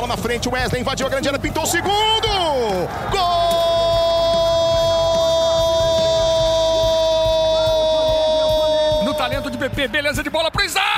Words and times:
bola 0.00 0.06
na 0.06 0.16
frente, 0.16 0.48
Wesley 0.48 0.80
invadiu 0.80 1.06
a 1.06 1.10
grande 1.10 1.28
área, 1.28 1.38
pintou 1.38 1.62
o 1.62 1.66
segundo! 1.66 1.92
Gol! 3.10 3.20
No 9.04 9.12
talento 9.14 9.50
de 9.50 9.58
BP, 9.58 9.88
beleza 9.88 10.22
de 10.22 10.30
bola 10.30 10.50
pro 10.50 10.64
Isaac! 10.64 10.89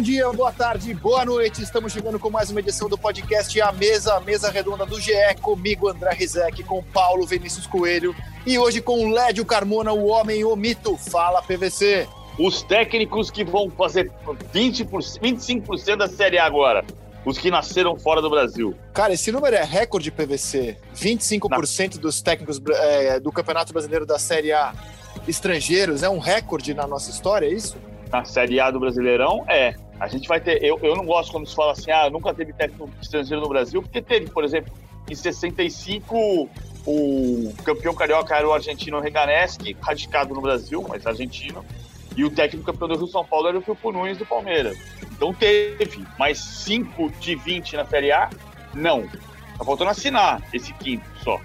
Bom 0.00 0.04
dia, 0.04 0.32
boa 0.32 0.50
tarde, 0.50 0.94
boa 0.94 1.26
noite. 1.26 1.62
Estamos 1.62 1.92
chegando 1.92 2.18
com 2.18 2.30
mais 2.30 2.50
uma 2.50 2.60
edição 2.60 2.88
do 2.88 2.96
podcast 2.96 3.60
A 3.60 3.70
Mesa, 3.70 4.14
a 4.14 4.20
mesa 4.20 4.50
redonda 4.50 4.86
do 4.86 4.98
GE, 4.98 5.12
comigo, 5.42 5.90
André 5.90 6.14
Rizek, 6.14 6.62
com 6.62 6.82
Paulo 6.82 7.26
Vinícius 7.26 7.66
Coelho 7.66 8.16
e 8.46 8.58
hoje 8.58 8.80
com 8.80 9.04
o 9.04 9.10
Lédio 9.12 9.44
Carmona, 9.44 9.92
o 9.92 10.06
homem, 10.06 10.42
o 10.42 10.56
mito. 10.56 10.96
Fala, 10.96 11.42
PVC. 11.42 12.08
Os 12.38 12.62
técnicos 12.62 13.30
que 13.30 13.44
vão 13.44 13.68
fazer 13.68 14.10
20%, 14.54 14.88
25% 15.20 15.96
da 15.96 16.08
Série 16.08 16.38
A 16.38 16.46
agora. 16.46 16.82
Os 17.22 17.36
que 17.36 17.50
nasceram 17.50 17.94
fora 17.98 18.22
do 18.22 18.30
Brasil. 18.30 18.74
Cara, 18.94 19.12
esse 19.12 19.30
número 19.30 19.54
é 19.54 19.64
recorde, 19.64 20.10
PVC. 20.10 20.78
25% 20.94 21.98
dos 21.98 22.22
técnicos 22.22 22.58
é, 22.70 23.20
do 23.20 23.30
Campeonato 23.30 23.70
Brasileiro 23.70 24.06
da 24.06 24.18
Série 24.18 24.50
A 24.50 24.72
estrangeiros. 25.28 26.02
É 26.02 26.08
um 26.08 26.18
recorde 26.18 26.72
na 26.72 26.86
nossa 26.86 27.10
história, 27.10 27.44
é 27.44 27.52
isso? 27.52 27.76
Na 28.10 28.24
Série 28.24 28.58
A 28.58 28.70
do 28.70 28.80
Brasileirão, 28.80 29.44
é. 29.46 29.74
A 30.00 30.08
gente 30.08 30.26
vai 30.26 30.40
ter. 30.40 30.64
Eu, 30.64 30.80
eu 30.82 30.96
não 30.96 31.04
gosto 31.04 31.30
quando 31.30 31.46
se 31.46 31.54
fala 31.54 31.72
assim, 31.72 31.90
ah, 31.90 32.08
nunca 32.08 32.32
teve 32.32 32.52
técnico 32.54 32.90
estrangeiro 33.00 33.42
no 33.42 33.48
Brasil, 33.48 33.82
porque 33.82 34.00
teve, 34.00 34.30
por 34.30 34.42
exemplo, 34.42 34.72
em 35.08 35.14
65, 35.14 36.48
o 36.86 37.54
campeão 37.62 37.94
carioca 37.94 38.34
era 38.34 38.48
o 38.48 38.52
argentino 38.52 38.98
Reganeschi, 38.98 39.76
radicado 39.80 40.34
no 40.34 40.40
Brasil, 40.40 40.84
mas 40.88 41.06
argentino. 41.06 41.64
E 42.16 42.24
o 42.24 42.30
técnico 42.30 42.64
campeão 42.64 42.88
do 42.88 42.96
Rio 42.96 43.06
São 43.06 43.24
Paulo 43.24 43.48
era 43.48 43.58
o 43.58 43.62
Filpo 43.62 43.92
Nunes 43.92 44.18
do 44.18 44.26
Palmeiras. 44.26 44.78
Então 45.12 45.34
teve, 45.34 46.04
mas 46.18 46.38
5 46.38 47.10
de 47.20 47.34
20 47.34 47.76
na 47.76 47.84
Série 47.84 48.10
A, 48.10 48.30
não. 48.74 49.06
Tá 49.58 49.64
faltando 49.64 49.90
assinar 49.90 50.42
esse 50.52 50.72
quinto 50.74 51.04
só. 51.22 51.38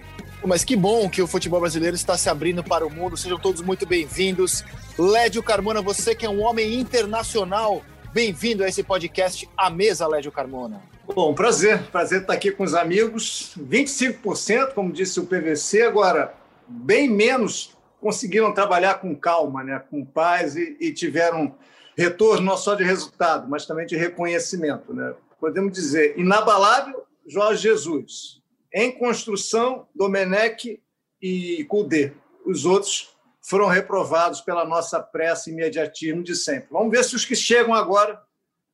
Mas 0.46 0.64
que 0.64 0.76
bom 0.76 1.10
que 1.10 1.22
o 1.22 1.28
futebol 1.28 1.60
brasileiro 1.60 1.96
está 1.96 2.18
se 2.18 2.30
abrindo 2.30 2.64
para 2.64 2.86
o 2.86 2.90
mundo. 2.90 3.18
Sejam 3.18 3.38
todos 3.38 3.62
muito 3.62 3.86
bem-vindos. 3.86 4.64
Lédio 4.98 5.42
Carmona, 5.44 5.82
você 5.82 6.16
que 6.16 6.26
é 6.26 6.30
um 6.30 6.42
homem 6.44 6.76
internacional, 6.76 7.84
bem-vindo 8.16 8.64
a 8.64 8.70
esse 8.70 8.82
podcast 8.82 9.50
A 9.58 9.70
Mesa, 9.70 10.08
Lédio 10.08 10.32
Carmona. 10.32 10.82
Bom, 11.06 11.36
prazer. 11.36 11.84
Prazer 11.92 12.22
estar 12.22 12.32
aqui 12.32 12.50
com 12.50 12.64
os 12.64 12.74
amigos. 12.74 13.54
25%, 13.60 14.74
como 14.74 14.94
disse 14.94 15.20
o 15.20 15.26
PVC, 15.26 15.82
agora 15.82 16.34
bem 16.66 17.10
menos 17.10 17.76
conseguiram 18.00 18.54
trabalhar 18.54 19.02
com 19.02 19.14
calma, 19.14 19.66
né? 19.66 19.84
com 19.92 20.06
paz 20.06 20.56
e, 20.56 20.78
e 20.80 20.94
tiveram 20.94 21.58
retorno 21.98 22.46
não 22.46 22.56
só 22.56 22.74
de 22.74 22.86
resultado, 22.86 23.50
mas 23.50 23.66
também 23.66 23.86
de 23.86 23.98
reconhecimento. 23.98 24.94
Né? 24.94 25.14
Podemos 25.38 25.74
dizer, 25.74 26.18
inabalável, 26.18 27.04
Jorge 27.28 27.64
Jesus. 27.64 28.42
Em 28.74 28.94
construção, 28.94 29.90
Domenech 29.94 30.82
e 31.22 31.66
Kudê. 31.66 32.14
Os 32.46 32.66
outros 32.66 33.14
foram 33.48 33.68
reprovados 33.68 34.42
pela 34.42 34.66
nossa 34.66 35.00
pressa 35.00 35.50
e 35.50 35.54
imediatismo 35.54 36.24
de 36.24 36.36
sempre. 36.36 36.70
Vamos 36.72 36.92
ver 36.92 37.04
se 37.04 37.16
os 37.16 37.24
que 37.24 37.36
chegam 37.36 37.74
agora 37.74 38.22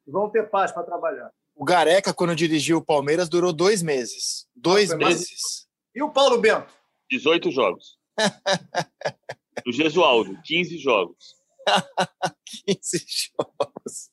vão 0.07 0.29
ter 0.29 0.49
paz 0.49 0.71
para 0.71 0.83
trabalhar. 0.83 1.29
O 1.53 1.65
Gareca, 1.65 2.13
quando 2.13 2.35
dirigiu 2.35 2.77
o 2.77 2.85
Palmeiras, 2.85 3.27
durou 3.27 3.51
dois 3.51 3.83
meses. 3.83 4.47
Dois 4.55 4.93
meses. 4.93 5.67
E 5.93 6.01
o 6.01 6.09
Paulo 6.09 6.39
Bento? 6.39 6.73
18 7.09 7.51
jogos. 7.51 7.97
o 9.67 9.71
Gesualdo, 9.71 10.39
15 10.43 10.77
jogos. 10.77 11.35
15 12.65 13.05
jogos. 13.37 14.09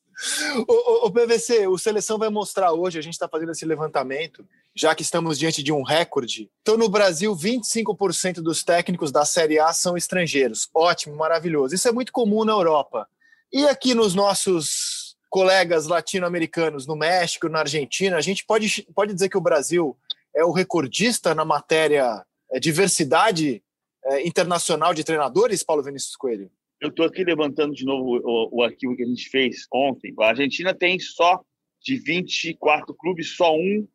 O, 0.67 0.73
o- 0.73 1.07
o 1.07 1.11
PVC, 1.13 1.67
o 1.69 1.79
Seleção 1.79 2.19
vai 2.19 2.29
mostrar 2.29 2.73
hoje, 2.73 2.99
a 2.99 3.03
gente 3.03 3.13
está 3.15 3.29
fazendo 3.29 3.53
esse 3.53 3.65
levantamento, 3.65 4.45
já 4.75 4.95
que 4.95 5.03
estamos 5.03 5.39
diante 5.39 5.63
de 5.63 5.73
um 5.73 5.83
recorde. 5.83 6.51
Então, 6.63 6.77
no 6.77 6.89
Brasil, 6.89 7.35
25% 7.35 8.43
dos 8.43 8.65
técnicos 8.65 9.13
da 9.13 9.25
Série 9.25 9.59
A 9.61 9.73
são 9.73 9.97
estrangeiros. 9.97 10.69
Ótimo, 10.75 11.17
maravilhoso. 11.17 11.75
Isso 11.75 11.89
é 11.89 11.93
muito 11.93 12.13
comum 12.13 12.45
na 12.45 12.53
Europa. 12.53 13.09
E 13.53 13.65
aqui 13.67 13.95
nos 13.95 14.15
nossos 14.15 15.17
colegas 15.31 15.87
latino-americanos, 15.87 16.87
no 16.87 16.97
México, 16.97 17.49
na 17.49 17.61
Argentina, 17.61 18.17
a 18.17 18.21
gente 18.21 18.45
pode, 18.45 18.87
pode 18.95 19.15
dizer 19.15 19.29
que 19.29 19.37
o 19.39 19.43
Brasil 19.43 19.97
é 20.35 20.45
o 20.45 20.53
recordista 20.53 21.35
na 21.35 21.45
matéria 21.45 22.25
é, 22.51 22.59
diversidade 22.59 23.63
é, 24.05 24.27
internacional 24.27 24.95
de 24.95 25.05
treinadores, 25.05 25.63
Paulo 25.63 25.83
Vinícius 25.83 26.17
Coelho? 26.17 26.51
Eu 26.81 26.91
estou 26.91 27.05
aqui 27.07 27.25
levantando 27.25 27.75
de 27.75 27.85
novo 27.85 28.21
o, 28.25 28.59
o 28.59 28.63
arquivo 28.63 28.97
que 28.97 29.03
a 29.03 29.07
gente 29.07 29.29
fez 29.31 29.67
ontem. 29.73 30.15
A 30.21 30.27
Argentina 30.29 30.73
tem 30.75 30.99
só, 30.99 31.41
de 31.83 31.97
24 31.97 32.95
clubes, 32.95 33.37
só 33.37 33.55
um 33.57 33.87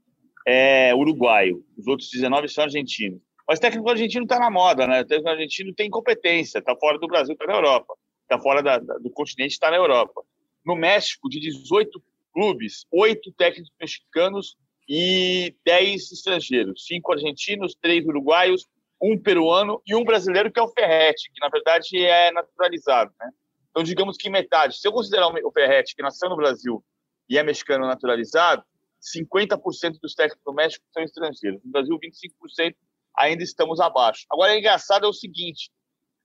é 0.45 0.93
uruguaio. 0.93 1.63
Os 1.77 1.87
outros 1.87 2.09
19 2.09 2.49
são 2.49 2.65
argentinos. 2.65 3.21
Mas 3.47 3.59
técnico 3.59 3.89
argentino 3.89 4.23
está 4.23 4.39
na 4.39 4.49
moda, 4.51 4.85
né? 4.87 5.01
O 5.01 5.05
técnico 5.05 5.29
argentino 5.29 5.73
tem 5.73 5.89
competência, 5.89 6.59
está 6.59 6.75
fora 6.75 6.97
do 6.99 7.07
Brasil, 7.07 7.33
está 7.33 7.45
na 7.45 7.53
Europa. 7.55 7.93
Está 8.23 8.41
fora 8.41 8.61
da- 8.61 8.79
da- 8.79 8.97
do 8.97 9.09
continente, 9.09 9.51
está 9.51 9.69
na 9.71 9.77
Europa. 9.77 10.21
No 10.65 10.75
México, 10.75 11.29
de 11.29 11.39
18 11.39 12.01
clubes, 12.33 12.85
oito 12.91 13.31
técnicos 13.33 13.71
mexicanos 13.79 14.55
e 14.89 15.55
10 15.65 16.11
estrangeiros. 16.11 16.85
Cinco 16.85 17.13
argentinos, 17.13 17.75
três 17.81 18.05
uruguaios, 18.05 18.65
um 19.03 19.21
peruano 19.21 19.81
e 19.85 19.93
um 19.93 20.05
brasileiro, 20.05 20.49
que 20.49 20.59
é 20.59 20.63
o 20.63 20.69
Ferretti, 20.69 21.29
que 21.33 21.41
na 21.41 21.49
verdade 21.49 21.97
é 21.97 22.31
naturalizado. 22.31 23.13
Né? 23.19 23.29
Então, 23.69 23.83
digamos 23.83 24.15
que 24.15 24.29
metade. 24.29 24.77
Se 24.77 24.87
eu 24.87 24.93
considerar 24.93 25.27
o 25.27 25.51
Ferretti, 25.51 25.93
que 25.93 26.01
nasceu 26.01 26.29
no 26.29 26.37
Brasil 26.37 26.83
e 27.27 27.37
é 27.37 27.43
mexicano 27.43 27.85
naturalizado, 27.85 28.63
50% 29.01 29.99
dos 30.01 30.15
técnicos 30.15 30.43
do 30.45 30.53
México 30.53 30.85
são 30.93 31.03
estrangeiros. 31.03 31.61
No 31.65 31.71
Brasil, 31.71 31.99
25% 31.99 32.75
ainda 33.17 33.43
estamos 33.43 33.81
abaixo. 33.81 34.25
Agora, 34.31 34.53
é 34.53 34.59
engraçado 34.59 35.05
é 35.05 35.09
o 35.09 35.13
seguinte: 35.13 35.69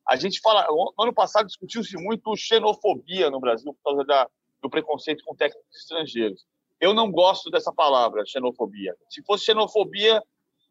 a 0.09 0.15
gente 0.15 0.41
fala. 0.41 0.67
No 0.69 0.93
ano 0.99 1.13
passado 1.13 1.47
discutiu-se 1.47 1.97
muito 1.97 2.37
xenofobia 2.37 3.29
no 3.29 3.41
Brasil 3.41 3.75
por 3.75 3.83
causa 3.83 4.05
da, 4.05 4.29
do 4.63 4.71
preconceito 4.71 5.25
com 5.25 5.35
técnicos 5.35 5.75
estrangeiros. 5.75 6.47
Eu 6.81 6.95
não 6.95 7.11
gosto 7.11 7.51
dessa 7.51 7.73
palavra, 7.73 8.25
xenofobia. 8.25 8.95
Se 9.09 9.21
fosse 9.25 9.47
xenofobia, 9.47 10.23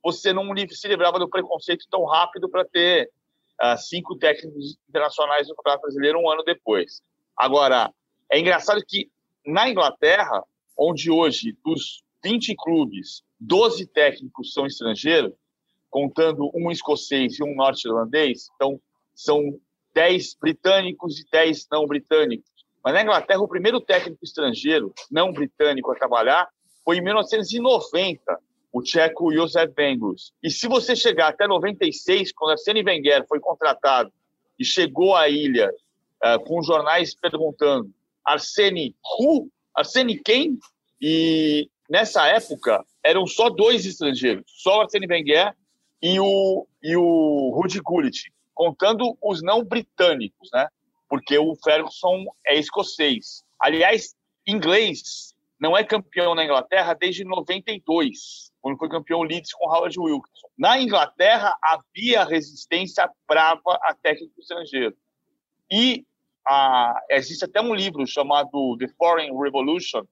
você 0.07 0.31
não 0.31 0.45
se 0.69 0.88
livrava 0.88 1.19
do 1.19 1.28
preconceito 1.28 1.85
tão 1.91 2.06
rápido 2.06 2.47
para 2.47 2.63
ter 2.63 3.12
ah, 3.59 3.75
cinco 3.75 4.16
técnicos 4.16 4.78
internacionais 4.88 5.50
no 5.50 5.56
Campeonato 5.56 5.81
Brasileiro 5.81 6.18
um 6.18 6.31
ano 6.31 6.45
depois. 6.45 7.01
Agora, 7.35 7.94
é 8.31 8.40
engraçado 8.40 8.81
que 8.88 9.12
na 9.45 9.69
Inglaterra, 9.69 10.45
onde 10.78 11.12
hoje 11.12 11.57
dos 11.62 12.06
20 12.23 12.56
clubes, 12.56 13.22
12 13.38 13.85
técnicos 13.88 14.53
são 14.53 14.66
estrangeiros, 14.66 15.34
contando 15.90 16.50
um 16.56 16.72
escocês 16.72 17.38
e 17.38 17.44
um 17.44 17.53
norte-irlandês, 17.53 18.48
então 18.56 18.80
são 19.13 19.60
10 19.94 20.38
britânicos 20.39 21.19
e 21.19 21.25
10 21.30 21.68
não 21.69 21.86
britânicos. 21.86 22.50
Mas 22.81 22.94
na 22.94 23.01
Inglaterra, 23.01 23.42
o 23.42 23.48
primeiro 23.50 23.81
técnico 23.81 24.24
estrangeiro 24.24 24.94
não 25.12 25.33
britânico 25.33 25.92
a 25.92 25.95
trabalhar 25.95 26.48
foi 26.86 26.98
em 26.98 27.01
1990, 27.01 28.39
o 28.77 28.81
tcheco 28.83 29.33
Josef 29.33 29.74
Bengus. 29.74 30.31
E 30.44 30.51
se 30.51 30.68
você 30.68 30.95
chegar 30.95 31.29
até 31.29 31.47
96, 31.47 32.31
quando 32.31 32.51
Arsene 32.51 32.83
Wenger 32.83 33.25
foi 33.27 33.39
contratado 33.39 34.12
e 34.59 34.63
chegou 34.63 35.15
à 35.15 35.27
ilha 35.27 35.71
ah, 36.21 36.38
com 36.38 36.62
jornais 36.62 37.15
perguntando 37.15 37.89
Arsene 38.24 38.95
who? 39.19 39.50
Arsene 39.75 40.19
quem? 40.19 40.59
E 41.01 41.68
nessa 41.89 42.27
época 42.27 42.85
eram 43.03 43.25
só 43.25 43.50
dois 43.50 43.85
estrangeiros, 43.85 44.45
só 44.47 44.77
o 44.77 44.81
Arsene 44.81 45.07
Wenger 45.09 45.56
e 46.01 46.19
o, 46.19 46.68
e 46.83 46.95
o 46.95 47.51
Rudy 47.56 47.79
Gullit, 47.79 48.31
contando 48.53 49.18
os 49.21 49.41
não 49.41 49.63
britânicos, 49.63 50.50
né? 50.53 50.68
Porque 51.09 51.38
o 51.38 51.56
Ferguson 51.63 52.25
é 52.45 52.59
escocês. 52.59 53.44
Aliás, 53.59 54.15
inglês 54.45 55.33
não 55.59 55.75
é 55.75 55.83
campeão 55.83 56.35
na 56.35 56.44
Inglaterra 56.44 56.94
desde 56.94 57.24
92, 57.24 58.46
quando 58.62 58.77
foi 58.77 58.89
campeão 58.89 59.21
Leeds 59.21 59.54
com 59.54 59.69
Howard 59.69 59.98
Wilkinson. 60.00 60.48
Na 60.57 60.80
Inglaterra 60.80 61.57
havia 61.62 62.24
resistência 62.24 63.09
brava 63.27 63.77
a 63.83 63.94
técnico 63.94 64.39
estrangeiro. 64.39 64.95
E 65.71 66.06
ah, 66.48 67.00
existe 67.09 67.45
até 67.45 67.62
um 67.62 67.74
livro 67.74 68.06
chamado 68.07 68.77
The 68.77 68.88
Foreign 68.98 69.38
Revolution, 69.38 70.04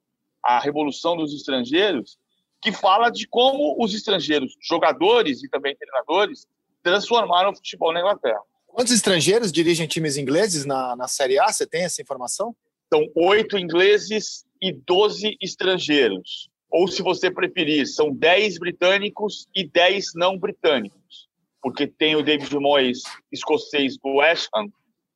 A 0.44 0.60
Revolução 0.60 1.16
dos 1.16 1.34
Estrangeiros, 1.34 2.18
que 2.62 2.72
fala 2.72 3.10
de 3.10 3.28
como 3.28 3.76
os 3.80 3.94
estrangeiros, 3.94 4.56
jogadores 4.62 5.44
e 5.44 5.50
também 5.50 5.76
treinadores, 5.76 6.48
transformaram 6.82 7.52
o 7.52 7.56
futebol 7.56 7.94
na 7.94 8.00
Inglaterra. 8.00 8.42
Quantos 8.66 8.92
estrangeiros 8.92 9.52
dirigem 9.52 9.88
times 9.88 10.18
ingleses 10.18 10.66
na, 10.66 10.96
na 10.96 11.08
Série 11.08 11.40
A? 11.40 11.48
Você 11.48 11.66
tem 11.66 11.84
essa 11.84 12.02
informação? 12.02 12.56
São 12.94 13.06
oito 13.16 13.58
ingleses 13.58 14.46
e 14.62 14.74
doze 14.74 15.38
estrangeiros. 15.42 16.50
Ou, 16.70 16.88
se 16.88 17.02
você 17.02 17.32
preferir, 17.32 17.88
são 17.88 18.14
dez 18.14 18.58
britânicos 18.58 19.48
e 19.56 19.68
dez 19.68 20.12
não 20.16 20.38
britânicos. 20.38 21.30
Porque 21.62 21.88
tem 21.88 22.16
o 22.16 22.24
David 22.24 22.54
Moyes, 22.58 23.04
escocês 23.32 23.98
do 23.98 24.16
West 24.16 24.50
Ham, 24.54 24.68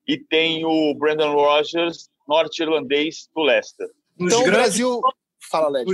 e 0.08 0.18
tem 0.18 0.66
o 0.66 0.94
Brandon 0.96 1.34
Rogers, 1.34 2.10
norte-irlandês 2.28 3.30
do 3.36 3.44
Leicester. 3.44 3.90
Então, 4.20 4.42
o 4.42 4.46
Brasil... 4.46 5.02
Fala, 5.50 5.70
Led. 5.70 5.92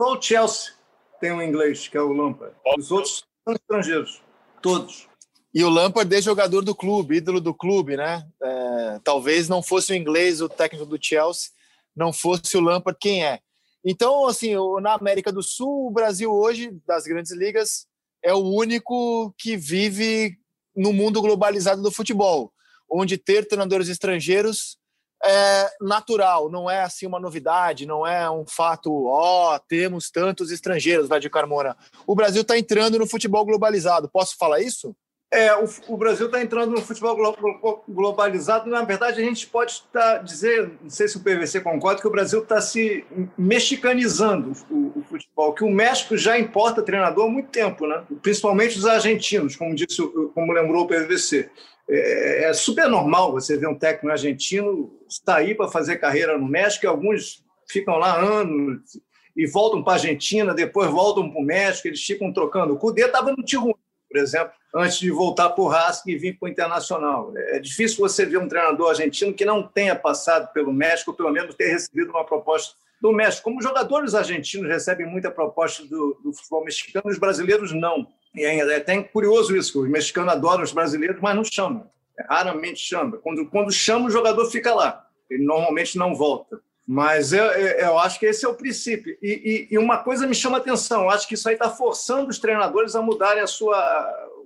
Só 0.00 0.14
o 0.14 0.22
Chelsea 0.22 0.72
tem 1.20 1.32
um 1.32 1.42
inglês, 1.42 1.86
que 1.86 1.96
é 1.96 2.00
o 2.00 2.12
Lampard. 2.12 2.54
Os 2.78 2.90
outros 2.90 3.24
são 3.44 3.54
estrangeiros. 3.54 4.22
Todos. 4.62 5.08
E 5.52 5.64
o 5.64 5.68
Lampard 5.68 6.14
é 6.14 6.22
jogador 6.22 6.62
do 6.62 6.74
clube, 6.74 7.16
ídolo 7.16 7.40
do 7.40 7.52
clube, 7.52 7.96
né? 7.96 8.26
É, 8.42 9.00
talvez 9.04 9.48
não 9.48 9.62
fosse 9.62 9.92
o 9.92 9.96
inglês, 9.96 10.40
o 10.40 10.48
técnico 10.48 10.86
do 10.86 10.98
Chelsea, 11.02 11.50
não 11.94 12.12
fosse 12.12 12.56
o 12.56 12.60
Lampard 12.60 12.98
quem 13.00 13.24
é. 13.24 13.40
Então, 13.84 14.26
assim, 14.26 14.54
na 14.82 14.94
América 14.94 15.32
do 15.32 15.42
Sul, 15.42 15.86
o 15.86 15.90
Brasil 15.90 16.30
hoje, 16.30 16.70
das 16.86 17.04
grandes 17.04 17.32
ligas, 17.32 17.86
é 18.22 18.34
o 18.34 18.38
único 18.38 19.34
que 19.38 19.56
vive 19.56 20.36
no 20.76 20.92
mundo 20.92 21.22
globalizado 21.22 21.82
do 21.82 21.90
futebol, 21.90 22.52
onde 22.90 23.16
ter 23.16 23.46
treinadores 23.46 23.88
estrangeiros 23.88 24.78
é 25.22 25.70
natural, 25.80 26.50
não 26.50 26.70
é 26.70 26.82
assim 26.82 27.06
uma 27.06 27.20
novidade, 27.20 27.84
não 27.84 28.06
é 28.06 28.30
um 28.30 28.46
fato, 28.46 29.06
ó, 29.06 29.54
oh, 29.54 29.60
temos 29.68 30.10
tantos 30.10 30.50
estrangeiros, 30.50 31.08
vai 31.08 31.20
de 31.20 31.28
Carmona. 31.28 31.76
O 32.06 32.14
Brasil 32.14 32.40
está 32.40 32.58
entrando 32.58 32.98
no 32.98 33.06
futebol 33.06 33.44
globalizado. 33.44 34.08
Posso 34.10 34.36
falar 34.38 34.60
isso? 34.60 34.96
É, 35.32 35.54
o, 35.54 35.64
o 35.86 35.96
Brasil 35.96 36.26
está 36.26 36.42
entrando 36.42 36.72
no 36.72 36.82
futebol 36.82 37.14
glo 37.14 37.84
globalizado. 37.88 38.68
Na 38.68 38.82
verdade, 38.82 39.20
a 39.20 39.24
gente 39.24 39.46
pode 39.46 39.80
tá, 39.92 40.18
dizer, 40.18 40.72
não 40.82 40.90
sei 40.90 41.06
se 41.06 41.16
o 41.16 41.20
PVC 41.20 41.60
concorda, 41.60 42.00
que 42.00 42.06
o 42.08 42.10
Brasil 42.10 42.42
está 42.42 42.60
se 42.60 43.04
mexicanizando 43.38 44.52
o, 44.68 44.98
o, 44.98 45.04
futebol, 45.04 45.54
que 45.54 45.62
o 45.62 45.70
México 45.70 46.16
já 46.16 46.36
importa 46.36 46.82
treinador 46.82 47.26
há 47.26 47.30
muito 47.30 47.48
tempo, 47.48 47.86
né? 47.86 48.02
principalmente 48.20 48.76
os 48.76 48.86
argentinos, 48.86 49.54
como, 49.54 49.72
disse, 49.72 50.02
como 50.34 50.52
lembrou 50.52 50.82
o 50.82 50.88
PVC. 50.88 51.48
É, 51.88 52.44
é 52.46 52.52
super 52.52 52.88
normal 52.88 53.30
você 53.30 53.56
ver 53.56 53.68
um 53.68 53.78
técnico 53.78 54.10
argentino 54.10 54.92
sair 55.08 55.56
para 55.56 55.68
fazer 55.68 55.98
carreira 55.98 56.36
no 56.36 56.46
México, 56.46 56.86
e 56.86 56.88
alguns 56.88 57.44
ficam 57.68 57.98
lá 57.98 58.18
anos 58.20 59.00
e 59.36 59.46
voltam 59.46 59.80
para 59.82 59.92
a 59.92 59.96
Argentina, 59.96 60.52
depois 60.52 60.90
voltam 60.90 61.30
para 61.30 61.40
o 61.40 61.44
México, 61.44 61.86
eles 61.86 62.02
ficam 62.02 62.32
trocando. 62.32 62.74
O 62.74 62.76
Cudê 62.76 63.06
estava 63.06 63.30
no 63.30 63.44
Tijuana, 63.44 63.78
por 64.10 64.18
exemplo, 64.18 64.52
antes 64.74 64.98
de 64.98 65.10
voltar 65.10 65.50
para 65.50 65.62
o 65.62 65.68
Racing 65.68 66.10
e 66.10 66.16
vir 66.16 66.38
para 66.38 66.46
o 66.46 66.50
Internacional. 66.50 67.32
É 67.36 67.58
difícil 67.58 67.98
você 67.98 68.24
ver 68.24 68.38
um 68.38 68.48
treinador 68.48 68.90
argentino 68.90 69.34
que 69.34 69.44
não 69.44 69.62
tenha 69.62 69.96
passado 69.96 70.52
pelo 70.52 70.72
México, 70.72 71.10
ou 71.10 71.16
pelo 71.16 71.30
menos 71.30 71.54
ter 71.54 71.70
recebido 71.70 72.10
uma 72.10 72.24
proposta 72.24 72.74
do 73.00 73.12
México. 73.12 73.44
Como 73.44 73.62
jogadores 73.62 74.14
argentinos 74.14 74.68
recebem 74.68 75.06
muita 75.06 75.30
proposta 75.30 75.84
do, 75.84 76.18
do 76.22 76.32
futebol 76.32 76.64
mexicano, 76.64 77.10
os 77.10 77.18
brasileiros 77.18 77.72
não. 77.72 78.06
E 78.34 78.44
é 78.44 78.76
até 78.76 79.02
curioso 79.02 79.56
isso, 79.56 79.72
que 79.72 79.78
os 79.78 79.88
mexicanos 79.88 80.32
adoram 80.32 80.62
os 80.62 80.72
brasileiros, 80.72 81.20
mas 81.20 81.34
não 81.34 81.44
chamam. 81.44 81.90
É, 82.18 82.22
raramente 82.28 82.78
chama. 82.78 83.16
Quando, 83.18 83.46
quando 83.46 83.72
chama, 83.72 84.06
o 84.06 84.10
jogador 84.10 84.48
fica 84.50 84.74
lá. 84.74 85.06
Ele 85.28 85.44
normalmente 85.44 85.98
não 85.98 86.14
volta. 86.14 86.60
Mas 86.86 87.32
eu, 87.32 87.44
eu, 87.44 87.98
acho 88.00 88.18
que 88.18 88.26
esse 88.26 88.44
é 88.44 88.48
o 88.48 88.54
princípio. 88.54 89.16
E, 89.22 89.68
e, 89.70 89.74
e 89.74 89.78
uma 89.78 89.98
coisa 89.98 90.26
me 90.26 90.34
chama 90.34 90.58
atenção: 90.58 91.02
eu 91.02 91.10
acho 91.10 91.26
que 91.26 91.34
isso 91.34 91.48
aí 91.48 91.54
está 91.54 91.70
forçando 91.70 92.28
os 92.28 92.38
treinadores 92.38 92.96
a 92.96 93.02
mudarem 93.02 93.42
a 93.42 93.46
sua, 93.46 93.78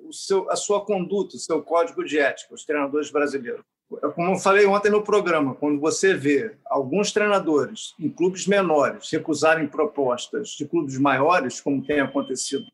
o 0.09 0.12
seu, 0.12 0.51
a 0.51 0.56
sua 0.56 0.85
conduta, 0.85 1.37
o 1.37 1.41
seu 1.41 1.62
código 1.62 2.05
de 2.05 2.19
ética, 2.19 2.55
os 2.55 2.65
treinadores 2.65 3.11
brasileiros. 3.11 3.65
Como 4.15 4.33
eu 4.33 4.39
falei 4.39 4.67
ontem 4.67 4.91
no 4.91 5.03
programa, 5.03 5.55
quando 5.55 5.79
você 5.79 6.15
vê 6.15 6.56
alguns 6.67 7.12
treinadores 7.12 7.95
em 7.99 8.09
clubes 8.09 8.47
menores 8.47 9.11
recusarem 9.11 9.69
propostas 9.69 10.51
de 10.51 10.67
clubes 10.67 10.99
maiores, 10.99 11.61
como 11.61 11.85
tem 11.85 12.01
acontecido 12.01 12.65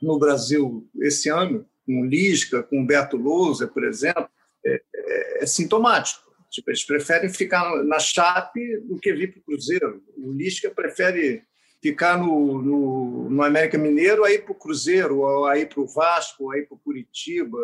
no 0.00 0.18
Brasil 0.18 0.88
esse 1.00 1.28
ano, 1.28 1.66
com 1.84 2.06
Lisca, 2.06 2.62
com 2.62 2.78
Humberto 2.78 3.16
Lousa, 3.16 3.66
por 3.66 3.84
exemplo, 3.84 4.28
é, 4.64 4.80
é, 4.94 5.42
é 5.42 5.46
sintomático. 5.46 6.30
Tipo, 6.50 6.70
eles 6.70 6.84
preferem 6.84 7.28
ficar 7.28 7.64
na 7.84 7.98
Chape 7.98 8.78
do 8.80 8.98
que 8.98 9.12
vir 9.12 9.32
para 9.32 9.40
o 9.40 9.44
Cruzeiro. 9.44 10.02
O 10.16 10.32
Lisca 10.32 10.70
prefere 10.70 11.42
ficar 11.82 12.18
no, 12.18 12.60
no, 12.60 13.30
no 13.30 13.42
América 13.42 13.78
Mineiro, 13.78 14.24
aí 14.24 14.38
para 14.38 14.52
o 14.52 14.54
Cruzeiro, 14.54 15.46
aí 15.46 15.64
para 15.64 15.80
o 15.80 15.86
Vasco, 15.86 16.50
aí 16.50 16.62
para 16.62 16.74
o 16.74 16.78
Curitiba. 16.78 17.58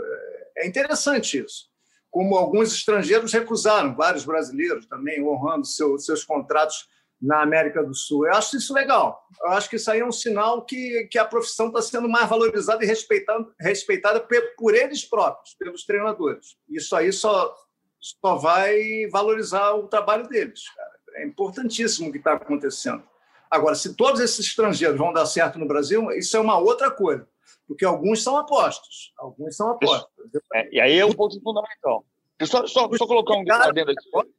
É 0.57 0.67
interessante 0.67 1.39
isso. 1.39 1.69
Como 2.11 2.37
alguns 2.37 2.73
estrangeiros 2.73 3.33
recusaram, 3.33 3.95
vários 3.95 4.25
brasileiros 4.25 4.87
também, 4.87 5.23
honrando 5.23 5.67
seu, 5.67 5.99
seus 5.99 6.25
contratos 6.25 6.89
na 7.21 7.43
América 7.43 7.83
do 7.83 7.95
Sul. 7.95 8.27
Eu 8.27 8.35
acho 8.35 8.57
isso 8.57 8.73
legal. 8.73 9.27
Eu 9.43 9.51
acho 9.51 9.69
que 9.69 9.77
isso 9.77 9.91
aí 9.91 10.01
é 10.01 10.07
um 10.07 10.13
sinal 10.13 10.65
que, 10.65 11.09
que 11.11 11.19
a 11.19 11.25
profissão 11.25 11.69
está 11.69 11.83
sendo 11.83 12.09
mais 12.09 12.29
valorizada 12.29 12.85
e 12.85 12.87
respeitada, 12.87 13.47
respeitada 13.61 14.27
por 14.57 14.75
eles 14.75 15.05
próprios, 15.05 15.55
pelos 15.55 15.85
treinadores. 15.85 16.57
Isso 16.69 16.95
aí 16.95 17.13
só, 17.13 17.55
só 17.99 18.37
vai 18.37 19.07
valorizar 19.11 19.73
o 19.73 19.89
trabalho 19.89 20.27
deles. 20.29 20.63
Cara. 20.75 20.97
É 21.17 21.25
importantíssimo 21.25 22.09
o 22.09 22.13
que 22.13 22.19
está 22.19 22.35
acontecendo. 22.35 23.03
Agora, 23.51 23.75
se 23.75 23.95
todos 23.95 24.21
esses 24.21 24.47
estrangeiros 24.47 24.99
vão 24.99 25.13
dar 25.13 25.27
certo 25.27 25.59
no 25.59 25.67
Brasil, 25.67 26.11
isso 26.13 26.37
é 26.37 26.41
uma 26.41 26.59
outra 26.59 26.91
coisa, 26.91 27.27
porque 27.67 27.85
alguns 27.85 28.23
são 28.23 28.37
apostos. 28.37 29.13
Alguns 29.17 29.57
são 29.57 29.71
apostos. 29.71 30.09
É, 30.55 30.75
e 30.75 30.81
aí 30.81 30.99
é 30.99 31.07
um 31.07 31.13
ponto 31.13 31.41
fundamental. 31.41 32.05
Só, 32.43 32.67
só, 32.67 32.89
só 32.93 33.07
colocar 33.07 33.35
um 33.35 33.45
adendo 33.53 33.91
aqui. 33.91 34.31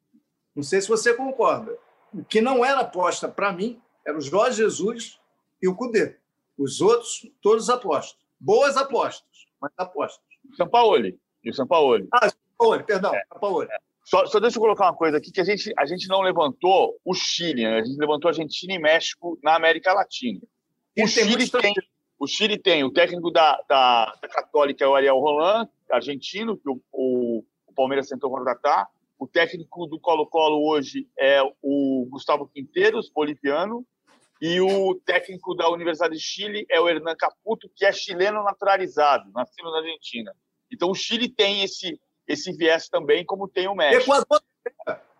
Não 0.55 0.63
sei 0.63 0.81
se 0.81 0.87
você 0.87 1.13
concorda 1.13 1.77
o 2.13 2.23
que 2.23 2.41
não 2.41 2.63
era 2.63 2.81
aposta 2.81 3.27
para 3.27 3.51
mim 3.51 3.79
era 4.05 4.17
o 4.17 4.21
Jorge 4.21 4.57
Jesus 4.57 5.19
e 5.61 5.67
o 5.67 5.75
Cudê. 5.75 6.15
Os 6.57 6.81
outros, 6.81 7.29
todos 7.41 7.69
apostos. 7.69 8.17
Boas 8.39 8.77
apostas, 8.77 9.45
mas 9.61 9.71
apostas. 9.77 10.23
São 10.55 10.67
Paulo. 10.67 11.07
E 11.43 11.49
o 11.49 11.53
São 11.53 11.67
Paulo. 11.67 12.07
Ah, 12.11 12.29
São 12.29 12.39
Paulo, 12.57 12.83
perdão. 12.83 13.13
É. 13.13 13.23
São 13.27 13.39
Paulo. 13.39 13.63
É. 13.63 13.79
Só, 14.07 14.25
só 14.25 14.39
deixa 14.39 14.55
eu 14.55 14.61
colocar 14.61 14.85
uma 14.85 14.95
coisa 14.95 15.17
aqui, 15.17 15.33
que 15.33 15.41
a 15.41 15.43
gente, 15.43 15.73
a 15.77 15.85
gente 15.85 16.07
não 16.07 16.21
levantou 16.21 16.97
o 17.03 17.13
Chile, 17.13 17.63
né? 17.63 17.79
a 17.79 17.83
gente 17.83 17.99
levantou 17.99 18.29
Argentina 18.29 18.73
e 18.73 18.79
México 18.79 19.37
na 19.43 19.53
América 19.53 19.91
Latina. 19.91 20.39
O 20.97 21.05
Chile, 21.05 21.49
tem, 21.49 21.73
o 22.17 22.25
Chile 22.25 22.57
tem 22.57 22.85
o 22.85 22.89
técnico 22.93 23.29
da, 23.29 23.61
da, 23.67 24.17
da 24.21 24.29
Católica, 24.29 24.85
é 24.85 24.87
o 24.87 24.95
Ariel 24.95 25.19
Roland, 25.19 25.67
argentino, 25.91 26.55
que 26.55 26.69
o, 26.69 26.81
o, 26.89 27.43
o 27.67 27.73
Palmeiras 27.73 28.07
tentou 28.07 28.29
contratar. 28.29 28.87
O 29.19 29.27
técnico 29.27 29.85
do 29.87 29.99
Colo-Colo 29.99 30.65
hoje 30.65 31.05
é 31.19 31.41
o 31.61 32.07
Gustavo 32.09 32.47
Quinteiros, 32.47 33.11
boliviano, 33.13 33.85
e 34.41 34.61
o 34.61 34.95
técnico 35.05 35.53
da 35.53 35.69
Universidade 35.69 36.13
de 36.13 36.21
Chile 36.21 36.65
é 36.69 36.79
o 36.79 36.87
Hernan 36.87 37.15
Caputo, 37.17 37.69
que 37.75 37.85
é 37.85 37.91
chileno 37.91 38.41
naturalizado, 38.41 39.29
nascido 39.33 39.69
na 39.69 39.79
Argentina. 39.79 40.31
Então 40.71 40.89
o 40.91 40.95
Chile 40.95 41.27
tem 41.27 41.61
esse, 41.61 41.99
esse 42.27 42.51
viés 42.51 42.89
também, 42.89 43.25
como 43.25 43.47
tem 43.47 43.67
o 43.67 43.75
México. 43.75 44.03
Equador, 44.03 44.41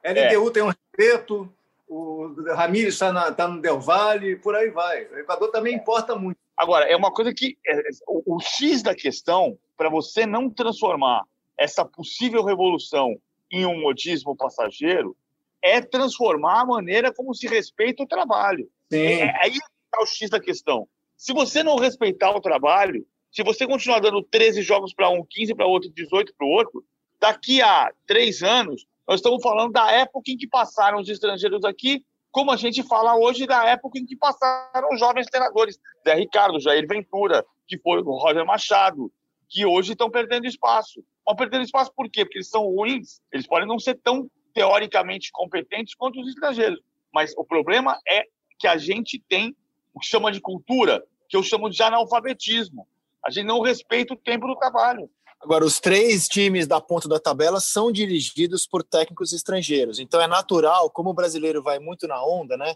LDU 0.03 0.49
é. 0.49 0.51
tem 0.51 0.63
um 0.63 0.73
respeito, 0.73 1.53
o 1.87 2.33
Ramírez 2.53 2.93
está 2.95 3.31
tá 3.31 3.47
no 3.47 3.61
Del 3.61 3.79
Valle, 3.79 4.35
por 4.35 4.55
aí 4.55 4.69
vai. 4.69 5.05
O 5.05 5.19
Equador 5.19 5.49
também 5.51 5.75
importa 5.75 6.15
muito. 6.15 6.37
Agora, 6.57 6.85
é 6.85 6.95
uma 6.95 7.11
coisa 7.11 7.33
que. 7.33 7.57
É, 7.65 7.81
o, 8.07 8.35
o 8.35 8.39
X 8.39 8.81
da 8.81 8.93
questão, 8.93 9.57
para 9.77 9.89
você 9.89 10.25
não 10.25 10.49
transformar 10.49 11.23
essa 11.57 11.85
possível 11.85 12.43
revolução 12.43 13.15
em 13.51 13.65
um 13.65 13.79
modismo 13.79 14.35
passageiro 14.35 15.15
é 15.61 15.81
transformar 15.81 16.61
a 16.61 16.65
maneira 16.65 17.13
como 17.13 17.33
se 17.33 17.47
respeita 17.47 18.03
o 18.03 18.07
trabalho. 18.07 18.69
Sim. 18.91 19.21
É, 19.21 19.35
aí 19.41 19.53
está 19.53 20.01
o 20.01 20.05
X 20.05 20.29
da 20.29 20.39
questão. 20.39 20.87
Se 21.15 21.33
você 21.33 21.63
não 21.63 21.77
respeitar 21.77 22.31
o 22.31 22.41
trabalho, 22.41 23.05
se 23.31 23.43
você 23.43 23.65
continuar 23.65 23.99
dando 23.99 24.21
13 24.21 24.61
jogos 24.61 24.93
para 24.93 25.09
um, 25.09 25.25
15 25.27 25.55
para 25.55 25.65
outro, 25.65 25.89
18 25.89 26.33
para 26.37 26.45
o 26.45 26.49
outro, 26.49 26.83
daqui 27.19 27.61
a 27.61 27.91
três 28.05 28.43
anos, 28.43 28.85
nós 29.07 29.19
estamos 29.19 29.41
falando 29.41 29.71
da 29.71 29.91
época 29.91 30.31
em 30.31 30.37
que 30.37 30.47
passaram 30.47 30.99
os 30.99 31.09
estrangeiros 31.09 31.63
aqui, 31.63 32.03
como 32.31 32.51
a 32.51 32.57
gente 32.57 32.83
fala 32.83 33.15
hoje 33.15 33.47
da 33.47 33.65
época 33.65 33.97
em 33.97 34.05
que 34.05 34.15
passaram 34.15 34.89
os 34.91 34.99
jovens 34.99 35.27
treinadores. 35.27 35.79
Zé 36.05 36.13
Ricardo, 36.13 36.59
Jair 36.59 36.85
Ventura, 36.87 37.45
que 37.67 37.77
foi 37.79 38.01
o 38.01 38.17
Roger 38.17 38.45
Machado, 38.45 39.11
que 39.49 39.65
hoje 39.65 39.93
estão 39.93 40.09
perdendo 40.09 40.45
espaço. 40.45 41.03
Estão 41.19 41.35
perdendo 41.35 41.63
espaço 41.63 41.91
por 41.95 42.09
quê? 42.09 42.25
Porque 42.25 42.37
eles 42.37 42.49
são 42.49 42.63
ruins, 42.65 43.21
eles 43.31 43.47
podem 43.47 43.67
não 43.67 43.79
ser 43.79 43.95
tão 43.95 44.29
teoricamente 44.53 45.31
competentes 45.31 45.95
quanto 45.95 46.19
os 46.19 46.27
estrangeiros. 46.27 46.79
Mas 47.13 47.33
o 47.37 47.43
problema 47.43 47.97
é 48.07 48.23
que 48.59 48.67
a 48.67 48.77
gente 48.77 49.19
tem 49.27 49.55
o 49.93 49.99
que 49.99 50.07
chama 50.07 50.31
de 50.31 50.41
cultura, 50.41 51.03
que 51.29 51.35
eu 51.35 51.43
chamo 51.43 51.69
de 51.69 51.81
analfabetismo. 51.81 52.87
A 53.25 53.29
gente 53.29 53.45
não 53.45 53.61
respeita 53.61 54.13
o 54.13 54.17
tempo 54.17 54.47
do 54.47 54.55
trabalho. 54.55 55.09
Agora, 55.41 55.63
os 55.63 55.79
três 55.79 56.27
times 56.27 56.65
da 56.67 56.81
ponta 56.81 57.07
da 57.07 57.19
tabela 57.19 57.59
são 57.59 57.91
dirigidos 57.91 58.65
por 58.65 58.83
técnicos 58.83 59.33
estrangeiros. 59.33 59.99
Então, 59.99 60.19
é 60.19 60.27
natural, 60.27 60.89
como 60.89 61.11
o 61.11 61.13
brasileiro 61.13 61.61
vai 61.61 61.79
muito 61.79 62.07
na 62.07 62.23
onda, 62.23 62.57
né? 62.57 62.75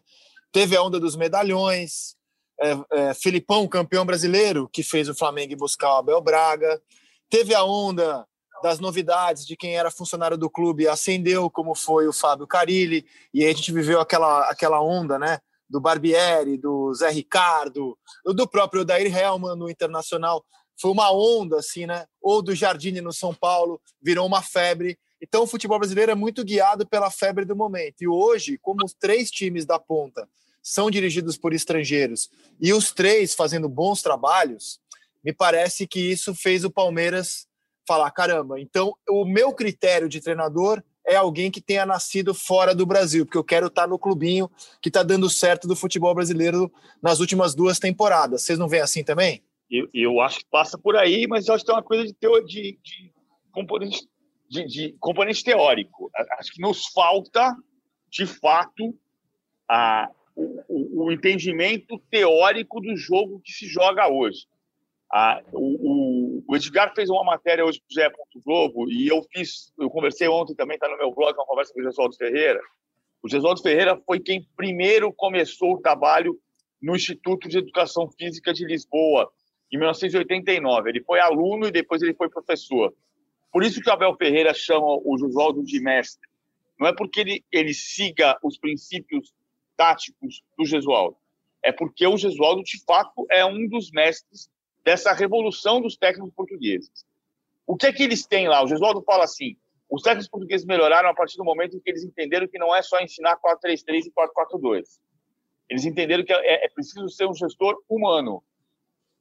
Teve 0.51 0.75
a 0.75 0.83
onda 0.83 0.99
dos 0.99 1.15
medalhões, 1.15 2.15
é, 2.61 2.77
é, 2.91 3.13
Filipão, 3.13 3.67
campeão 3.67 4.05
brasileiro, 4.05 4.69
que 4.71 4.83
fez 4.83 5.09
o 5.09 5.15
Flamengo 5.15 5.55
buscar 5.55 5.95
o 5.95 5.97
Abel 5.97 6.21
Braga. 6.21 6.79
Teve 7.29 7.55
a 7.55 7.63
onda 7.63 8.25
das 8.61 8.79
novidades 8.79 9.45
de 9.45 9.57
quem 9.57 9.75
era 9.75 9.89
funcionário 9.89 10.37
do 10.37 10.49
clube 10.49 10.87
ascendeu, 10.87 11.49
como 11.49 11.73
foi 11.73 12.07
o 12.07 12.13
Fábio 12.13 12.45
Carilli, 12.45 13.03
e 13.33 13.43
aí 13.43 13.49
a 13.49 13.53
gente 13.55 13.71
viveu 13.71 13.99
aquela, 13.99 14.47
aquela 14.49 14.79
onda, 14.81 15.17
né? 15.17 15.39
Do 15.67 15.81
Barbieri, 15.81 16.57
do 16.57 16.93
Zé 16.93 17.09
Ricardo, 17.09 17.97
do 18.25 18.47
próprio 18.47 18.85
Dair 18.85 19.15
Helman 19.15 19.55
no 19.55 19.69
Internacional. 19.69 20.45
Foi 20.81 20.89
uma 20.89 21.11
onda, 21.13 21.59
assim, 21.59 21.85
né? 21.85 22.05
Ou 22.19 22.41
do 22.41 22.55
Jardine 22.55 23.01
no 23.01 23.13
São 23.13 23.33
Paulo, 23.33 23.79
virou 24.01 24.25
uma 24.25 24.41
febre. 24.41 24.97
Então, 25.21 25.43
o 25.43 25.47
futebol 25.47 25.77
brasileiro 25.77 26.11
é 26.11 26.15
muito 26.15 26.43
guiado 26.43 26.87
pela 26.87 27.11
febre 27.11 27.45
do 27.45 27.55
momento. 27.55 28.01
E 28.01 28.07
hoje, 28.07 28.57
como 28.59 28.83
os 28.83 28.93
três 28.93 29.29
times 29.29 29.63
da 29.63 29.77
ponta 29.77 30.27
são 30.63 30.89
dirigidos 30.89 31.37
por 31.37 31.53
estrangeiros 31.53 32.29
e 32.59 32.73
os 32.73 32.91
três 32.91 33.35
fazendo 33.35 33.69
bons 33.69 34.01
trabalhos, 34.01 34.79
me 35.23 35.31
parece 35.31 35.85
que 35.85 35.99
isso 35.99 36.33
fez 36.33 36.63
o 36.63 36.71
Palmeiras 36.71 37.47
falar: 37.87 38.09
caramba, 38.11 38.59
então 38.59 38.95
o 39.07 39.23
meu 39.23 39.53
critério 39.53 40.09
de 40.09 40.19
treinador 40.19 40.81
é 41.05 41.15
alguém 41.15 41.49
que 41.51 41.61
tenha 41.61 41.85
nascido 41.85 42.33
fora 42.33 42.73
do 42.73 42.85
Brasil, 42.85 43.25
porque 43.25 43.37
eu 43.37 43.43
quero 43.43 43.67
estar 43.67 43.87
no 43.87 43.99
clubinho 43.99 44.49
que 44.81 44.89
está 44.89 45.03
dando 45.03 45.29
certo 45.29 45.67
do 45.67 45.75
futebol 45.75 46.13
brasileiro 46.13 46.71
nas 47.01 47.19
últimas 47.19 47.53
duas 47.55 47.79
temporadas. 47.79 48.43
Vocês 48.43 48.57
não 48.57 48.67
veem 48.67 48.83
assim 48.83 49.03
também? 49.03 49.43
Eu, 49.71 49.87
eu 49.93 50.19
acho 50.19 50.39
que 50.39 50.49
passa 50.51 50.77
por 50.77 50.97
aí, 50.97 51.25
mas 51.27 51.47
eu 51.47 51.55
acho 51.55 51.63
que 51.63 51.67
tem 51.67 51.75
uma 51.75 51.83
coisa 51.83 52.03
de, 52.03 52.13
teo, 52.13 52.43
de, 52.43 52.77
de, 52.83 53.13
componente, 53.53 54.05
de, 54.49 54.65
de 54.65 54.95
componente 54.99 55.43
teórico. 55.43 56.11
Acho 56.37 56.51
que 56.51 56.61
nos 56.61 56.87
falta, 56.87 57.55
de 58.09 58.25
fato, 58.25 58.93
a, 59.69 60.11
o, 60.35 61.05
o, 61.05 61.11
entendimento 61.11 61.97
teórico 62.09 62.81
do 62.81 62.97
jogo 62.97 63.39
que 63.39 63.53
se 63.53 63.65
joga 63.65 64.11
hoje. 64.11 64.45
O, 65.53 66.43
o, 66.47 66.55
Edgar 66.55 66.93
fez 66.93 67.09
uma 67.09 67.23
matéria 67.23 67.65
hoje 67.65 67.79
para 67.79 68.09
o 68.09 68.09
GE. 68.09 68.43
Globo 68.43 68.89
e 68.89 69.07
eu 69.07 69.23
fiz, 69.31 69.71
eu 69.79 69.89
conversei 69.89 70.27
ontem 70.27 70.55
também, 70.55 70.75
está 70.75 70.89
no 70.89 70.97
meu 70.97 71.13
blog, 71.13 71.33
uma 71.33 71.45
conversa 71.45 71.73
com 71.73 71.79
o 71.79 71.83
Gesualdo 71.83 72.15
Ferreira. 72.17 72.59
O 73.23 73.29
Gesualdo 73.29 73.61
Ferreira 73.61 74.01
foi 74.05 74.19
quem 74.19 74.45
primeiro 74.55 75.13
começou 75.13 75.73
o 75.73 75.81
trabalho 75.81 76.37
no 76.81 76.95
Instituto 76.95 77.47
de 77.47 77.59
Educação 77.59 78.09
Física 78.17 78.53
de 78.53 78.65
Lisboa, 78.65 79.31
em 79.71 79.77
1989. 79.77 80.89
Ele 80.89 81.03
foi 81.03 81.19
aluno 81.19 81.67
e 81.67 81.71
depois 81.71 82.01
ele 82.01 82.13
foi 82.13 82.29
professor. 82.29 82.93
Por 83.51 83.63
isso 83.63 83.81
que 83.81 83.89
o 83.89 83.93
Abel 83.93 84.15
Ferreira 84.15 84.53
chama 84.53 84.85
o 84.85 85.17
Gesualdo 85.17 85.63
de 85.63 85.79
mestre. 85.79 86.27
Não 86.79 86.87
é 86.87 86.95
porque 86.95 87.19
ele, 87.19 87.45
ele 87.51 87.73
siga 87.73 88.37
os 88.43 88.57
princípios 88.57 89.33
táticos 89.75 90.41
do 90.57 90.65
Gesualdo. 90.65 91.17
É 91.63 91.71
porque 91.71 92.07
o 92.07 92.17
Gesualdo, 92.17 92.63
de 92.63 92.83
fato, 92.83 93.25
é 93.29 93.45
um 93.45 93.67
dos 93.67 93.91
mestres 93.91 94.49
dessa 94.83 95.13
revolução 95.13 95.79
dos 95.79 95.95
técnicos 95.95 96.33
portugueses. 96.33 97.05
O 97.67 97.77
que 97.77 97.87
é 97.87 97.93
que 97.93 98.03
eles 98.03 98.25
têm 98.25 98.47
lá? 98.47 98.63
O 98.63 98.67
Gesualdo 98.67 99.03
fala 99.03 99.23
assim: 99.23 99.55
os 99.89 100.01
técnicos 100.01 100.29
portugueses 100.29 100.65
melhoraram 100.65 101.09
a 101.09 101.13
partir 101.13 101.37
do 101.37 101.43
momento 101.43 101.75
em 101.75 101.79
que 101.79 101.89
eles 101.89 102.03
entenderam 102.03 102.47
que 102.47 102.57
não 102.57 102.75
é 102.75 102.81
só 102.81 102.99
ensinar 102.99 103.37
4-3-3 103.37 104.05
e 104.05 104.11
4-4-2. 104.11 104.83
Eles 105.69 105.85
entenderam 105.85 106.23
que 106.23 106.33
é, 106.33 106.65
é, 106.65 106.69
preciso 106.69 107.07
ser 107.09 107.27
um 107.27 107.33
gestor 107.33 107.77
humano. 107.87 108.43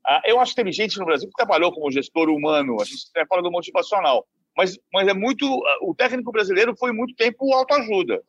Ah, 0.07 0.23
eu 0.25 0.41
acho 0.41 0.53
que 0.53 0.57
teve 0.57 0.73
gente 0.73 0.99
no 0.99 1.05
Brasil 1.05 1.29
que 1.29 1.37
trabalhou 1.37 1.73
como 1.73 1.91
gestor 1.91 2.29
humano, 2.29 2.81
a 2.81 2.85
gente 2.85 3.07
até 3.11 3.27
fala 3.27 3.43
do 3.43 3.51
motivacional, 3.51 4.27
mas, 4.57 4.79
mas 4.93 5.09
é 5.09 5.15
muito. 5.15 5.47
O 5.83 5.95
técnico 5.95 6.33
brasileiro 6.33 6.77
foi 6.77 6.93
muito 6.93 7.15
tempo 7.15 7.53
autoajuda. 7.53 8.23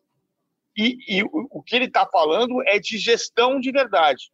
E, 0.77 0.97
e 1.07 1.23
o 1.23 1.61
que 1.61 1.75
ele 1.75 1.85
está 1.85 2.07
falando 2.07 2.61
é 2.65 2.79
de 2.79 2.97
gestão 2.97 3.59
de 3.59 3.71
verdade. 3.71 4.31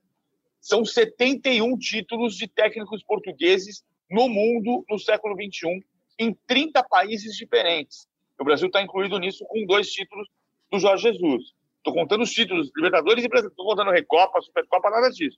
São 0.60 0.86
71 0.86 1.78
títulos 1.78 2.36
de 2.36 2.48
técnicos 2.48 3.04
portugueses 3.04 3.84
no 4.10 4.30
mundo 4.30 4.86
no 4.90 5.00
século 5.00 5.36
XXI, 5.36 5.84
em 6.20 6.38
30 6.46 6.84
países 6.84 7.36
diferentes. 7.36 8.08
O 8.40 8.44
Brasil 8.44 8.68
está 8.68 8.82
incluído 8.82 9.18
nisso 9.18 9.46
com 9.48 9.66
dois 9.66 9.90
títulos 9.92 10.28
do 10.72 10.80
Jorge 10.80 11.12
Jesus. 11.12 11.56
Estou 11.78 11.94
contando 11.94 12.22
os 12.22 12.32
títulos 12.32 12.70
Libertadores 12.76 13.24
e 13.24 13.28
Brasil. 13.28 13.50
Estou 13.50 13.66
contando 13.66 13.92
Recopa, 13.92 14.42
Supercopa, 14.42 14.90
nada 14.90 15.10
disso. 15.10 15.38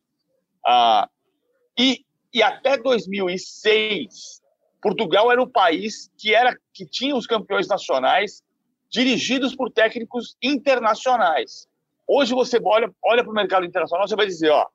Ah, 0.66 1.08
e, 1.80 2.06
e 2.34 2.44
até 2.44 2.78
2006, 2.78 4.42
Portugal 4.82 5.32
era 5.32 5.42
o 5.42 5.50
país 5.50 6.12
que, 6.18 6.36
era, 6.36 6.54
que 6.74 6.86
tinha 6.86 7.16
os 7.16 7.26
campeões 7.26 7.70
nacionais 7.70 8.44
dirigidos 8.90 9.56
por 9.56 9.72
técnicos 9.72 10.36
internacionais. 10.44 11.70
Hoje 12.06 12.34
você 12.34 12.60
olha, 12.62 12.94
olha 13.02 13.24
para 13.24 13.32
o 13.32 13.36
mercado 13.36 13.66
internacional, 13.66 14.06
você 14.06 14.16
vai 14.16 14.26
dizer, 14.26 14.50
ó, 14.50 14.68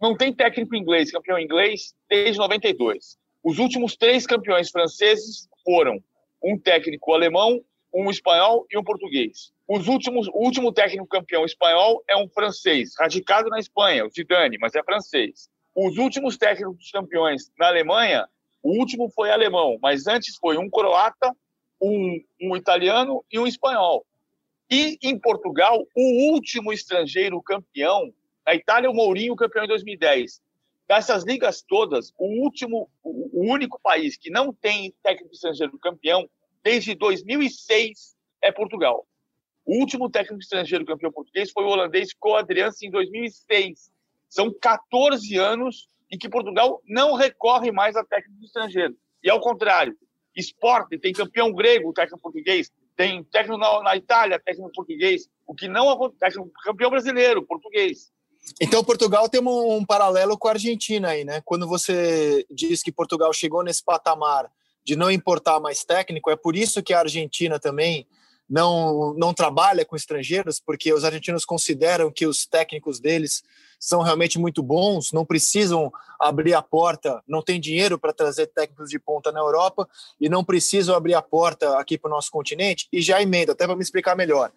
não 0.00 0.16
tem 0.16 0.32
técnico 0.32 0.74
inglês, 0.74 1.10
campeão 1.10 1.38
inglês, 1.38 1.94
desde 2.08 2.38
92. 2.38 3.18
Os 3.44 3.58
últimos 3.58 3.94
três 3.94 4.26
campeões 4.26 4.70
franceses 4.70 5.50
foram 5.62 6.02
um 6.42 6.58
técnico 6.58 7.12
alemão, 7.12 7.62
um 7.92 8.10
espanhol 8.10 8.66
e 8.70 8.78
um 8.78 8.82
português. 8.82 9.52
Os 9.68 9.88
últimos, 9.88 10.26
o 10.28 10.38
último 10.38 10.72
técnico 10.72 11.06
campeão 11.06 11.44
espanhol 11.44 12.02
é 12.08 12.16
um 12.16 12.28
francês, 12.30 12.94
radicado 12.98 13.50
na 13.50 13.58
Espanha, 13.58 14.06
o 14.06 14.10
Zidane, 14.10 14.56
mas 14.58 14.74
é 14.74 14.82
francês. 14.82 15.50
Os 15.76 15.98
últimos 15.98 16.38
técnicos 16.38 16.90
campeões 16.90 17.52
na 17.58 17.66
Alemanha, 17.66 18.26
o 18.62 18.78
último 18.78 19.10
foi 19.10 19.30
alemão, 19.30 19.78
mas 19.82 20.06
antes 20.06 20.34
foi 20.36 20.56
um 20.56 20.70
croata, 20.70 21.30
um, 21.78 22.18
um 22.40 22.56
italiano 22.56 23.22
e 23.30 23.38
um 23.38 23.46
espanhol. 23.46 24.06
E 24.70 24.96
em 25.02 25.18
Portugal, 25.18 25.86
o 25.94 26.32
último 26.32 26.72
estrangeiro 26.72 27.42
campeão, 27.42 28.10
na 28.46 28.54
Itália, 28.54 28.90
o 28.90 28.94
Mourinho, 28.94 29.36
campeão 29.36 29.64
em 29.64 29.68
2010. 29.68 30.40
Dessas 30.88 31.24
ligas 31.24 31.60
todas, 31.60 32.10
o 32.16 32.42
último, 32.42 32.88
o 33.04 33.52
único 33.52 33.78
país 33.78 34.16
que 34.16 34.30
não 34.30 34.54
tem 34.54 34.94
técnico 35.02 35.34
estrangeiro 35.34 35.78
campeão 35.78 36.26
desde 36.64 36.94
2006 36.94 38.16
é 38.40 38.50
Portugal. 38.50 39.06
O 39.66 39.78
último 39.78 40.08
técnico 40.08 40.40
estrangeiro 40.40 40.86
campeão 40.86 41.12
português 41.12 41.50
foi 41.50 41.64
o 41.64 41.68
holandês 41.68 42.14
Coadriance 42.14 42.86
em 42.86 42.90
2006. 42.90 43.94
São 44.28 44.52
14 44.52 45.36
anos 45.36 45.88
em 46.10 46.18
que 46.18 46.28
Portugal 46.28 46.80
não 46.86 47.14
recorre 47.14 47.72
mais 47.72 47.96
a 47.96 48.04
técnico 48.04 48.44
estrangeiro. 48.44 48.96
E 49.22 49.30
ao 49.30 49.40
contrário, 49.40 49.96
esporte, 50.36 50.98
tem 50.98 51.12
campeão 51.12 51.52
grego, 51.52 51.92
técnico 51.92 52.22
português, 52.22 52.70
tem 52.96 53.24
técnico 53.24 53.58
na, 53.58 53.96
Itália, 53.96 54.38
técnico 54.38 54.70
português, 54.72 55.28
o 55.46 55.54
que 55.54 55.68
não 55.68 55.90
acontece, 55.90 56.38
campeão 56.64 56.90
brasileiro, 56.90 57.44
português. 57.44 58.12
Então, 58.60 58.84
Portugal 58.84 59.28
tem 59.28 59.40
um, 59.40 59.76
um, 59.76 59.84
paralelo 59.84 60.38
com 60.38 60.46
a 60.46 60.52
Argentina 60.52 61.08
aí, 61.08 61.24
né? 61.24 61.42
Quando 61.44 61.66
você 61.66 62.46
diz 62.48 62.80
que 62.82 62.92
Portugal 62.92 63.32
chegou 63.32 63.64
nesse 63.64 63.84
patamar 63.84 64.48
de 64.84 64.94
não 64.94 65.10
importar 65.10 65.58
mais 65.58 65.84
técnico, 65.84 66.30
é 66.30 66.36
por 66.36 66.54
isso 66.54 66.82
que 66.82 66.94
a 66.94 67.00
Argentina 67.00 67.58
também 67.58 68.06
não, 68.48 69.12
não 69.14 69.34
trabalha 69.34 69.84
com 69.84 69.96
estrangeiros, 69.96 70.60
porque 70.60 70.92
os 70.92 71.04
argentinos 71.04 71.44
consideram 71.44 72.10
que 72.10 72.26
os 72.26 72.46
técnicos 72.46 73.00
deles 73.00 73.42
são 73.78 74.02
realmente 74.02 74.38
muito 74.38 74.62
bons, 74.62 75.12
não 75.12 75.24
precisam 75.24 75.92
abrir 76.18 76.54
a 76.54 76.62
porta, 76.62 77.22
não 77.26 77.42
tem 77.42 77.60
dinheiro 77.60 77.98
para 77.98 78.12
trazer 78.12 78.46
técnicos 78.46 78.88
de 78.88 78.98
ponta 78.98 79.30
na 79.32 79.40
Europa 79.40 79.88
e 80.20 80.28
não 80.28 80.44
precisam 80.44 80.94
abrir 80.94 81.14
a 81.14 81.22
porta 81.22 81.78
aqui 81.78 81.98
para 81.98 82.08
o 82.08 82.14
nosso 82.14 82.30
continente. 82.30 82.88
E 82.92 83.02
já 83.02 83.20
emenda, 83.20 83.52
até 83.52 83.66
para 83.66 83.76
me 83.76 83.82
explicar 83.82 84.16
melhor. 84.16 84.52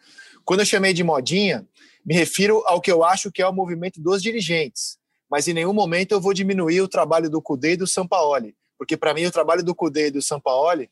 Quando 0.46 0.62
eu 0.62 0.66
chamei 0.66 0.94
de 0.94 1.04
modinha, 1.04 1.68
me 2.06 2.14
refiro 2.14 2.64
ao 2.66 2.80
que 2.80 2.92
eu 2.92 3.04
acho 3.04 3.32
que 3.32 3.42
é 3.42 3.48
o 3.48 3.54
movimento 3.54 4.02
dos 4.02 4.22
dirigentes, 4.22 4.98
mas 5.30 5.48
em 5.48 5.54
nenhum 5.54 5.74
momento 5.74 6.12
eu 6.12 6.22
vou 6.22 6.34
diminuir 6.34 6.82
o 6.82 6.88
trabalho 6.88 7.30
do 7.30 7.42
Cudê 7.42 7.74
e 7.74 7.78
do 7.78 7.88
Sampaoli, 7.88 8.56
porque 8.78 8.96
para 8.96 9.14
mim 9.14 9.26
o 9.26 9.32
trabalho 9.32 9.64
do 9.64 9.76
Cudê 9.76 10.08
e 10.08 10.12
do 10.12 10.22
Sampaoli 10.22 10.90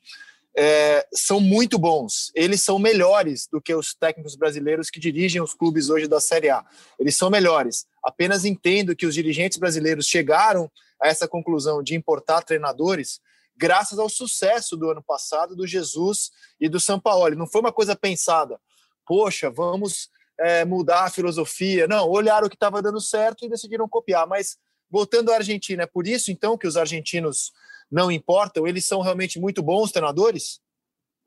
é, 0.57 1.07
são 1.13 1.39
muito 1.39 1.77
bons. 1.77 2.31
Eles 2.33 2.63
são 2.63 2.79
melhores 2.79 3.47
do 3.51 3.61
que 3.61 3.73
os 3.75 3.93
técnicos 3.93 4.35
brasileiros 4.35 4.89
que 4.89 4.99
dirigem 4.99 5.39
os 5.39 5.53
clubes 5.53 5.89
hoje 5.89 6.07
da 6.07 6.19
Série 6.19 6.49
A. 6.49 6.65
Eles 6.99 7.15
são 7.15 7.29
melhores. 7.29 7.85
Apenas 8.03 8.43
entendo 8.43 8.95
que 8.95 9.05
os 9.05 9.13
dirigentes 9.13 9.59
brasileiros 9.59 10.07
chegaram 10.07 10.69
a 10.99 11.07
essa 11.07 11.27
conclusão 11.27 11.83
de 11.83 11.95
importar 11.95 12.41
treinadores 12.41 13.19
graças 13.55 13.99
ao 13.99 14.09
sucesso 14.09 14.75
do 14.75 14.89
ano 14.89 15.03
passado 15.03 15.55
do 15.55 15.67
Jesus 15.67 16.31
e 16.59 16.67
do 16.67 16.79
Sampaoli. 16.79 17.35
Não 17.35 17.47
foi 17.47 17.61
uma 17.61 17.71
coisa 17.71 17.95
pensada. 17.95 18.59
Poxa, 19.05 19.51
vamos 19.51 20.09
é, 20.39 20.65
mudar 20.65 21.03
a 21.03 21.09
filosofia. 21.11 21.87
Não, 21.87 22.09
olharam 22.09 22.47
o 22.47 22.49
que 22.49 22.55
estava 22.55 22.81
dando 22.81 22.99
certo 22.99 23.45
e 23.45 23.49
decidiram 23.49 23.87
copiar. 23.87 24.25
Mas 24.25 24.57
voltando 24.89 25.31
à 25.31 25.35
Argentina, 25.35 25.83
é 25.83 25.87
por 25.87 26.07
isso 26.07 26.31
então 26.31 26.57
que 26.57 26.67
os 26.67 26.77
argentinos 26.77 27.51
não 27.91 28.11
importam? 28.11 28.67
Eles 28.67 28.85
são 28.85 29.01
realmente 29.01 29.39
muito 29.39 29.61
bons 29.61 29.91
treinadores? 29.91 30.59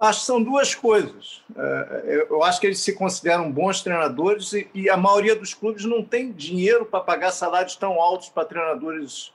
Acho 0.00 0.20
que 0.20 0.26
são 0.26 0.42
duas 0.42 0.74
coisas. 0.74 1.42
É, 1.54 2.26
eu 2.30 2.42
acho 2.42 2.58
que 2.58 2.66
eles 2.66 2.80
se 2.80 2.94
consideram 2.94 3.52
bons 3.52 3.82
treinadores 3.82 4.52
e 4.74 4.88
a 4.88 4.96
maioria 4.96 5.36
dos 5.36 5.52
clubes 5.52 5.84
não 5.84 6.02
tem 6.02 6.32
dinheiro 6.32 6.86
para 6.86 7.04
pagar 7.04 7.32
salários 7.32 7.76
tão 7.76 8.00
altos 8.00 8.30
para 8.30 8.46
treinadores 8.46 9.30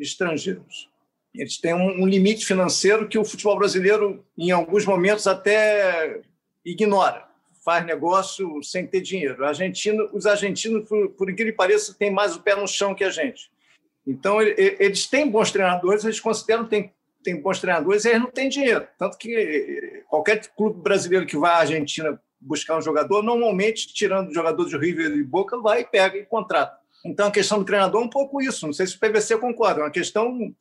estrangeiros. 0.00 0.88
Eles 1.34 1.58
têm 1.58 1.74
um 1.74 2.06
limite 2.06 2.46
financeiro 2.46 3.06
que 3.06 3.18
o 3.18 3.24
futebol 3.26 3.58
brasileiro, 3.58 4.24
em 4.38 4.50
alguns 4.50 4.86
momentos, 4.86 5.26
até 5.26 6.22
ignora. 6.64 7.26
faz 7.62 7.84
negócio 7.84 8.62
sem 8.62 8.86
ter 8.86 9.02
dinheiro. 9.02 9.36
Os 10.14 10.24
argentinos, 10.24 10.88
por, 10.88 11.10
por 11.10 11.28
incrível 11.28 11.52
que 11.52 11.58
pareça, 11.58 11.92
têm 11.92 12.10
mais 12.10 12.34
o 12.34 12.40
pé 12.40 12.56
no 12.56 12.66
chão 12.66 12.94
que 12.94 13.04
a 13.04 13.10
gente. 13.10 13.50
Então, 14.06 14.40
eles 14.40 15.06
têm 15.06 15.28
bons 15.28 15.50
treinadores, 15.50 16.04
eles 16.04 16.20
consideram 16.20 16.64
que 16.66 16.90
têm, 17.24 17.40
bons 17.40 17.58
treinadores 17.58 18.04
e 18.04 18.10
eles 18.10 18.20
não 18.20 18.30
têm 18.30 18.48
dinheiro. 18.48 18.86
Tanto 18.96 19.18
que 19.18 20.04
qualquer 20.08 20.46
clube 20.56 20.80
brasileiro 20.80 21.26
que 21.26 21.36
vá 21.36 21.50
à 21.50 21.58
Argentina 21.58 22.20
buscar 22.40 22.78
um 22.78 22.82
jogador, 22.82 23.22
normalmente, 23.22 23.92
tirando 23.92 24.32
jogador 24.32 24.66
de 24.66 24.76
River 24.76 25.10
e 25.10 25.24
Boca, 25.24 25.58
vai 25.58 25.80
e 25.80 25.84
pega 25.84 26.16
e 26.16 26.24
contrata. 26.24 26.78
Então, 27.04 27.26
a 27.26 27.30
questão 27.30 27.58
do 27.58 27.64
treinador 27.64 28.00
é 28.00 28.04
um 28.04 28.08
pouco 28.08 28.40
isso. 28.40 28.66
Não 28.66 28.72
sei 28.72 28.86
se 28.86 28.96
o 28.96 29.00
PVC 29.00 29.38
concorda, 29.38 29.80
é 29.80 29.84
uma 29.84 29.90
questão 29.90 30.54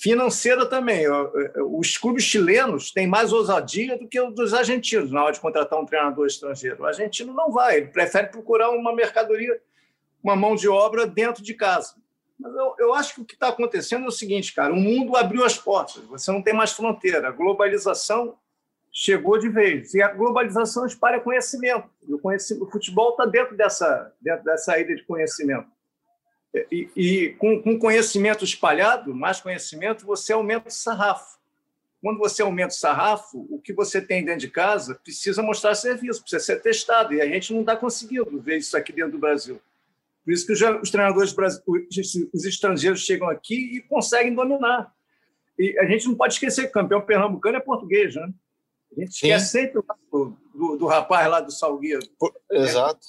financeira 0.00 0.66
também. 0.66 1.04
Os 1.70 1.96
clubes 1.98 2.24
chilenos 2.24 2.90
têm 2.90 3.06
mais 3.06 3.32
ousadia 3.32 3.98
do 3.98 4.06
que 4.06 4.20
os 4.20 4.34
dos 4.34 4.54
argentinos 4.54 5.10
na 5.10 5.24
hora 5.24 5.32
de 5.32 5.40
contratar 5.40 5.78
um 5.78 5.86
treinador 5.86 6.26
estrangeiro. 6.26 6.82
O 6.82 6.86
argentino 6.86 7.32
não 7.34 7.50
vai, 7.50 7.78
ele 7.78 7.86
prefere 7.88 8.28
procurar 8.28 8.70
uma 8.70 8.94
mercadoria, 8.94 9.60
uma 10.22 10.36
mão 10.36 10.54
de 10.54 10.68
obra 10.68 11.06
dentro 11.06 11.42
de 11.42 11.54
casa. 11.54 11.94
Mas 12.38 12.54
eu, 12.54 12.74
eu 12.78 12.94
acho 12.94 13.14
que 13.14 13.20
o 13.20 13.24
que 13.24 13.34
está 13.34 13.48
acontecendo 13.48 14.04
é 14.04 14.08
o 14.08 14.12
seguinte, 14.12 14.54
cara: 14.54 14.72
o 14.72 14.76
mundo 14.76 15.16
abriu 15.16 15.44
as 15.44 15.58
portas, 15.58 16.04
você 16.04 16.30
não 16.30 16.42
tem 16.42 16.54
mais 16.54 16.72
fronteira. 16.72 17.28
A 17.28 17.32
globalização 17.32 18.38
chegou 18.92 19.38
de 19.38 19.48
vez. 19.48 19.94
E 19.94 20.02
a 20.02 20.08
globalização 20.08 20.86
espalha 20.86 21.20
conhecimento. 21.20 21.88
Conhecimento, 22.22 22.64
o 22.64 22.70
futebol 22.70 23.10
está 23.10 23.24
dentro 23.26 23.56
dessa, 23.56 24.12
dentro 24.20 24.44
dessa 24.44 24.78
ilha 24.78 24.96
de 24.96 25.04
conhecimento. 25.04 25.68
E, 26.72 26.88
e 26.96 27.28
com, 27.38 27.62
com, 27.62 27.78
conhecimento 27.78 28.44
espalhado, 28.44 29.14
mais 29.14 29.40
conhecimento, 29.40 30.06
você 30.06 30.32
aumenta 30.32 30.68
o 30.68 30.72
sarrafo. 30.72 31.38
Quando 32.02 32.18
você 32.18 32.42
aumenta 32.42 32.74
o 32.74 32.78
sarrafo, 32.78 33.46
o 33.50 33.60
que 33.60 33.72
você 33.72 34.00
tem 34.00 34.24
dentro 34.24 34.40
de 34.40 34.50
casa 34.50 34.94
precisa 34.94 35.42
mostrar 35.42 35.74
serviço, 35.74 36.22
precisa 36.22 36.42
ser 36.42 36.60
testado. 36.60 37.12
E 37.12 37.20
a 37.20 37.26
gente 37.26 37.52
não 37.52 37.60
está 37.60 37.76
conseguindo 37.76 38.40
ver 38.40 38.58
isso 38.58 38.76
aqui 38.76 38.92
dentro 38.92 39.12
do 39.12 39.18
Brasil. 39.18 39.60
Por 40.28 40.34
isso 40.34 40.46
que 40.46 40.52
os 40.52 40.90
treinadores, 40.90 41.34
os 42.34 42.44
estrangeiros 42.44 43.00
chegam 43.00 43.30
aqui 43.30 43.78
e 43.78 43.80
conseguem 43.80 44.34
dominar. 44.34 44.92
E 45.58 45.74
a 45.78 45.86
gente 45.86 46.06
não 46.06 46.14
pode 46.14 46.34
esquecer 46.34 46.64
que 46.64 46.68
o 46.68 46.72
campeão 46.72 47.00
pernambucano 47.00 47.56
é 47.56 47.60
português, 47.60 48.14
né? 48.14 48.28
A 48.94 49.00
gente 49.00 49.14
Sim. 49.14 49.28
esquece 49.28 49.52
sempre 49.52 49.80
do, 50.12 50.36
do, 50.54 50.76
do, 50.76 50.86
rapaz 50.86 51.30
lá 51.30 51.40
do 51.40 51.50
Salgueiro. 51.50 52.06
Exato. 52.50 53.06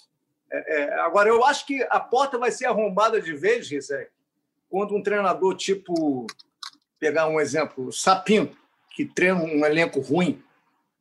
É, 0.49 0.77
é, 0.77 0.93
agora, 1.01 1.27
eu 1.27 1.43
acho 1.43 1.65
que 1.65 1.85
a 1.89 1.99
porta 1.99 2.37
vai 2.37 2.51
ser 2.51 2.67
arrombada 2.67 3.19
de 3.21 3.33
vez, 3.33 3.69
Rizek, 3.69 4.09
quando 4.69 4.95
um 4.95 5.03
treinador 5.03 5.57
tipo, 5.57 6.25
pegar 7.01 7.27
um 7.27 7.37
exemplo, 7.41 7.91
Sapinto, 7.91 8.57
que 8.95 9.03
treina 9.03 9.43
um 9.43 9.65
elenco 9.65 9.99
ruim, 9.99 10.41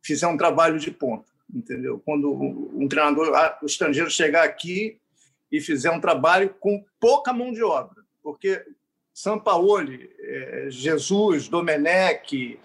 fizer 0.03 0.27
um 0.27 0.37
trabalho 0.37 0.81
de 0.81 0.91
ponta, 0.91 1.31
entendeu? 1.55 2.03
Quando 2.05 2.29
um 2.33 2.89
treinador 2.89 3.33
o 3.63 3.67
estrangeiro 3.67 4.11
chegar 4.11 4.43
aqui 4.43 5.01
e 5.50 5.61
fizer 5.61 5.90
um 5.90 6.00
trabalho 6.00 6.55
com 6.61 6.85
pouca 7.00 7.33
mão 7.33 7.52
de 7.52 7.62
obra, 7.62 8.02
porque 8.23 8.64
Sampaoli, 9.12 10.11
é, 10.21 10.67
Jesus, 10.71 11.49
Domenech, 11.49 12.61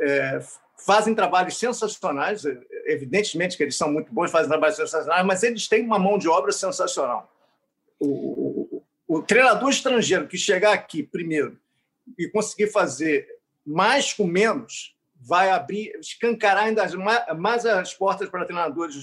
é, 0.00 0.40
fazem 0.84 1.14
trabalhos 1.14 1.56
sensacionais, 1.56 2.42
evidentemente 2.84 3.56
que 3.56 3.62
eles 3.62 3.76
são 3.76 3.90
muito 3.90 4.12
bons, 4.12 4.30
fazem 4.30 4.50
trabalhos 4.50 4.76
sensacionais, 4.76 5.24
mas 5.24 5.42
eles 5.42 5.66
têm 5.66 5.84
uma 5.84 5.98
mão 5.98 6.18
de 6.18 6.28
obra 6.28 6.52
sensacional. 6.52 7.32
O, 7.98 8.06
o, 8.76 8.82
o 9.06 9.22
treinador 9.22 9.70
estrangeiro 9.70 10.28
que 10.28 10.36
chegar 10.36 10.72
aqui 10.72 11.02
primeiro 11.02 11.58
e 12.18 12.28
conseguir 12.28 12.66
fazer 12.66 13.26
mais 13.64 14.12
com 14.12 14.26
menos 14.26 14.94
vai 15.16 15.50
abrir, 15.50 15.96
escancarar 15.98 16.64
ainda 16.64 16.84
mais 17.34 17.64
as 17.64 17.94
portas 17.94 18.28
para 18.28 18.44
treinadores 18.44 18.94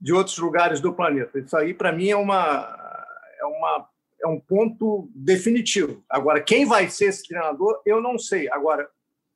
de, 0.00 0.12
outros 0.12 0.38
lugares 0.38 0.80
do 0.80 0.92
planeta. 0.92 1.38
Isso 1.38 1.56
aí, 1.56 1.74
para 1.74 1.92
mim, 1.92 2.08
é, 2.08 2.16
uma, 2.16 3.04
é, 3.38 3.44
uma, 3.44 3.88
é 4.22 4.26
um 4.26 4.40
ponto 4.40 5.10
definitivo. 5.14 6.02
Agora, 6.08 6.40
quem 6.40 6.64
vai 6.64 6.88
ser 6.88 7.06
esse 7.06 7.26
treinador, 7.26 7.80
eu 7.84 8.00
não 8.00 8.18
sei. 8.18 8.50
Agora, 8.50 8.88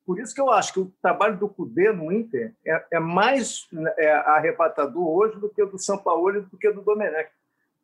por 0.05 0.19
isso 0.19 0.35
que 0.35 0.41
eu 0.41 0.51
acho 0.51 0.73
que 0.73 0.79
o 0.79 0.93
trabalho 1.01 1.37
do 1.37 1.49
Cudê 1.49 1.91
no 1.91 2.11
Inter 2.11 2.53
é, 2.65 2.85
é 2.93 2.99
mais 2.99 3.67
é, 3.97 4.11
arrebatador 4.11 5.07
hoje 5.07 5.39
do 5.39 5.49
que 5.49 5.61
o 5.61 5.65
do 5.65 5.79
São 5.79 5.97
Paulo 5.97 6.37
e 6.37 6.41
do 6.41 6.57
que 6.57 6.67
o 6.67 6.73
do 6.73 6.81
Domenech. 6.81 7.31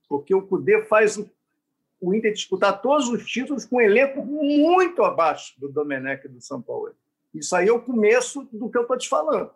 Porque 0.08 0.36
o 0.36 0.41
Cudê 0.41 0.84
faz 0.84 1.17
o, 1.17 1.28
o 2.00 2.13
Inter 2.13 2.32
disputar 2.32 2.82
todos 2.82 3.10
os 3.10 3.26
títulos 3.26 3.65
com 3.65 3.78
um 3.78 3.82
elenco 3.82 4.24
muito 4.24 5.04
abaixo 5.04 5.60
do 5.60 5.67
Domenech 5.67 6.26
e 6.26 6.30
do 6.30 6.41
São 6.41 6.62
Paulo. 6.62 6.94
Isso 7.34 7.56
aí 7.56 7.70
é 7.70 7.72
o 7.72 7.82
começo 7.82 8.48
do 8.52 8.70
que 8.70 8.78
eu 8.78 8.84
estou 8.84 8.98
te 8.98 9.10
falando. 9.10 9.50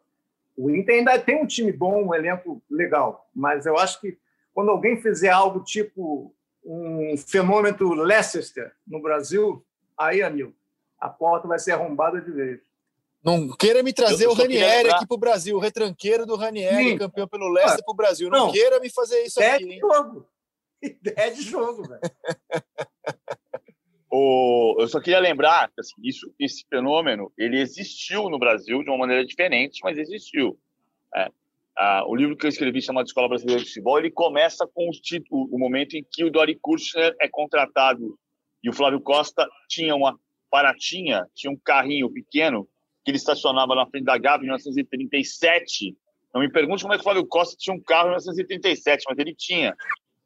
O 0.55 0.69
Inter 0.69 0.95
ainda 0.95 1.19
tem 1.19 1.41
um 1.41 1.45
time 1.45 1.71
bom, 1.71 2.07
um 2.07 2.15
elenco 2.15 2.61
legal, 2.69 3.29
mas 3.35 3.65
eu 3.65 3.77
acho 3.77 3.99
que 3.99 4.17
quando 4.53 4.71
alguém 4.71 5.01
fizer 5.01 5.29
algo 5.29 5.61
tipo 5.63 6.33
um 6.63 7.15
fenômeno 7.17 7.93
Leicester 7.93 8.71
no 8.87 9.01
Brasil, 9.01 9.63
aí, 9.97 10.23
amigo, 10.23 10.53
a 10.99 11.09
porta 11.09 11.47
vai 11.47 11.59
ser 11.59 11.73
arrombada 11.73 12.21
de 12.21 12.31
vez. 12.31 12.61
Não 13.23 13.49
queira 13.49 13.83
me 13.83 13.91
trazer 13.91 14.27
o 14.27 14.33
Ranieri 14.33 14.83
lembrar... 14.83 14.97
aqui 14.97 15.07
para 15.07 15.15
o 15.15 15.19
Brasil, 15.19 15.57
o 15.57 15.59
retranqueiro 15.59 16.25
do 16.25 16.35
Ranieri, 16.35 16.91
Sim. 16.91 16.97
campeão 16.97 17.27
pelo 17.27 17.49
Leicester 17.49 17.83
para 17.83 17.91
o 17.91 17.95
Brasil. 17.95 18.29
Não, 18.29 18.47
não, 18.47 18.51
queira 18.51 18.79
me 18.79 18.89
fazer 18.89 19.23
isso 19.23 19.39
Ideia 19.39 19.55
aqui. 19.55 19.67
De 19.67 19.79
jogo. 19.79 20.27
Ideia 20.81 21.33
de 21.33 21.41
jogo, 21.41 21.87
velho. 21.87 22.01
o, 24.17 24.77
eu 24.79 24.87
só 24.87 25.01
queria 25.01 25.19
lembrar 25.19 25.67
que 25.69 25.81
assim, 25.81 25.95
isso, 26.01 26.33
esse 26.39 26.65
fenômeno 26.69 27.31
ele 27.37 27.59
existiu 27.59 28.29
no 28.29 28.39
Brasil 28.39 28.81
de 28.81 28.89
uma 28.89 28.99
maneira 28.99 29.25
diferente, 29.25 29.81
mas 29.83 29.97
existiu. 29.97 30.57
É. 31.13 31.29
O 32.07 32.15
livro 32.15 32.37
que 32.37 32.45
eu 32.45 32.49
escrevi 32.49 32.81
chamado 32.81 33.07
Escola 33.07 33.27
Brasileira 33.27 33.61
de 33.61 33.67
Futebol 33.67 33.99
ele 33.99 34.09
começa 34.09 34.65
com 34.65 34.87
o, 34.87 34.91
título, 34.91 35.49
o 35.51 35.59
momento 35.59 35.95
em 35.95 36.05
que 36.09 36.23
o 36.23 36.31
Dori 36.31 36.57
Kirchner 36.63 37.13
é 37.19 37.27
contratado 37.27 38.17
e 38.63 38.69
o 38.69 38.73
Flávio 38.73 39.01
Costa 39.01 39.45
tinha 39.67 39.93
uma 39.93 40.17
Paratinha 40.49 41.27
tinha 41.35 41.51
um 41.51 41.57
carrinho 41.57 42.09
pequeno 42.09 42.65
que 43.03 43.11
ele 43.11 43.17
estacionava 43.17 43.75
na 43.75 43.85
frente 43.85 44.05
da 44.05 44.17
Gávea 44.17 44.45
em 44.45 44.47
1937. 44.47 45.95
Não 46.33 46.41
me 46.41 46.49
pergunte 46.49 46.83
como 46.83 46.93
é 46.93 46.97
que 46.97 47.01
o 47.01 47.03
Flávio 47.03 47.27
Costa 47.27 47.55
tinha 47.59 47.75
um 47.75 47.81
carro 47.81 48.07
em 48.07 48.11
1937, 48.11 49.03
mas 49.07 49.19
ele 49.19 49.35
tinha. 49.35 49.75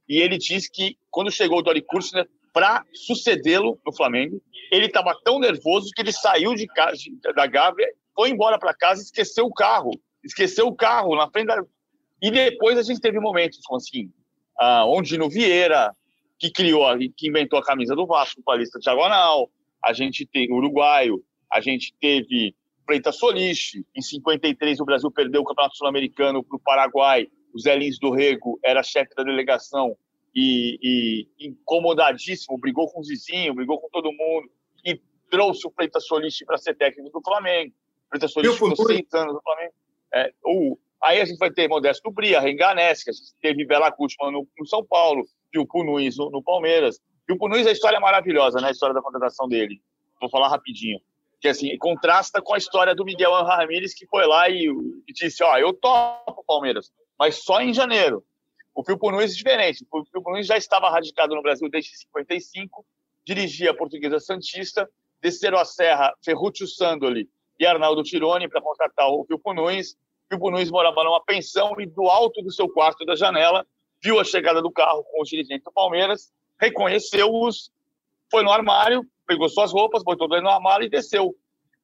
E 0.07 0.17
ele 0.17 0.37
disse 0.37 0.71
que 0.71 0.97
quando 1.11 1.31
chegou 1.31 1.59
o 1.59 1.61
Dori 1.61 1.81
Kurtzner 1.81 2.27
para 2.53 2.83
sucedê-lo 2.93 3.79
no 3.85 3.95
Flamengo, 3.95 4.41
ele 4.71 4.85
estava 4.85 5.17
tão 5.23 5.39
nervoso 5.39 5.91
que 5.95 6.01
ele 6.01 6.11
saiu 6.11 6.55
de 6.55 6.67
casa, 6.67 7.01
da 7.35 7.47
Gávea, 7.47 7.87
foi 8.15 8.29
embora 8.29 8.59
para 8.59 8.73
casa 8.73 9.01
e 9.01 9.05
esqueceu 9.05 9.45
o 9.45 9.53
carro. 9.53 9.91
Esqueceu 10.23 10.67
o 10.67 10.75
carro 10.75 11.15
na 11.15 11.29
frente 11.29 11.47
da. 11.47 11.63
E 12.21 12.29
depois 12.29 12.77
a 12.77 12.83
gente 12.83 12.99
teve 12.99 13.19
momentos 13.19 13.59
assim, 13.73 14.11
ah, 14.59 14.85
onde 14.85 15.17
no 15.17 15.29
Vieira, 15.29 15.95
que 16.37 16.51
criou, 16.51 16.85
que 17.15 17.29
inventou 17.29 17.59
a 17.59 17.63
camisa 17.63 17.95
do 17.95 18.05
Vasco, 18.05 18.41
palista 18.43 18.79
diagonal, 18.79 19.49
a 19.83 19.93
gente 19.93 20.25
tem 20.25 20.51
uruguaio, 20.51 21.23
a 21.51 21.61
gente 21.61 21.93
teve 21.99 22.53
Freitas 22.85 23.17
Solis, 23.17 23.71
em 23.95 24.01
53 24.01 24.79
o 24.79 24.85
Brasil 24.85 25.11
perdeu 25.11 25.41
o 25.41 25.45
Campeonato 25.45 25.77
Sul-Americano 25.77 26.43
para 26.43 26.57
o 26.57 26.59
Paraguai, 26.59 27.27
o 27.53 27.59
Zé 27.59 27.75
Lins 27.75 27.99
do 27.99 28.11
Rego 28.11 28.59
era 28.63 28.83
chefe 28.83 29.13
da 29.15 29.23
delegação 29.23 29.95
e, 30.33 30.79
e, 31.39 31.47
incomodadíssimo, 31.47 32.57
brigou 32.57 32.89
com 32.91 32.99
o 32.99 33.03
Zizinho, 33.03 33.55
brigou 33.55 33.79
com 33.79 33.89
todo 33.89 34.11
mundo 34.11 34.49
e 34.85 34.99
trouxe 35.29 35.67
o 35.67 35.71
Freitas 35.71 36.05
Solis 36.05 36.37
para 36.45 36.57
ser 36.57 36.75
técnico 36.75 37.19
do 37.19 37.23
Flamengo. 37.23 37.73
Freitas 38.09 38.31
Solis 38.31 38.53
ficou 38.53 38.75
seis 38.75 39.13
anos 39.13 39.33
no 39.33 39.41
Flamengo. 39.41 39.73
É, 40.13 40.31
o, 40.45 40.77
aí 41.01 41.21
a 41.21 41.25
gente 41.25 41.37
vai 41.37 41.51
ter 41.51 41.67
Modesto 41.67 42.11
Bria, 42.11 42.39
Renganes, 42.39 43.03
que 43.03 43.09
a 43.09 43.13
gente 43.13 43.33
teve 43.41 43.65
Bela 43.65 43.91
Kutman 43.91 44.31
no, 44.31 44.47
no 44.57 44.65
São 44.65 44.83
Paulo, 44.85 45.23
Pio 45.51 45.67
Nunes 45.83 46.17
no, 46.17 46.29
no 46.29 46.43
Palmeiras. 46.43 46.99
E 47.27 47.33
o 47.33 47.37
Punuiz, 47.37 47.67
a 47.67 47.71
história 47.71 47.97
é 47.97 47.99
maravilhosa, 47.99 48.59
né? 48.59 48.69
A 48.69 48.71
história 48.71 48.95
da 48.95 49.03
contratação 49.03 49.47
dele. 49.47 49.79
Vou 50.19 50.31
falar 50.31 50.49
rapidinho. 50.49 50.99
Que, 51.39 51.47
assim, 51.47 51.77
contrasta 51.77 52.41
com 52.41 52.55
a 52.55 52.57
história 52.57 52.95
do 52.95 53.05
Miguel 53.05 53.31
Ramírez, 53.43 53.93
que 53.93 54.07
foi 54.07 54.25
lá 54.25 54.49
e, 54.49 54.65
e 54.65 55.13
disse, 55.13 55.43
ó, 55.43 55.55
eu 55.57 55.71
topo 55.71 56.41
o 56.41 56.43
Palmeiras, 56.43 56.91
mas 57.17 57.43
só 57.43 57.61
em 57.61 57.71
janeiro. 57.71 58.23
O 58.73 58.83
Filipe 58.83 59.11
Nunes 59.11 59.33
é 59.33 59.35
diferente. 59.35 59.85
O 59.91 60.05
Filipe 60.05 60.29
Nunes 60.29 60.47
já 60.47 60.57
estava 60.57 60.89
radicado 60.89 61.35
no 61.35 61.41
Brasil 61.41 61.69
desde 61.69 61.97
55, 61.97 62.85
dirigia 63.25 63.71
a 63.71 63.75
Portuguesa 63.75 64.19
Santista, 64.19 64.89
desceram 65.21 65.57
a 65.57 65.65
serra 65.65 66.13
Ferruccio 66.23 66.67
Sandoli 66.67 67.29
e 67.59 67.65
Arnaldo 67.65 68.03
Tironi 68.03 68.47
para 68.47 68.61
contratar 68.61 69.09
o 69.09 69.25
Filipe 69.25 69.53
Nunes. 69.53 69.93
O 69.93 69.97
Filipe 70.29 70.51
Nunes 70.51 70.71
morava 70.71 71.03
numa 71.03 71.23
pensão 71.23 71.75
e 71.79 71.85
do 71.85 72.07
alto 72.09 72.41
do 72.41 72.51
seu 72.51 72.69
quarto 72.69 73.05
da 73.05 73.15
janela 73.15 73.65
viu 74.01 74.19
a 74.19 74.23
chegada 74.23 74.61
do 74.61 74.71
carro 74.71 75.03
com 75.03 75.21
os 75.21 75.27
dirigentes 75.27 75.63
do 75.63 75.71
Palmeiras 75.71 76.31
reconheceu-os, 76.59 77.71
foi 78.29 78.43
no 78.43 78.51
armário, 78.51 79.03
pegou 79.25 79.47
suas 79.49 79.71
roupas, 79.71 80.03
botou 80.03 80.27
dentro 80.27 80.43
no 80.45 80.49
armário 80.49 80.85
e 80.85 80.89
desceu. 80.89 81.33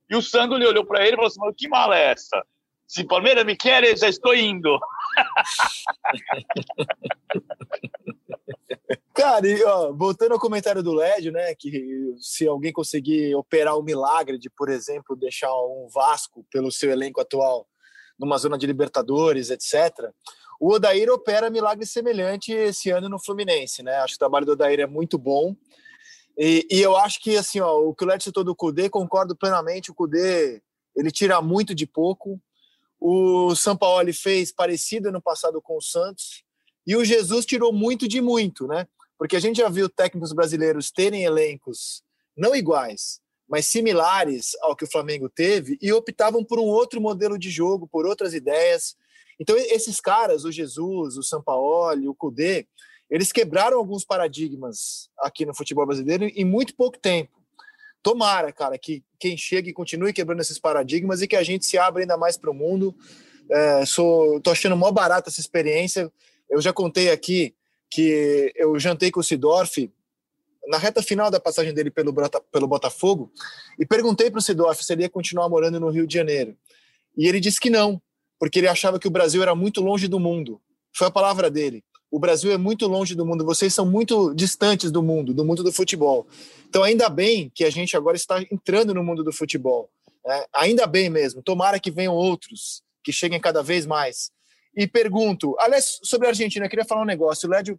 E 0.09 0.15
o 0.15 0.21
Sandro 0.21 0.57
lhe 0.57 0.67
olhou 0.67 0.85
para 0.85 1.01
ele 1.03 1.13
e 1.13 1.15
falou 1.15 1.27
assim: 1.27 1.53
que 1.57 1.67
mala 1.67 1.97
é 1.97 2.11
essa? 2.11 2.45
Se 2.87 3.03
Palmeiras 3.03 3.45
me 3.45 3.55
quer, 3.55 3.97
já 3.97 4.07
estou 4.07 4.35
indo. 4.35 4.79
Cara, 9.13 9.47
e, 9.47 9.63
ó, 9.63 9.93
voltando 9.93 10.33
ao 10.33 10.39
comentário 10.39 10.83
do 10.83 10.93
Lédio, 10.93 11.31
né, 11.31 11.55
que 11.55 12.13
se 12.19 12.47
alguém 12.47 12.73
conseguir 12.73 13.33
operar 13.35 13.77
o 13.77 13.83
milagre 13.83 14.37
de, 14.37 14.49
por 14.49 14.69
exemplo, 14.69 15.15
deixar 15.15 15.51
um 15.53 15.87
Vasco 15.91 16.45
pelo 16.51 16.71
seu 16.71 16.91
elenco 16.91 17.21
atual 17.21 17.67
numa 18.19 18.37
zona 18.37 18.57
de 18.57 18.67
Libertadores, 18.67 19.49
etc. 19.49 20.11
O 20.59 20.73
Odair 20.73 21.09
opera 21.09 21.49
milagre 21.49 21.85
semelhante 21.85 22.51
esse 22.51 22.89
ano 22.89 23.09
no 23.09 23.19
Fluminense, 23.19 23.83
né? 23.83 23.97
Acho 23.97 24.13
que 24.13 24.17
o 24.17 24.19
trabalho 24.19 24.45
do 24.45 24.53
Odair 24.53 24.79
é 24.79 24.87
muito 24.87 25.17
bom. 25.17 25.55
E, 26.37 26.67
e 26.69 26.81
eu 26.81 26.95
acho 26.97 27.21
que, 27.21 27.37
assim, 27.37 27.59
ó, 27.59 27.77
o 27.77 27.93
que 27.95 28.03
o 28.03 28.07
Led 28.07 28.23
citou 28.23 28.43
do 28.43 28.55
Cudê, 28.55 28.89
concordo 28.89 29.35
plenamente. 29.35 29.91
O 29.91 29.95
Cudê, 29.95 30.61
ele 30.95 31.11
tira 31.11 31.41
muito 31.41 31.73
de 31.73 31.87
pouco. 31.87 32.39
O 32.99 33.55
São 33.55 33.75
Paulo 33.75 34.13
fez 34.13 34.51
parecido 34.51 35.11
no 35.11 35.21
passado 35.21 35.61
com 35.61 35.77
o 35.77 35.81
Santos. 35.81 36.43
E 36.87 36.95
o 36.95 37.03
Jesus 37.03 37.45
tirou 37.45 37.73
muito 37.73 38.07
de 38.07 38.21
muito, 38.21 38.67
né? 38.67 38.87
Porque 39.17 39.35
a 39.35 39.39
gente 39.39 39.57
já 39.57 39.69
viu 39.69 39.89
técnicos 39.89 40.33
brasileiros 40.33 40.91
terem 40.91 41.23
elencos 41.23 42.03
não 42.35 42.55
iguais, 42.55 43.21
mas 43.47 43.65
similares 43.67 44.51
ao 44.61 44.75
que 44.75 44.83
o 44.83 44.91
Flamengo 44.91 45.29
teve 45.29 45.77
e 45.81 45.91
optavam 45.93 46.43
por 46.43 46.59
um 46.59 46.65
outro 46.65 46.99
modelo 46.99 47.37
de 47.37 47.49
jogo, 47.49 47.87
por 47.87 48.05
outras 48.05 48.33
ideias. 48.33 48.95
Então, 49.39 49.55
esses 49.55 50.01
caras, 50.01 50.43
o 50.43 50.51
Jesus, 50.51 51.17
o 51.17 51.23
Sampaoli, 51.23 52.07
o 52.07 52.15
Cudê, 52.15 52.67
eles 53.09 53.31
quebraram 53.31 53.77
alguns 53.77 54.03
paradigmas 54.03 55.09
aqui 55.19 55.45
no 55.45 55.55
futebol 55.55 55.85
brasileiro 55.85 56.25
em 56.25 56.43
muito 56.43 56.75
pouco 56.75 56.97
tempo. 56.97 57.44
Tomara, 58.05 58.51
cara, 58.51 58.77
que 58.77 59.03
quem 59.17 59.35
chega 59.35 59.67
e 59.67 59.73
continue 59.73 60.13
quebrando 60.13 60.39
esses 60.39 60.59
paradigmas 60.59 61.23
e 61.23 61.27
que 61.27 61.35
a 61.35 61.41
gente 61.41 61.65
se 61.65 61.75
abra 61.75 62.03
ainda 62.03 62.15
mais 62.15 62.37
para 62.37 62.51
o 62.51 62.53
mundo. 62.53 62.95
É, 63.49 63.83
sou, 63.83 64.39
tô 64.41 64.51
achando 64.51 64.77
mó 64.77 64.91
barata 64.91 65.31
essa 65.31 65.41
experiência. 65.41 66.13
Eu 66.47 66.61
já 66.61 66.71
contei 66.71 67.09
aqui 67.09 67.55
que 67.89 68.53
eu 68.55 68.77
jantei 68.77 69.09
com 69.09 69.21
o 69.21 69.23
Sidorf 69.23 69.91
na 70.67 70.77
reta 70.77 71.01
final 71.01 71.31
da 71.31 71.39
passagem 71.39 71.73
dele 71.73 71.89
pelo, 71.89 72.13
pelo 72.51 72.67
Botafogo 72.67 73.31
e 73.79 73.87
perguntei 73.87 74.29
para 74.29 74.37
o 74.37 74.41
Sidorf 74.41 74.85
se 74.85 74.93
ele 74.93 75.01
ia 75.01 75.09
continuar 75.09 75.49
morando 75.49 75.79
no 75.79 75.89
Rio 75.89 76.05
de 76.05 76.13
Janeiro. 76.13 76.55
E 77.17 77.27
ele 77.27 77.39
disse 77.39 77.59
que 77.59 77.71
não, 77.71 77.99
porque 78.37 78.59
ele 78.59 78.67
achava 78.67 78.99
que 78.99 79.07
o 79.07 79.11
Brasil 79.11 79.41
era 79.41 79.55
muito 79.55 79.81
longe 79.81 80.07
do 80.07 80.19
mundo. 80.19 80.61
Foi 80.93 81.07
a 81.07 81.11
palavra 81.11 81.49
dele. 81.49 81.83
O 82.15 82.19
Brasil 82.19 82.49
é 82.49 82.57
muito 82.57 82.87
longe 82.87 83.13
do 83.13 83.25
mundo, 83.25 83.43
vocês 83.43 83.73
são 83.73 83.85
muito 83.85 84.33
distantes 84.33 84.89
do 84.89 85.03
mundo, 85.03 85.33
do 85.33 85.43
mundo 85.43 85.61
do 85.61 85.69
futebol. 85.73 86.25
Então, 86.69 86.81
ainda 86.81 87.09
bem 87.09 87.51
que 87.53 87.65
a 87.65 87.69
gente 87.69 87.97
agora 87.97 88.15
está 88.15 88.41
entrando 88.49 88.93
no 88.93 89.03
mundo 89.03 89.21
do 89.21 89.33
futebol. 89.33 89.89
Né? 90.25 90.45
Ainda 90.55 90.87
bem 90.87 91.09
mesmo. 91.09 91.41
Tomara 91.41 91.77
que 91.77 91.91
venham 91.91 92.13
outros, 92.13 92.81
que 93.03 93.11
cheguem 93.11 93.37
cada 93.37 93.61
vez 93.61 93.85
mais. 93.85 94.31
E 94.73 94.87
pergunto, 94.87 95.57
aliás, 95.59 95.99
sobre 96.03 96.27
a 96.27 96.29
Argentina, 96.29 96.65
eu 96.65 96.69
queria 96.69 96.85
falar 96.85 97.01
um 97.01 97.05
negócio. 97.05 97.49
O 97.49 97.51
Lédio 97.51 97.77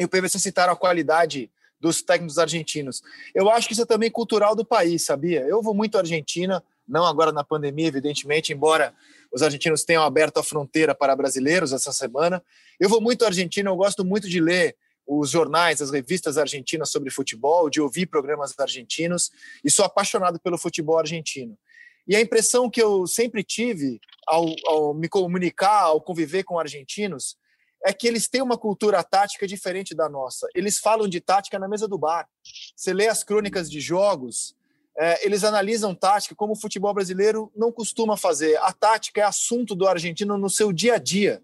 e 0.00 0.04
o 0.04 0.08
PVC 0.08 0.38
citaram 0.38 0.72
a 0.72 0.76
qualidade 0.76 1.50
dos 1.80 2.02
técnicos 2.02 2.38
argentinos. 2.38 3.02
Eu 3.34 3.50
acho 3.50 3.66
que 3.66 3.72
isso 3.72 3.82
é 3.82 3.86
também 3.86 4.12
cultural 4.12 4.54
do 4.54 4.64
país, 4.64 5.04
sabia? 5.04 5.40
Eu 5.40 5.60
vou 5.60 5.74
muito 5.74 5.96
à 5.96 6.02
Argentina, 6.02 6.62
não 6.86 7.04
agora 7.04 7.32
na 7.32 7.42
pandemia, 7.42 7.88
evidentemente, 7.88 8.52
embora 8.52 8.94
os 9.36 9.42
argentinos 9.42 9.84
tenham 9.84 10.02
aberto 10.02 10.38
a 10.38 10.42
fronteira 10.42 10.94
para 10.94 11.14
brasileiros 11.14 11.70
essa 11.70 11.92
semana. 11.92 12.42
Eu 12.80 12.88
vou 12.88 13.02
muito 13.02 13.22
à 13.22 13.26
Argentina, 13.26 13.68
eu 13.68 13.76
gosto 13.76 14.02
muito 14.02 14.30
de 14.30 14.40
ler 14.40 14.74
os 15.06 15.28
jornais, 15.28 15.82
as 15.82 15.90
revistas 15.90 16.38
argentinas 16.38 16.90
sobre 16.90 17.10
futebol, 17.10 17.68
de 17.68 17.78
ouvir 17.78 18.06
programas 18.06 18.58
argentinos 18.58 19.30
e 19.62 19.70
sou 19.70 19.84
apaixonado 19.84 20.40
pelo 20.40 20.56
futebol 20.56 20.98
argentino. 20.98 21.54
E 22.08 22.16
a 22.16 22.20
impressão 22.22 22.70
que 22.70 22.80
eu 22.80 23.06
sempre 23.06 23.44
tive 23.44 24.00
ao, 24.26 24.46
ao 24.68 24.94
me 24.94 25.06
comunicar, 25.06 25.82
ao 25.82 26.00
conviver 26.00 26.42
com 26.42 26.58
argentinos, 26.58 27.36
é 27.84 27.92
que 27.92 28.08
eles 28.08 28.26
têm 28.28 28.40
uma 28.40 28.56
cultura 28.56 29.04
tática 29.04 29.46
diferente 29.46 29.94
da 29.94 30.08
nossa. 30.08 30.48
Eles 30.54 30.78
falam 30.78 31.06
de 31.06 31.20
tática 31.20 31.58
na 31.58 31.68
mesa 31.68 31.86
do 31.86 31.98
bar. 31.98 32.26
Você 32.74 32.94
lê 32.94 33.06
as 33.06 33.22
crônicas 33.22 33.70
de 33.70 33.80
jogos, 33.80 34.56
é, 34.98 35.26
eles 35.26 35.44
analisam 35.44 35.94
tática 35.94 36.34
como 36.34 36.54
o 36.54 36.56
futebol 36.56 36.94
brasileiro 36.94 37.52
não 37.54 37.70
costuma 37.70 38.16
fazer. 38.16 38.56
A 38.58 38.72
tática 38.72 39.20
é 39.20 39.24
assunto 39.24 39.74
do 39.74 39.86
argentino 39.86 40.38
no 40.38 40.48
seu 40.48 40.72
dia 40.72 40.94
a 40.94 40.98
dia. 40.98 41.42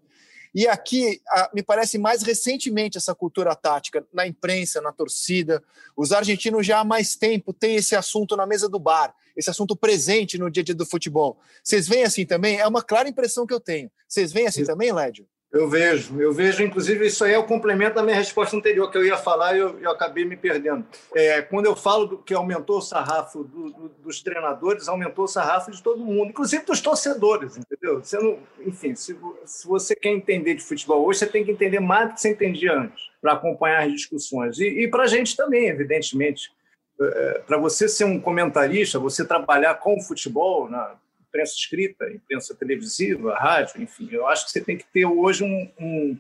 E 0.55 0.67
aqui, 0.67 1.21
a, 1.29 1.51
me 1.55 1.63
parece 1.63 1.99
mais 1.99 2.23
recentemente 2.23 2.99
essa 2.99 3.15
cultura 3.15 3.55
tática, 3.55 4.07
na 4.13 4.27
imprensa, 4.27 4.81
na 4.81 4.93
torcida. 4.93 5.63
Os 5.97 6.13
argentinos 6.13 6.67
já 6.67 6.81
há 6.81 6.85
mais 6.85 7.15
tempo 7.15 7.53
têm 7.53 7.77
esse 7.77 7.95
assunto 7.95 8.37
na 8.37 8.47
mesa 8.47 8.69
do 8.69 8.79
bar, 8.79 9.15
esse 9.37 9.49
assunto 9.51 9.75
presente 9.75 10.39
no 10.39 10.51
dia 10.51 10.63
a 10.63 10.65
dia 10.65 10.75
do 10.75 10.87
futebol. 10.87 11.39
Vocês 11.63 11.89
veem 11.89 12.05
assim 12.05 12.27
também? 12.27 12.59
É 12.59 12.67
uma 12.67 12.83
clara 12.83 13.09
impressão 13.09 13.47
que 13.47 13.55
eu 13.55 13.61
tenho. 13.61 13.91
Vocês 14.07 14.33
veem 14.33 14.47
assim 14.47 14.65
também, 14.65 14.93
Lédio? 14.93 15.27
Eu 15.53 15.69
vejo, 15.69 16.19
eu 16.19 16.33
vejo, 16.33 16.63
inclusive, 16.63 17.07
isso 17.07 17.23
aí 17.23 17.35
é 17.35 17.39
o 17.39 17.45
complemento 17.45 17.97
da 17.97 18.03
minha 18.03 18.17
resposta 18.17 18.57
anterior, 18.57 18.91
que 18.91 18.97
eu 18.97 19.05
ia 19.05 19.19
falar 19.19 19.55
e 19.55 19.59
eu, 19.59 19.79
eu 19.81 19.91
acabei 19.91 20.25
me 20.25 20.35
perdendo. 20.35 20.83
É, 21.15 21.43
quando 21.43 21.67
eu 21.67 21.77
falo 21.77 22.07
do, 22.07 22.19
que 22.19 22.33
aumentou 22.33 22.79
o 22.79 22.81
sarrafo 22.81 23.45
do, 23.45 23.71
do, 23.71 23.89
dos 24.03 24.23
treinadores, 24.23 24.89
aumentou 24.89 25.27
o 25.27 25.29
sarrafo 25.29 25.71
de 25.71 25.83
todo 25.83 26.03
mundo, 26.03 26.31
inclusive 26.31 26.65
dos 26.65 26.81
torcedores, 26.81 27.59
entendeu? 27.59 28.03
Você 28.03 28.19
não, 28.19 28.39
enfim, 28.61 28.95
se, 28.95 29.15
se 29.45 29.67
você 29.69 29.95
quer 29.95 30.09
entender 30.09 30.55
de 30.55 30.65
futebol 30.65 31.05
hoje, 31.05 31.19
você 31.19 31.27
tem 31.27 31.45
que 31.45 31.51
entender 31.51 31.81
mais 31.81 32.09
do 32.09 32.15
que 32.15 32.23
você 32.23 32.31
entendia 32.31 32.73
antes, 32.73 33.11
para 33.21 33.35
acompanhar 33.35 33.85
as 33.85 33.93
discussões. 33.93 34.59
E, 34.59 34.65
e 34.65 34.89
para 34.89 35.03
a 35.03 35.07
gente 35.07 35.37
também, 35.37 35.69
evidentemente. 35.69 36.51
É, 36.99 37.43
para 37.47 37.59
você 37.59 37.89
ser 37.89 38.05
um 38.05 38.19
comentarista, 38.19 38.99
você 38.99 39.23
trabalhar 39.23 39.75
com 39.75 39.97
o 39.97 40.01
futebol, 40.01 40.71
na, 40.71 40.95
imprensa 41.33 41.55
escrita, 41.55 42.11
imprensa 42.11 42.55
televisiva, 42.55 43.35
rádio, 43.35 43.83
enfim. 43.83 44.09
Eu 44.13 44.27
acho 44.27 44.45
que 44.45 44.53
você 44.53 44.61
tem 44.61 44.77
que 44.77 44.85
ter 44.85 45.07
hoje 45.07 45.43
um, 45.43 45.73
um, 45.81 46.19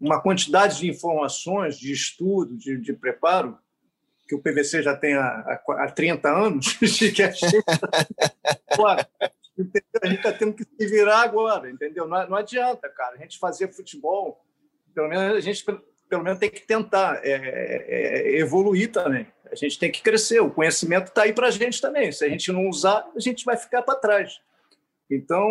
uma 0.00 0.20
quantidade 0.20 0.78
de 0.78 0.88
informações, 0.88 1.78
de 1.78 1.92
estudo, 1.92 2.56
de, 2.56 2.78
de, 2.78 2.94
preparo, 2.94 3.58
que 4.26 4.34
o 4.34 4.40
PVC 4.40 4.82
já 4.82 4.96
tem 4.96 5.14
há, 5.14 5.60
há 5.68 5.90
30 5.90 6.28
anos, 6.30 6.72
que 6.80 7.22
a 7.22 7.30
gente 10.06 10.16
está 10.16 10.32
tendo 10.32 10.54
que 10.54 10.64
se 10.64 10.86
virar 10.86 11.20
agora, 11.20 11.70
entendeu? 11.70 12.08
Não, 12.08 12.28
não, 12.30 12.36
adianta, 12.38 12.88
cara, 12.88 13.16
a 13.16 13.18
gente 13.18 13.38
fazer 13.38 13.68
futebol, 13.68 14.42
pelo 14.94 15.08
menos 15.08 15.36
a 15.36 15.40
gente 15.40 15.62
pelo 16.08 16.24
menos 16.24 16.38
tem 16.38 16.50
que 16.50 16.66
tentar 16.66 17.20
é, 17.22 17.32
é, 17.32 18.38
evoluir 18.38 18.90
também. 18.90 19.26
A 19.50 19.54
gente 19.54 19.78
tem 19.78 19.90
que 19.90 20.02
crescer. 20.02 20.40
O 20.40 20.50
conhecimento 20.50 21.08
está 21.08 21.22
aí 21.22 21.32
para 21.32 21.48
a 21.48 21.50
gente 21.50 21.80
também. 21.80 22.12
Se 22.12 22.24
a 22.24 22.28
gente 22.28 22.52
não 22.52 22.68
usar, 22.68 23.06
a 23.14 23.20
gente 23.20 23.44
vai 23.44 23.56
ficar 23.56 23.82
para 23.82 23.98
trás. 23.98 24.40
Então, 25.10 25.46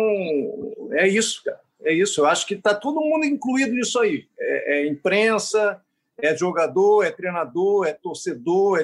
é 0.92 1.06
isso, 1.06 1.42
cara. 1.44 1.60
É 1.82 1.92
isso. 1.92 2.20
Eu 2.20 2.26
acho 2.26 2.46
que 2.46 2.54
está 2.54 2.74
todo 2.74 3.00
mundo 3.00 3.24
incluído 3.24 3.72
nisso 3.72 3.98
aí. 4.00 4.26
É, 4.38 4.74
é, 4.74 4.86
imprensa, 4.86 5.82
é 6.18 6.36
jogador, 6.36 7.04
é 7.04 7.10
treinador, 7.10 7.86
é 7.86 7.92
torcedor, 7.92 8.80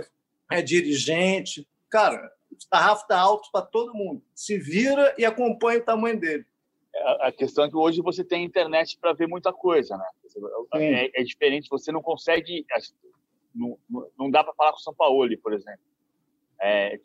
é, 0.51 0.59
é 0.59 0.63
dirigente. 0.63 1.67
Cara, 1.91 2.33
o 2.51 2.57
sarrafo 2.59 3.03
está 3.03 3.19
alto 3.19 3.51
para 3.53 3.65
todo 3.65 3.95
mundo. 3.95 4.23
Se 4.35 4.59
vira 4.59 5.15
e 5.19 5.25
acompanha 5.25 5.81
o 5.81 5.85
tamanho 5.85 6.19
dele 6.19 6.47
a 7.21 7.33
questão 7.33 7.65
é 7.65 7.69
que 7.69 7.77
hoje 7.77 8.01
você 8.01 8.25
tem 8.25 8.45
internet 8.45 8.99
para 8.99 9.13
ver 9.13 9.27
muita 9.27 9.53
coisa, 9.53 9.97
né? 9.97 10.07
É, 10.75 11.21
é, 11.21 11.25
diferente, 11.25 11.69
você 11.69 11.93
não 11.93 12.03
consegue, 12.03 12.65
não, 13.57 13.79
não 14.19 14.31
dá 14.31 14.45
para 14.45 14.55
falar 14.55 14.73
com 14.73 14.79
o 14.79 14.83
São 14.83 14.95
Paulo, 14.95 15.29
por 15.43 15.53
exemplo. 15.53 15.81
É, 16.61 16.99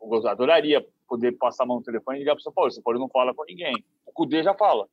eu 0.00 0.28
adoraria 0.28 0.86
poder 1.08 1.32
passar 1.32 1.64
a 1.64 1.66
mão 1.66 1.78
no 1.78 1.82
telefone 1.82 2.18
e 2.18 2.20
ligar 2.20 2.34
para 2.34 2.40
o 2.40 2.42
São 2.42 2.52
Paulo. 2.52 2.68
O 2.68 2.72
São 2.72 2.82
Paulo 2.82 2.98
não 2.98 3.08
fala 3.08 3.34
com 3.34 3.44
ninguém. 3.44 3.74
O 4.06 4.12
Cudê 4.12 4.42
já 4.42 4.54
fala. 4.54 4.88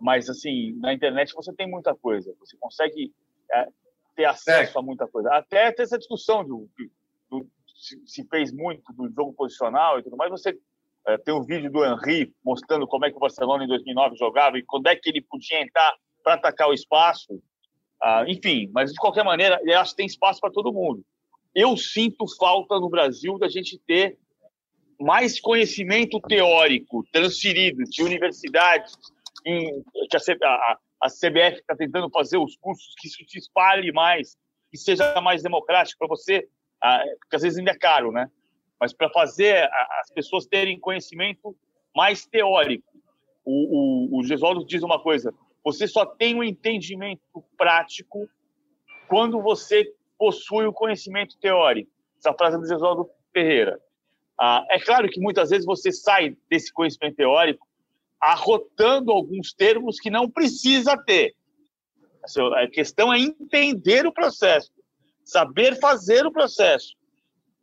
Mas, 0.00 0.28
assim, 0.28 0.72
na 0.80 0.92
internet 0.92 1.32
você 1.34 1.52
tem 1.52 1.68
muita 1.68 1.94
coisa. 1.94 2.34
Você 2.40 2.56
consegue 2.58 3.12
é, 3.52 3.68
ter 4.14 4.24
acesso 4.24 4.78
é. 4.78 4.80
a 4.80 4.82
muita 4.82 5.06
coisa. 5.06 5.32
Até 5.32 5.70
ter 5.72 5.82
essa 5.82 5.98
discussão 5.98 6.44
do 6.44 6.68
se, 7.84 8.00
se 8.06 8.24
fez 8.28 8.52
muito 8.52 8.92
do 8.92 9.10
jogo 9.10 9.32
posicional 9.34 9.98
e 9.98 10.02
tudo 10.02 10.16
mais, 10.16 10.30
você 10.30 10.58
é, 11.06 11.18
tem 11.18 11.34
um 11.34 11.42
vídeo 11.42 11.70
do 11.70 11.84
Henry 11.84 12.32
mostrando 12.42 12.86
como 12.86 13.04
é 13.04 13.10
que 13.10 13.16
o 13.16 13.20
Barcelona 13.20 13.64
em 13.64 13.68
2009 13.68 14.16
jogava 14.16 14.58
e 14.58 14.62
quando 14.62 14.86
é 14.86 14.96
que 14.96 15.10
ele 15.10 15.20
podia 15.20 15.60
entrar 15.60 15.94
para 16.22 16.34
atacar 16.34 16.68
o 16.68 16.72
espaço. 16.72 17.42
Ah, 18.02 18.24
enfim, 18.26 18.70
mas 18.72 18.92
de 18.92 18.98
qualquer 18.98 19.24
maneira, 19.24 19.60
eu 19.64 19.78
acho 19.78 19.92
que 19.92 19.96
tem 19.98 20.06
espaço 20.06 20.40
para 20.40 20.50
todo 20.50 20.72
mundo. 20.72 21.04
Eu 21.54 21.76
sinto 21.76 22.24
falta 22.38 22.78
no 22.78 22.88
Brasil 22.88 23.38
da 23.38 23.48
gente 23.48 23.78
ter 23.86 24.18
mais 25.00 25.40
conhecimento 25.40 26.20
teórico 26.20 27.04
transferido 27.12 27.82
de 27.84 28.02
universidades, 28.02 28.96
em, 29.44 29.82
que 30.10 30.16
a, 30.16 30.48
a, 30.48 30.78
a 31.02 31.08
CBF 31.08 31.60
está 31.60 31.76
tentando 31.76 32.10
fazer 32.10 32.38
os 32.38 32.56
cursos, 32.56 32.94
que 32.98 33.08
isso 33.08 33.18
se 33.28 33.38
espalhe 33.38 33.92
mais, 33.92 34.36
que 34.70 34.78
seja 34.78 35.20
mais 35.20 35.42
democrático 35.42 35.98
para 35.98 36.08
você, 36.08 36.48
ah, 36.82 37.02
porque 37.20 37.36
às 37.36 37.42
vezes 37.42 37.58
ainda 37.58 37.70
é 37.70 37.78
caro, 37.78 38.12
né? 38.12 38.28
mas 38.84 38.92
para 38.92 39.08
fazer 39.08 39.68
as 40.00 40.10
pessoas 40.10 40.46
terem 40.46 40.78
conhecimento 40.78 41.56
mais 41.96 42.26
teórico. 42.26 42.84
O, 43.42 44.16
o, 44.16 44.18
o 44.18 44.24
Gesualdo 44.24 44.64
diz 44.66 44.82
uma 44.82 45.00
coisa: 45.00 45.32
você 45.64 45.88
só 45.88 46.04
tem 46.04 46.34
um 46.34 46.44
entendimento 46.44 47.42
prático 47.56 48.28
quando 49.08 49.40
você 49.40 49.90
possui 50.18 50.66
o 50.66 50.72
conhecimento 50.72 51.38
teórico. 51.38 51.90
Essa 52.18 52.34
frase 52.34 52.56
é 52.56 52.58
do 52.58 52.66
Gesualdo 52.66 53.08
Ferreira. 53.32 53.80
Ah, 54.38 54.64
é 54.70 54.78
claro 54.78 55.08
que 55.08 55.20
muitas 55.20 55.50
vezes 55.50 55.64
você 55.64 55.90
sai 55.90 56.36
desse 56.50 56.72
conhecimento 56.72 57.16
teórico 57.16 57.66
arrotando 58.20 59.12
alguns 59.12 59.52
termos 59.52 59.98
que 59.98 60.10
não 60.10 60.30
precisa 60.30 60.96
ter. 60.96 61.34
A 62.56 62.66
questão 62.68 63.12
é 63.12 63.18
entender 63.18 64.06
o 64.06 64.12
processo, 64.12 64.70
saber 65.24 65.78
fazer 65.78 66.24
o 66.26 66.32
processo. 66.32 66.96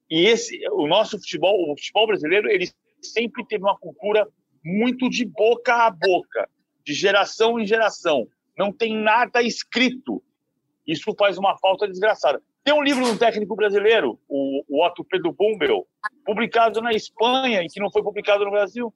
E 0.10 0.26
esse, 0.26 0.62
o 0.72 0.88
nosso 0.88 1.18
futebol, 1.18 1.72
o 1.72 1.78
futebol 1.78 2.08
brasileiro, 2.08 2.50
ele 2.50 2.70
sempre 3.02 3.46
teve 3.46 3.64
uma 3.64 3.78
cultura 3.78 4.28
muito 4.64 5.10
de 5.10 5.26
boca 5.26 5.88
a 5.88 5.90
boca, 5.90 6.48
de 6.84 6.94
geração 6.94 7.60
em 7.60 7.66
geração. 7.66 8.28
Não 8.58 8.72
tem 8.72 8.96
nada 8.96 9.42
escrito. 9.42 10.22
Isso 10.86 11.14
faz 11.18 11.38
uma 11.38 11.58
falta 11.58 11.88
desgraçada. 11.88 12.42
Tem 12.64 12.74
um 12.74 12.84
livro 12.84 13.04
de 13.04 13.12
um 13.12 13.18
técnico 13.18 13.56
brasileiro, 13.56 14.20
o, 14.28 14.64
o 14.70 14.86
Otto 14.86 15.04
Pedro 15.04 15.32
Bumbel, 15.32 15.88
publicado 16.26 16.82
na 16.82 16.92
Espanha 16.92 17.64
e 17.64 17.68
que 17.68 17.80
não 17.80 17.92
foi 17.92 18.04
publicado 18.04 18.46
no 18.46 18.52
Brasil. 18.52 18.94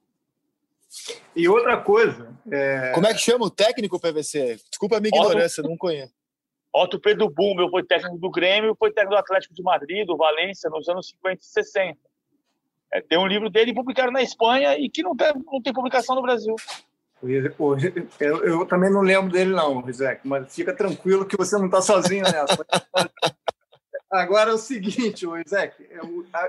E 1.36 1.50
outra 1.50 1.78
coisa. 1.78 2.34
É... 2.52 2.92
Como 2.94 3.08
é 3.08 3.14
que 3.14 3.20
chama 3.20 3.46
o 3.46 3.50
técnico 3.50 4.00
PVC? 4.00 4.60
Desculpa 4.70 4.98
a 4.98 5.00
minha 5.00 5.10
ignorância, 5.10 5.62
Otto... 5.62 5.70
não 5.70 5.78
conheço. 5.78 6.14
Otto 6.72 7.00
Pedro 7.00 7.30
Bumbel 7.30 7.70
foi 7.70 7.84
técnico 7.84 8.18
do 8.18 8.30
Grêmio, 8.30 8.76
foi 8.78 8.92
técnico 8.92 9.16
do 9.16 9.20
Atlético 9.20 9.56
de 9.56 9.64
Madrid, 9.64 10.06
do 10.06 10.18
Valência, 10.18 10.70
nos 10.70 10.88
anos 10.90 11.08
50 11.10 11.42
e 11.42 11.46
60. 11.46 11.98
É, 12.94 13.02
tem 13.02 13.18
um 13.18 13.26
livro 13.26 13.50
dele 13.50 13.74
publicado 13.74 14.12
na 14.12 14.22
Espanha 14.22 14.78
e 14.78 14.90
que 14.90 15.02
não 15.02 15.16
tem, 15.16 15.34
não 15.46 15.62
tem 15.62 15.74
publicação 15.74 16.16
no 16.16 16.22
Brasil. 16.22 16.56
Eu, 18.20 18.44
eu, 18.44 18.66
também 18.66 18.92
não 18.92 19.02
lembro 19.02 19.32
dele, 19.32 19.52
não, 19.52 19.82
Rizek, 19.82 20.28
mas 20.28 20.54
fica 20.54 20.74
tranquilo 20.74 21.26
que 21.26 21.38
você 21.38 21.58
não 21.58 21.66
está 21.66 21.82
sozinho 21.82 22.24
nessa. 22.24 22.66
Agora 24.12 24.52
é 24.52 24.54
o 24.54 24.58
seguinte, 24.58 25.28
Rizek, 25.28 25.84
é 25.84 26.00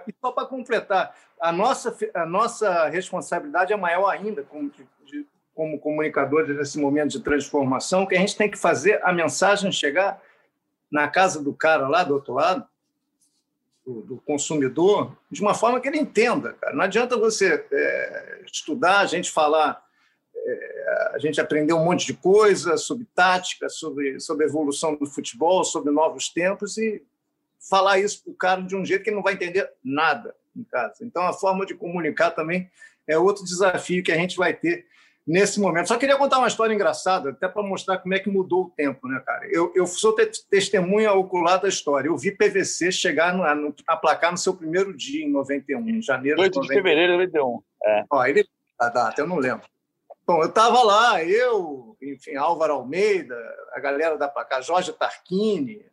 e 0.07 0.15
só 0.21 0.31
para 0.31 0.47
completar, 0.47 1.17
a 1.41 1.51
nossa, 1.51 1.97
a 2.15 2.27
nossa 2.27 2.89
responsabilidade 2.89 3.73
é 3.73 3.77
maior 3.77 4.09
ainda 4.09 4.43
como, 4.43 4.71
de, 5.05 5.27
como 5.55 5.79
comunicadores 5.79 6.57
nesse 6.57 6.79
momento 6.79 7.13
de 7.13 7.21
transformação, 7.21 8.07
que 8.07 8.15
a 8.15 8.19
gente 8.19 8.37
tem 8.37 8.51
que 8.51 8.59
fazer 8.59 9.01
a 9.03 9.13
mensagem 9.13 9.73
chegar 9.73 10.21
na 10.91 11.09
casa 11.09 11.43
do 11.43 11.53
cara 11.53 11.89
lá 11.89 12.05
do 12.05 12.15
outro 12.15 12.35
lado, 12.35 12.67
do, 13.85 14.03
do 14.03 14.17
consumidor, 14.19 15.17
de 15.31 15.41
uma 15.41 15.55
forma 15.55 15.81
que 15.81 15.89
ele 15.89 15.99
entenda. 15.99 16.53
Cara. 16.55 16.75
Não 16.75 16.85
adianta 16.85 17.17
você 17.17 17.67
é, 17.73 18.43
estudar, 18.45 19.01
a 19.01 19.07
gente 19.07 19.31
falar 19.31 19.86
a 21.13 21.19
gente 21.19 21.41
aprendeu 21.41 21.77
um 21.77 21.85
monte 21.85 22.07
de 22.07 22.15
coisa 22.15 22.77
sobre 22.77 23.07
tática, 23.15 23.69
sobre, 23.69 24.21
sobre 24.21 24.45
a 24.45 24.49
evolução 24.49 24.95
do 24.95 25.07
futebol, 25.07 25.65
sobre 25.65 25.91
novos 25.91 26.29
tempos 26.29 26.77
e 26.79 27.03
falar 27.69 27.99
isso 27.99 28.23
para 28.23 28.33
o 28.33 28.37
cara 28.37 28.61
de 28.63 28.77
um 28.77 28.85
jeito 28.85 29.03
que 29.03 29.11
ele 29.11 29.17
não 29.17 29.23
vai 29.23 29.35
entender 29.35 29.69
nada 29.83 30.35
em 30.57 30.63
casa. 30.65 31.05
Então, 31.05 31.23
a 31.23 31.33
forma 31.33 31.67
de 31.67 31.75
comunicar 31.75 32.31
também 32.31 32.71
é 33.07 33.19
outro 33.19 33.45
desafio 33.45 34.03
que 34.03 34.13
a 34.13 34.17
gente 34.17 34.37
vai 34.37 34.55
ter 34.55 34.87
nesse 35.27 35.59
momento. 35.59 35.89
Só 35.89 35.99
queria 35.99 36.17
contar 36.17 36.39
uma 36.39 36.47
história 36.47 36.73
engraçada, 36.73 37.31
até 37.31 37.49
para 37.49 37.63
mostrar 37.63 37.99
como 37.99 38.15
é 38.15 38.19
que 38.19 38.31
mudou 38.31 38.65
o 38.65 38.71
tempo, 38.71 39.09
né, 39.09 39.21
cara? 39.27 39.49
Eu, 39.51 39.73
eu 39.75 39.87
sou 39.87 40.15
te 40.15 40.47
testemunha 40.49 41.13
ocular 41.13 41.61
da 41.61 41.69
história. 41.69 42.09
Eu 42.09 42.17
vi 42.17 42.31
PVC 42.31 42.93
chegar 42.93 43.35
no, 43.35 43.43
no, 43.55 43.75
a 43.89 43.97
placar 43.97 44.31
no 44.31 44.39
seu 44.39 44.55
primeiro 44.55 44.97
dia, 44.97 45.25
em 45.25 45.31
91, 45.31 45.89
em 45.89 46.03
janeiro 46.03 46.41
8 46.41 46.61
de, 46.61 46.69
de 46.69 46.75
fevereiro 46.75 47.13
de 47.27 47.33
91. 47.33 47.63
É. 47.85 48.05
Ó, 48.11 48.25
ele, 48.25 48.47
a 48.79 48.89
data, 48.89 49.21
eu 49.21 49.27
não 49.27 49.39
lembro. 49.39 49.67
Bom, 50.27 50.43
eu 50.43 50.49
estava 50.49 50.83
lá, 50.83 51.23
eu, 51.23 51.97
enfim, 52.03 52.35
Álvaro 52.35 52.73
Almeida, 52.73 53.37
a 53.73 53.79
galera 53.79 54.19
da 54.19 54.27
placar, 54.27 54.61
Jorge 54.61 54.93
Tarquini. 54.93 55.87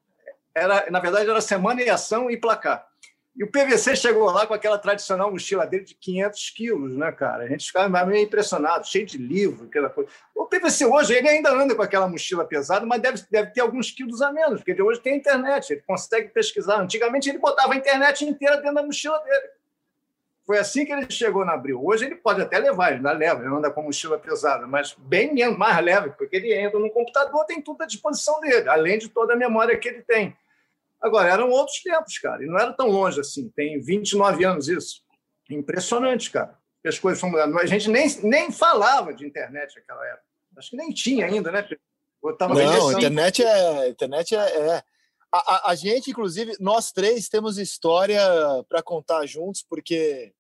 Era, 0.56 0.90
na 0.90 1.00
verdade, 1.00 1.30
era 1.30 1.40
semana 1.40 1.84
e 1.84 1.90
ação 1.90 2.32
e 2.32 2.38
placar. 2.38 2.88
E 3.36 3.44
o 3.44 3.52
PVC 3.52 3.96
chegou 3.96 4.26
lá 4.32 4.48
com 4.48 4.54
aquela 4.56 4.80
tradicional 4.80 5.32
mochila 5.32 5.68
dele 5.68 5.84
de 5.84 5.94
500 5.94 6.50
quilos, 6.50 6.98
né, 6.98 7.12
cara? 7.12 7.44
A 7.44 7.48
gente 7.48 7.66
ficava 7.66 8.06
meio 8.06 8.24
impressionado, 8.24 8.88
cheio 8.88 9.06
de 9.06 9.20
livro, 9.20 9.66
aquela 9.66 9.90
coisa. 9.90 10.10
O 10.36 10.46
PVC 10.46 10.86
hoje, 10.86 11.14
ele 11.14 11.30
ainda 11.30 11.52
anda 11.52 11.76
com 11.76 11.82
aquela 11.84 12.08
mochila 12.08 12.44
pesada, 12.44 12.86
mas 12.88 13.02
deve, 13.02 13.24
deve 13.30 13.52
ter 13.52 13.62
alguns 13.62 13.92
quilos 13.92 14.20
a 14.22 14.32
menos, 14.32 14.64
porque 14.64 14.80
hoje 14.82 15.00
tem 15.00 15.18
internet, 15.18 15.74
ele 15.74 15.82
consegue 15.82 16.30
pesquisar. 16.30 16.80
Antigamente, 16.80 17.30
ele 17.30 17.38
botava 17.38 17.74
a 17.74 17.78
internet 17.78 18.26
inteira 18.26 18.58
dentro 18.58 18.76
da 18.76 18.84
mochila 18.84 19.20
dele. 19.20 19.48
Foi 20.46 20.60
assim 20.60 20.86
que 20.86 20.92
ele 20.92 21.10
chegou 21.10 21.46
na 21.46 21.54
Abril. 21.54 21.82
Hoje 21.84 22.06
ele 22.06 22.16
pode 22.16 22.42
até 22.42 22.60
levar, 22.60 22.90
ele 22.90 22.98
ainda 22.98 23.12
leva, 23.14 23.42
ele 23.42 23.56
anda 23.56 23.72
com 23.72 23.82
mochila 23.82 24.18
pesada, 24.18 24.68
mas 24.68 24.94
bem 24.98 25.34
menos, 25.34 25.58
mais 25.58 25.84
leve, 25.84 26.12
porque 26.12 26.36
ele 26.36 26.54
entra 26.54 26.80
no 26.80 26.92
computador, 26.92 27.46
tem 27.46 27.62
tudo 27.62 27.82
à 27.82 27.86
disposição 27.86 28.40
dele, 28.42 28.68
além 28.68 28.98
de 28.98 29.08
toda 29.08 29.34
a 29.34 29.38
memória 29.38 29.78
que 29.78 29.88
ele 29.88 30.02
tem. 30.02 30.36
Agora, 31.02 31.30
eram 31.30 31.50
outros 31.50 31.82
tempos, 31.82 32.18
cara, 32.18 32.44
e 32.44 32.48
não 32.48 32.58
era 32.58 32.74
tão 32.74 32.88
longe 32.88 33.20
assim. 33.20 33.50
Tem 33.50 33.80
29 33.80 34.46
anos 34.46 34.68
isso. 34.68 35.02
Impressionante, 35.50 36.32
cara. 36.32 36.58
As 36.86 37.00
coisas 37.00 37.20
são 37.20 37.30
mudando. 37.30 37.58
A 37.60 37.66
gente 37.66 37.90
nem, 37.90 38.08
nem 38.24 38.52
falava 38.52 39.14
de 39.14 39.26
internet 39.26 39.76
naquela 39.76 40.06
época. 40.06 40.24
Acho 40.58 40.70
que 40.72 40.78
nem 40.78 40.92
tinha 40.92 41.26
ainda, 41.26 41.52
né? 41.52 41.68
não, 42.66 42.92
internet 42.94 43.44
é. 43.44 43.90
Internet 43.90 44.36
é, 44.36 44.38
é. 44.40 44.84
A, 45.34 45.38
a, 45.38 45.72
a, 45.72 45.76
gente, 45.76 46.12
inclusive, 46.12 46.56
nós 46.60 46.92
três 46.92 47.28
temos 47.28 47.58
história 47.58 48.22
para 48.70 48.84
contar 48.84 49.26
juntos, 49.26 49.66
porque 49.68 50.32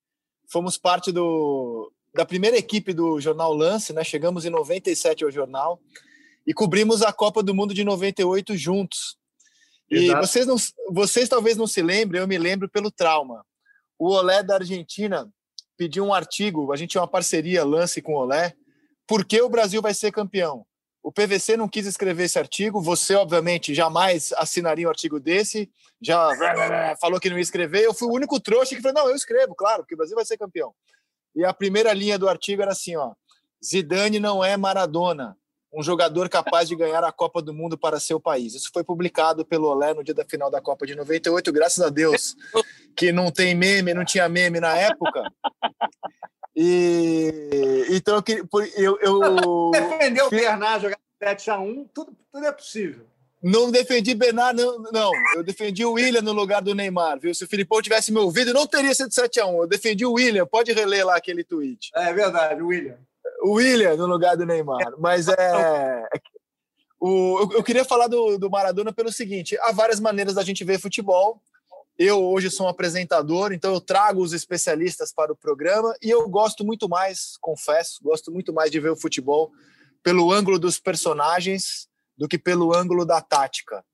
fomos 0.47 0.77
parte 0.77 1.11
do, 1.11 1.91
da 2.13 2.23
primeira 2.23 2.55
equipe 2.55 2.93
do 2.93 3.19
jornal 3.19 3.51
Lance, 3.53 3.91
né? 3.91 4.03
Chegamos 4.03 4.45
em 4.45 4.51
97 4.51 5.23
ao 5.23 5.31
jornal 5.31 5.81
e 6.45 6.53
cobrimos 6.53 7.01
a 7.01 7.11
Copa 7.11 7.41
do 7.41 7.55
Mundo 7.55 7.73
de 7.73 7.83
98 7.83 8.55
juntos. 8.55 9.17
E 9.89 10.13
vocês, 10.15 10.45
não, 10.45 10.57
vocês 10.91 11.27
talvez 11.27 11.57
não 11.57 11.65
se 11.65 11.81
lembrem, 11.81 12.21
eu 12.21 12.27
me 12.27 12.37
lembro 12.37 12.69
pelo 12.69 12.91
trauma. 12.91 13.43
O 13.97 14.11
Olé 14.11 14.43
da 14.43 14.55
Argentina 14.55 15.27
pediu 15.75 16.05
um 16.05 16.13
artigo, 16.13 16.71
a 16.71 16.75
gente 16.75 16.91
tinha 16.91 17.01
uma 17.01 17.07
parceria 17.07 17.65
Lance 17.65 17.99
com 17.99 18.13
o 18.13 18.19
Olé, 18.19 18.53
por 19.07 19.25
que 19.25 19.41
o 19.41 19.49
Brasil 19.49 19.81
vai 19.81 19.93
ser 19.93 20.11
campeão? 20.11 20.65
O 21.03 21.11
PVC 21.11 21.57
não 21.57 21.67
quis 21.67 21.85
escrever 21.85 22.23
esse 22.23 22.39
artigo, 22.39 22.81
você, 22.81 23.13
obviamente, 23.13 23.75
jamais 23.75 24.33
assinaria 24.37 24.87
um 24.87 24.89
artigo 24.89 25.19
desse, 25.19 25.69
já 26.01 26.29
falou 27.01 27.19
que 27.19 27.29
não 27.29 27.37
ia 27.37 27.43
escrever. 27.43 27.83
Eu 27.83 27.93
fui 27.93 28.07
o 28.07 28.13
único 28.13 28.39
trouxa 28.39 28.73
que 28.73 28.81
falou: 28.81 29.03
não, 29.03 29.09
eu 29.09 29.15
escrevo, 29.15 29.53
claro, 29.53 29.83
porque 29.83 29.95
o 29.95 29.97
Brasil 29.97 30.15
vai 30.15 30.23
ser 30.23 30.37
campeão. 30.37 30.73
E 31.35 31.43
a 31.43 31.53
primeira 31.53 31.91
linha 31.93 32.17
do 32.17 32.29
artigo 32.29 32.61
era 32.61 32.71
assim: 32.71 32.95
ó, 32.95 33.11
Zidane 33.63 34.17
não 34.17 34.41
é 34.41 34.55
Maradona, 34.55 35.37
um 35.73 35.83
jogador 35.83 36.29
capaz 36.29 36.69
de 36.69 36.75
ganhar 36.75 37.03
a 37.03 37.11
Copa 37.11 37.41
do 37.41 37.53
Mundo 37.53 37.77
para 37.77 37.99
seu 37.99 38.19
país. 38.19 38.53
Isso 38.53 38.69
foi 38.71 38.83
publicado 38.83 39.43
pelo 39.45 39.67
Olé 39.67 39.93
no 39.93 40.03
dia 40.03 40.13
da 40.13 40.23
final 40.23 40.49
da 40.49 40.61
Copa 40.61 40.85
de 40.85 40.95
98, 40.95 41.51
graças 41.51 41.83
a 41.83 41.89
Deus 41.89 42.35
que 42.95 43.11
não 43.11 43.31
tem 43.31 43.55
meme, 43.55 43.93
não 43.93 44.05
tinha 44.05 44.29
meme 44.29 44.59
na 44.59 44.77
época. 44.77 45.23
E 46.55 47.87
então 47.89 48.23
eu. 48.77 48.97
eu, 49.01 49.21
eu 49.23 49.71
Defendeu 49.73 50.27
o 50.27 50.29
Bernard 50.29 50.83
jogar 50.83 50.99
7x1, 51.21 51.89
tudo, 51.93 52.15
tudo 52.31 52.45
é 52.45 52.51
possível. 52.51 53.05
Não 53.41 53.69
defendi 53.69 54.15
Bernard, 54.15 54.61
não, 54.61 54.79
não. 54.83 55.11
Eu 55.35 55.43
defendi 55.43 55.83
o 55.83 55.93
William 55.93 56.21
no 56.21 56.31
lugar 56.31 56.61
do 56.61 56.73
Neymar, 56.73 57.19
viu? 57.19 57.35
Se 57.35 57.43
o 57.43 57.47
Filipão 57.47 57.81
tivesse 57.81 58.09
me 58.09 58.19
ouvido, 58.19 58.53
não 58.53 58.65
teria 58.65 58.95
sido 58.95 59.09
7x1. 59.09 59.57
Eu 59.57 59.67
defendi 59.67 60.05
o 60.05 60.13
William, 60.13 60.45
pode 60.45 60.71
reler 60.71 61.05
lá 61.05 61.17
aquele 61.17 61.43
tweet. 61.43 61.91
É 61.93 62.13
verdade, 62.13 62.61
o 62.61 62.67
William. 62.67 62.97
O 63.41 63.55
William 63.55 63.97
no 63.97 64.05
lugar 64.05 64.37
do 64.37 64.45
Neymar. 64.45 64.93
Mas 64.97 65.27
é. 65.27 65.33
é 65.37 66.07
o, 67.01 67.41
eu, 67.41 67.57
eu 67.57 67.63
queria 67.63 67.83
falar 67.83 68.07
do, 68.07 68.37
do 68.37 68.49
Maradona 68.49 68.93
pelo 68.93 69.11
seguinte: 69.11 69.57
há 69.59 69.73
várias 69.73 69.99
maneiras 69.99 70.35
da 70.35 70.43
gente 70.43 70.63
ver 70.63 70.79
futebol. 70.79 71.41
Eu 71.97 72.23
hoje 72.23 72.49
sou 72.49 72.65
um 72.65 72.69
apresentador, 72.69 73.53
então 73.53 73.71
eu 73.71 73.79
trago 73.79 74.21
os 74.21 74.33
especialistas 74.33 75.13
para 75.13 75.31
o 75.31 75.35
programa 75.35 75.95
e 76.01 76.09
eu 76.09 76.27
gosto 76.27 76.65
muito 76.65 76.89
mais, 76.89 77.37
confesso, 77.39 77.99
gosto 78.01 78.31
muito 78.31 78.51
mais 78.51 78.71
de 78.71 78.79
ver 78.79 78.89
o 78.89 78.95
futebol 78.95 79.51
pelo 80.01 80.31
ângulo 80.31 80.57
dos 80.57 80.79
personagens 80.79 81.87
do 82.17 82.27
que 82.27 82.39
pelo 82.39 82.75
ângulo 82.75 83.05
da 83.05 83.21
tática. 83.21 83.85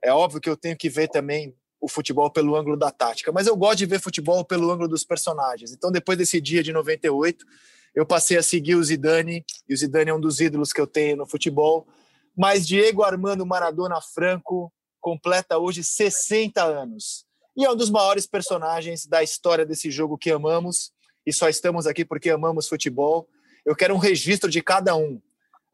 É 0.00 0.12
óbvio 0.12 0.40
que 0.40 0.48
eu 0.48 0.56
tenho 0.56 0.76
que 0.76 0.88
ver 0.88 1.08
também 1.08 1.52
o 1.80 1.88
futebol 1.88 2.30
pelo 2.30 2.54
ângulo 2.54 2.76
da 2.76 2.92
tática, 2.92 3.32
mas 3.32 3.48
eu 3.48 3.56
gosto 3.56 3.78
de 3.78 3.86
ver 3.86 4.00
futebol 4.00 4.44
pelo 4.44 4.70
ângulo 4.70 4.86
dos 4.86 5.02
personagens. 5.02 5.72
Então, 5.72 5.90
depois 5.90 6.16
desse 6.16 6.40
dia 6.40 6.62
de 6.62 6.72
98, 6.72 7.44
eu 7.92 8.06
passei 8.06 8.36
a 8.38 8.42
seguir 8.42 8.76
o 8.76 8.84
Zidane, 8.84 9.44
e 9.68 9.74
o 9.74 9.76
Zidane 9.76 10.10
é 10.10 10.14
um 10.14 10.20
dos 10.20 10.40
ídolos 10.40 10.72
que 10.72 10.80
eu 10.80 10.86
tenho 10.86 11.16
no 11.16 11.26
futebol. 11.26 11.88
Mas 12.36 12.68
Diego 12.68 13.02
Armando 13.02 13.44
Maradona 13.44 14.00
Franco 14.00 14.72
completa 15.00 15.58
hoje 15.58 15.82
60 15.82 16.62
anos 16.62 17.26
e 17.56 17.64
é 17.64 17.70
um 17.70 17.76
dos 17.76 17.90
maiores 17.90 18.26
personagens 18.26 19.06
da 19.06 19.22
história 19.22 19.66
desse 19.66 19.90
jogo 19.90 20.16
que 20.16 20.30
amamos 20.30 20.92
e 21.26 21.32
só 21.32 21.48
estamos 21.48 21.86
aqui 21.86 22.04
porque 22.04 22.30
amamos 22.30 22.68
futebol. 22.68 23.28
Eu 23.64 23.76
quero 23.76 23.94
um 23.94 23.98
registro 23.98 24.50
de 24.50 24.62
cada 24.62 24.96
um, 24.96 25.20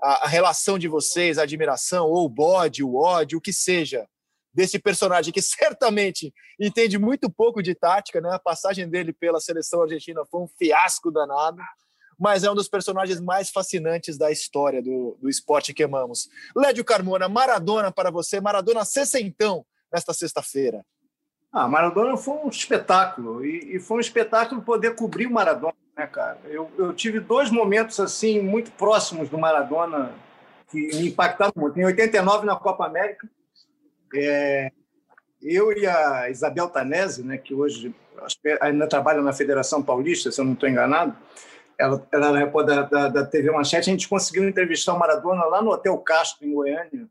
a, 0.02 0.26
a 0.26 0.28
relação 0.28 0.78
de 0.78 0.88
vocês, 0.88 1.38
a 1.38 1.42
admiração, 1.42 2.06
ou 2.06 2.26
o 2.26 2.28
bode, 2.28 2.84
o 2.84 2.96
ódio, 2.96 3.38
o 3.38 3.40
que 3.40 3.52
seja, 3.52 4.06
desse 4.52 4.78
personagem 4.78 5.32
que 5.32 5.40
certamente 5.42 6.32
entende 6.60 6.98
muito 6.98 7.30
pouco 7.30 7.62
de 7.62 7.74
tática, 7.74 8.20
né? 8.20 8.30
A 8.32 8.38
passagem 8.38 8.88
dele 8.88 9.12
pela 9.12 9.40
seleção 9.40 9.82
argentina 9.82 10.24
foi 10.30 10.42
um 10.42 10.48
fiasco 10.48 11.10
danado, 11.10 11.62
mas 12.18 12.42
é 12.42 12.50
um 12.50 12.54
dos 12.54 12.68
personagens 12.68 13.20
mais 13.20 13.50
fascinantes 13.50 14.18
da 14.18 14.30
história 14.30 14.82
do, 14.82 15.16
do 15.20 15.30
esporte 15.30 15.72
que 15.72 15.84
amamos. 15.84 16.28
Lédio 16.56 16.84
Carmona, 16.84 17.28
Maradona 17.28 17.92
para 17.92 18.10
você, 18.10 18.40
Maradona 18.40 18.84
sessentão 18.84 19.64
nesta 19.92 20.12
sexta-feira. 20.12 20.84
Ah, 21.52 21.66
Maradona 21.66 22.16
foi 22.16 22.34
um 22.34 22.48
espetáculo 22.48 23.44
e, 23.44 23.76
e, 23.76 23.80
foi 23.80 23.96
um 23.96 24.00
espetáculo 24.00 24.61
poder 24.61 24.94
cobrir 24.94 25.26
o 25.26 25.32
Maradona, 25.32 25.74
né, 25.96 26.06
cara? 26.06 26.38
Eu, 26.44 26.70
eu 26.76 26.92
tive 26.92 27.20
dois 27.20 27.50
momentos 27.50 27.98
assim 28.00 28.40
muito 28.40 28.70
próximos 28.72 29.30
do 29.30 29.38
Maradona 29.38 30.12
que 30.70 30.88
me 30.96 31.08
impactaram 31.08 31.52
muito. 31.56 31.78
Em 31.78 31.87
89 31.87 32.44
na 32.44 32.54
Copa 32.54 32.84
América, 32.84 33.26
é, 34.14 34.70
eu 35.42 35.72
e 35.72 35.87
a 35.87 36.28
Isabel 36.28 36.68
Tanese, 36.68 37.24
né, 37.24 37.38
que 37.38 37.54
hoje 37.54 37.94
ainda 38.61 38.87
trabalha 38.87 39.22
na 39.22 39.32
Federação 39.32 39.82
Paulista, 39.82 40.30
se 40.30 40.40
eu 40.40 40.44
não 40.44 40.52
estou 40.52 40.68
enganado, 40.68 41.16
ela, 41.78 42.06
ela 42.12 42.28
era 42.28 42.38
repórter 42.38 42.74
da, 42.74 42.82
da, 42.82 43.08
da 43.08 43.24
TV 43.24 43.50
Manchete, 43.50 43.88
a 43.88 43.92
gente 43.92 44.08
conseguiu 44.08 44.46
entrevistar 44.48 44.94
o 44.94 44.98
Maradona 44.98 45.44
lá 45.44 45.62
no 45.62 45.70
Hotel 45.70 45.96
Castro, 45.98 46.46
em 46.46 46.52
Goiânia, 46.52 47.08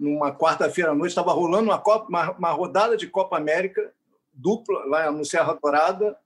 numa 0.00 0.34
quarta-feira 0.34 0.92
à 0.92 0.94
noite, 0.94 1.10
estava 1.10 1.32
rolando 1.32 1.70
uma, 1.70 1.78
Copa, 1.78 2.08
uma, 2.08 2.32
uma, 2.32 2.50
rodada 2.50 2.96
de 2.96 3.06
Copa 3.06 3.36
América 3.36 3.92
dupla 4.32 4.84
lá 4.86 5.12
no 5.12 5.24
Serra 5.24 5.56
Dourada. 5.62 6.16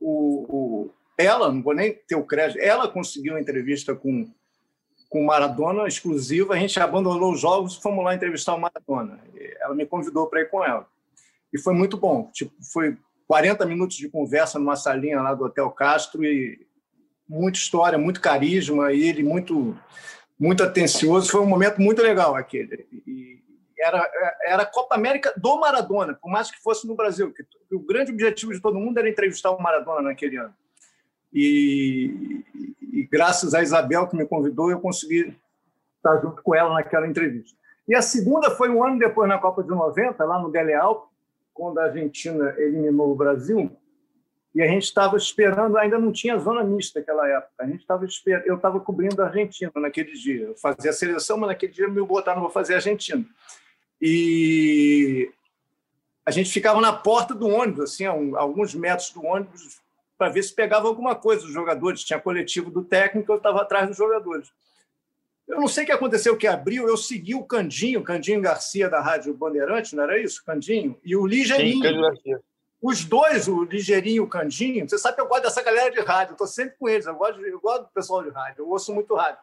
O, 0.00 0.46
o, 0.48 0.90
ela, 1.18 1.50
não 1.50 1.60
vou 1.60 1.74
nem 1.74 1.92
ter 1.92 2.14
o 2.14 2.24
crédito, 2.24 2.60
ela 2.60 2.88
conseguiu 2.88 3.34
uma 3.34 3.40
entrevista 3.40 3.94
com 3.94 4.30
com 5.08 5.24
Maradona 5.24 5.88
exclusiva. 5.88 6.54
A 6.54 6.58
gente 6.58 6.78
abandonou 6.78 7.32
os 7.32 7.40
jogos 7.40 7.76
e 7.76 7.80
fomos 7.80 8.04
lá 8.04 8.14
entrevistar 8.14 8.54
o 8.54 8.60
Maradona. 8.60 9.18
Ela 9.60 9.74
me 9.74 9.86
convidou 9.86 10.26
para 10.26 10.42
ir 10.42 10.50
com 10.50 10.64
ela. 10.64 10.86
E 11.52 11.58
foi 11.58 11.74
muito 11.74 11.96
bom. 11.96 12.30
Tipo, 12.32 12.52
foi 12.72 12.96
40 13.26 13.64
minutos 13.66 13.96
de 13.96 14.08
conversa 14.08 14.58
numa 14.58 14.76
salinha 14.76 15.20
lá 15.20 15.34
do 15.34 15.44
Hotel 15.44 15.70
Castro 15.70 16.24
e 16.24 16.66
muita 17.28 17.58
história, 17.58 17.98
muito 17.98 18.20
carisma 18.20 18.92
e 18.92 19.02
ele 19.02 19.22
muito 19.22 19.76
muito 20.38 20.62
atencioso. 20.62 21.30
Foi 21.30 21.40
um 21.40 21.46
momento 21.46 21.80
muito 21.80 22.00
legal 22.02 22.34
aquele. 22.34 22.86
E 23.06 23.38
era 23.78 24.10
era 24.44 24.62
a 24.62 24.66
Copa 24.66 24.94
América 24.94 25.32
do 25.36 25.58
Maradona, 25.58 26.14
por 26.14 26.30
mais 26.30 26.50
que 26.50 26.62
fosse 26.62 26.86
no 26.86 26.94
Brasil. 26.94 27.32
o 27.72 27.80
grande 27.80 28.12
objetivo 28.12 28.52
de 28.52 28.60
todo 28.60 28.78
mundo 28.78 28.98
era 28.98 29.08
entrevistar 29.08 29.50
o 29.50 29.60
Maradona 29.60 30.02
naquele 30.02 30.36
ano. 30.36 30.54
E, 31.32 32.44
e, 32.80 33.08
graças 33.10 33.54
a 33.54 33.62
Isabel 33.62 34.06
que 34.06 34.16
me 34.16 34.26
convidou, 34.26 34.70
eu 34.70 34.80
consegui 34.80 35.36
estar 35.96 36.20
junto 36.20 36.42
com 36.42 36.54
ela 36.54 36.74
naquela 36.74 37.06
entrevista. 37.06 37.56
E 37.86 37.94
a 37.94 38.02
segunda 38.02 38.50
foi 38.50 38.68
um 38.70 38.84
ano 38.84 38.98
depois, 38.98 39.28
na 39.28 39.38
Copa 39.38 39.62
de 39.62 39.68
90, 39.68 40.24
lá 40.24 40.38
no 40.38 40.50
Galeal, 40.50 41.10
quando 41.52 41.78
a 41.78 41.84
Argentina 41.84 42.54
eliminou 42.58 43.12
o 43.12 43.16
Brasil, 43.16 43.70
e 44.54 44.62
a 44.62 44.66
gente 44.66 44.84
estava 44.84 45.16
esperando, 45.16 45.76
ainda 45.76 45.98
não 45.98 46.10
tinha 46.10 46.38
zona 46.38 46.64
mista 46.64 46.98
naquela 46.98 47.28
época. 47.28 47.52
A 47.58 47.66
gente 47.66 47.80
estava 47.80 48.06
eu 48.46 48.56
estava 48.56 48.80
cobrindo 48.80 49.22
a 49.22 49.26
Argentina 49.26 49.70
naquele 49.76 50.12
dia. 50.12 50.46
Eu 50.46 50.56
fazia 50.56 50.90
a 50.90 50.94
seleção, 50.94 51.36
mas 51.36 51.48
naquele 51.48 51.72
dia 51.72 51.86
me 51.86 52.02
botaram 52.02 52.40
para 52.40 52.50
fazer 52.50 52.74
a 52.74 52.76
Argentina. 52.76 53.24
E 54.00 55.30
a 56.24 56.30
gente 56.30 56.50
ficava 56.50 56.80
na 56.80 56.92
porta 56.92 57.34
do 57.34 57.46
ônibus, 57.46 57.92
assim, 57.92 58.06
alguns 58.06 58.74
metros 58.74 59.10
do 59.10 59.24
ônibus, 59.24 59.80
para 60.16 60.30
ver 60.30 60.42
se 60.42 60.54
pegava 60.54 60.88
alguma 60.88 61.14
coisa 61.14 61.44
os 61.44 61.52
jogadores. 61.52 62.02
Tinha 62.02 62.18
coletivo 62.18 62.70
do 62.70 62.82
técnico, 62.82 63.30
eu 63.32 63.36
estava 63.36 63.62
atrás 63.62 63.86
dos 63.88 63.96
jogadores. 63.96 64.50
Eu 65.46 65.60
não 65.60 65.68
sei 65.68 65.84
o 65.84 65.86
que 65.86 65.92
aconteceu, 65.92 66.36
que 66.36 66.46
abriu, 66.46 66.86
eu 66.86 66.96
segui 66.96 67.34
o 67.34 67.44
Candinho, 67.44 68.02
Candinho 68.02 68.40
Garcia 68.40 68.88
da 68.88 69.00
Rádio 69.00 69.32
Bandeirante, 69.32 69.96
não 69.96 70.04
era 70.04 70.18
isso? 70.18 70.44
Candinho? 70.44 70.98
E 71.02 71.16
o 71.16 71.26
Ligeirinho. 71.26 71.82
Sim, 72.22 72.36
Os 72.80 73.04
dois, 73.04 73.48
o 73.48 73.64
Ligeirinho 73.64 74.16
e 74.16 74.20
o 74.20 74.28
Candinho, 74.28 74.88
você 74.88 74.98
sabe 74.98 75.16
que 75.16 75.20
eu 75.20 75.26
gosto 75.26 75.42
dessa 75.42 75.62
galera 75.62 75.90
de 75.90 76.00
rádio, 76.00 76.32
estou 76.32 76.46
sempre 76.46 76.76
com 76.78 76.88
eles, 76.88 77.06
eu 77.06 77.14
gosto, 77.14 77.40
eu 77.40 77.60
gosto 77.60 77.82
do 77.82 77.88
pessoal 77.88 78.22
de 78.22 78.30
rádio, 78.30 78.62
eu 78.62 78.68
ouço 78.68 78.94
muito 78.94 79.14
rádio. 79.14 79.38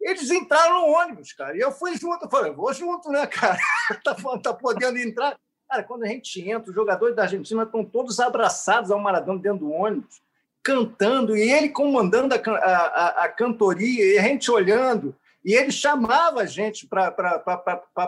Eles 0.00 0.30
entraram 0.30 0.82
no 0.82 0.94
ônibus, 0.94 1.32
cara, 1.32 1.56
e 1.56 1.60
eu 1.60 1.72
fui 1.72 1.96
junto, 1.96 2.24
eu 2.24 2.30
falei, 2.30 2.52
vou 2.52 2.72
junto, 2.72 3.08
né, 3.10 3.26
cara? 3.26 3.58
tá, 4.04 4.14
tá 4.42 4.54
podendo 4.54 4.98
entrar. 4.98 5.38
Cara, 5.68 5.84
quando 5.84 6.04
a 6.04 6.08
gente 6.08 6.40
entra, 6.50 6.68
os 6.68 6.74
jogadores 6.74 7.14
da 7.14 7.22
Argentina 7.22 7.62
estão 7.62 7.84
todos 7.84 8.20
abraçados 8.20 8.90
ao 8.90 8.98
Maradona 8.98 9.40
dentro 9.40 9.60
do 9.60 9.70
ônibus, 9.70 10.20
cantando, 10.62 11.36
e 11.36 11.50
ele 11.50 11.70
comandando 11.70 12.34
a, 12.34 12.38
a, 12.38 13.24
a 13.24 13.28
cantoria, 13.28 14.04
e 14.04 14.18
a 14.18 14.22
gente 14.22 14.50
olhando, 14.50 15.14
e 15.44 15.54
ele 15.54 15.72
chamava 15.72 16.42
a 16.42 16.46
gente 16.46 16.86
para 16.86 17.38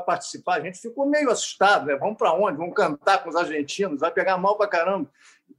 participar. 0.06 0.56
A 0.56 0.60
gente 0.60 0.78
ficou 0.78 1.06
meio 1.06 1.30
assustado, 1.30 1.86
né? 1.86 1.96
Vamos 1.96 2.18
para 2.18 2.32
onde? 2.32 2.58
Vamos 2.58 2.74
cantar 2.74 3.22
com 3.22 3.30
os 3.30 3.36
argentinos, 3.36 4.00
vai 4.00 4.10
pegar 4.10 4.36
mal 4.36 4.56
para 4.56 4.68
caramba. 4.68 5.08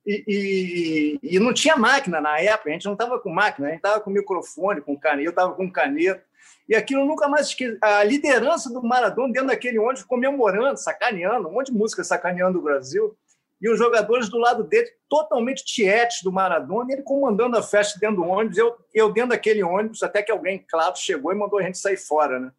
E, 0.06 1.20
e, 1.24 1.36
e, 1.36 1.40
não 1.40 1.54
tinha 1.54 1.78
máquina 1.78 2.20
na 2.20 2.40
época, 2.40 2.70
a 2.70 2.74
gente 2.74 2.86
não 2.86 2.94
estava 2.94 3.20
com 3.20 3.30
máquina, 3.30 3.68
a 3.68 3.70
gente 3.72 3.80
estava 3.80 4.02
com 4.02 4.10
microfone, 4.10 4.82
com 4.82 4.98
caneta, 4.98 5.28
eu 5.28 5.30
estava 5.30 5.54
com 5.54 5.72
caneta. 5.72 6.24
E 6.68 6.76
aquilo 6.76 7.06
nunca 7.06 7.28
mais 7.28 7.48
esqueci. 7.48 7.78
A 7.82 8.04
liderança 8.04 8.70
do 8.70 8.84
Maradona 8.84 9.34
dentro 9.34 9.48
daquele 9.48 9.80
ônibus, 9.80 10.04
comemorando, 10.04 10.78
sacaneando, 10.78 11.48
um 11.48 11.54
monte 11.54 11.72
de 11.72 11.78
música 11.78 12.04
sacaneando 12.04 12.60
o 12.60 12.62
Brasil. 12.62 13.16
E 13.64 13.70
os 13.70 13.80
jogadores 13.80 14.28
do 14.28 14.38
lado 14.38 14.66
dele, 14.66 14.92
totalmente 15.08 15.64
tietes 15.64 16.22
do 16.22 16.34
Maradona, 16.34 16.92
ele 16.92 17.02
comandando 17.02 17.58
a 17.58 17.64
festa 17.64 17.98
dentro 17.98 18.18
do 18.18 18.28
ônibus, 18.28 18.58
eu, 18.58 18.76
eu 18.94 19.10
dentro 19.10 19.30
daquele 19.30 19.64
ônibus, 19.64 20.04
até 20.04 20.22
que 20.22 20.34
alguém, 20.34 20.66
claro, 20.70 20.98
chegou 20.98 21.32
e 21.32 21.36
mandou 21.36 21.60
a 21.60 21.64
gente 21.64 21.78
sair 21.78 21.96
fora. 21.96 22.42
Né? 22.42 22.52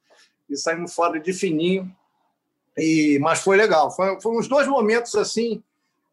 E 0.48 0.56
saímos 0.56 0.94
fora 0.94 1.20
de 1.20 1.30
fininho. 1.34 1.94
E, 2.78 3.18
mas 3.20 3.42
foi 3.42 3.58
legal. 3.58 3.90
Foi, 3.90 4.18
foi 4.18 4.32
uns 4.32 4.48
dois 4.48 4.66
momentos 4.66 5.14
assim 5.14 5.62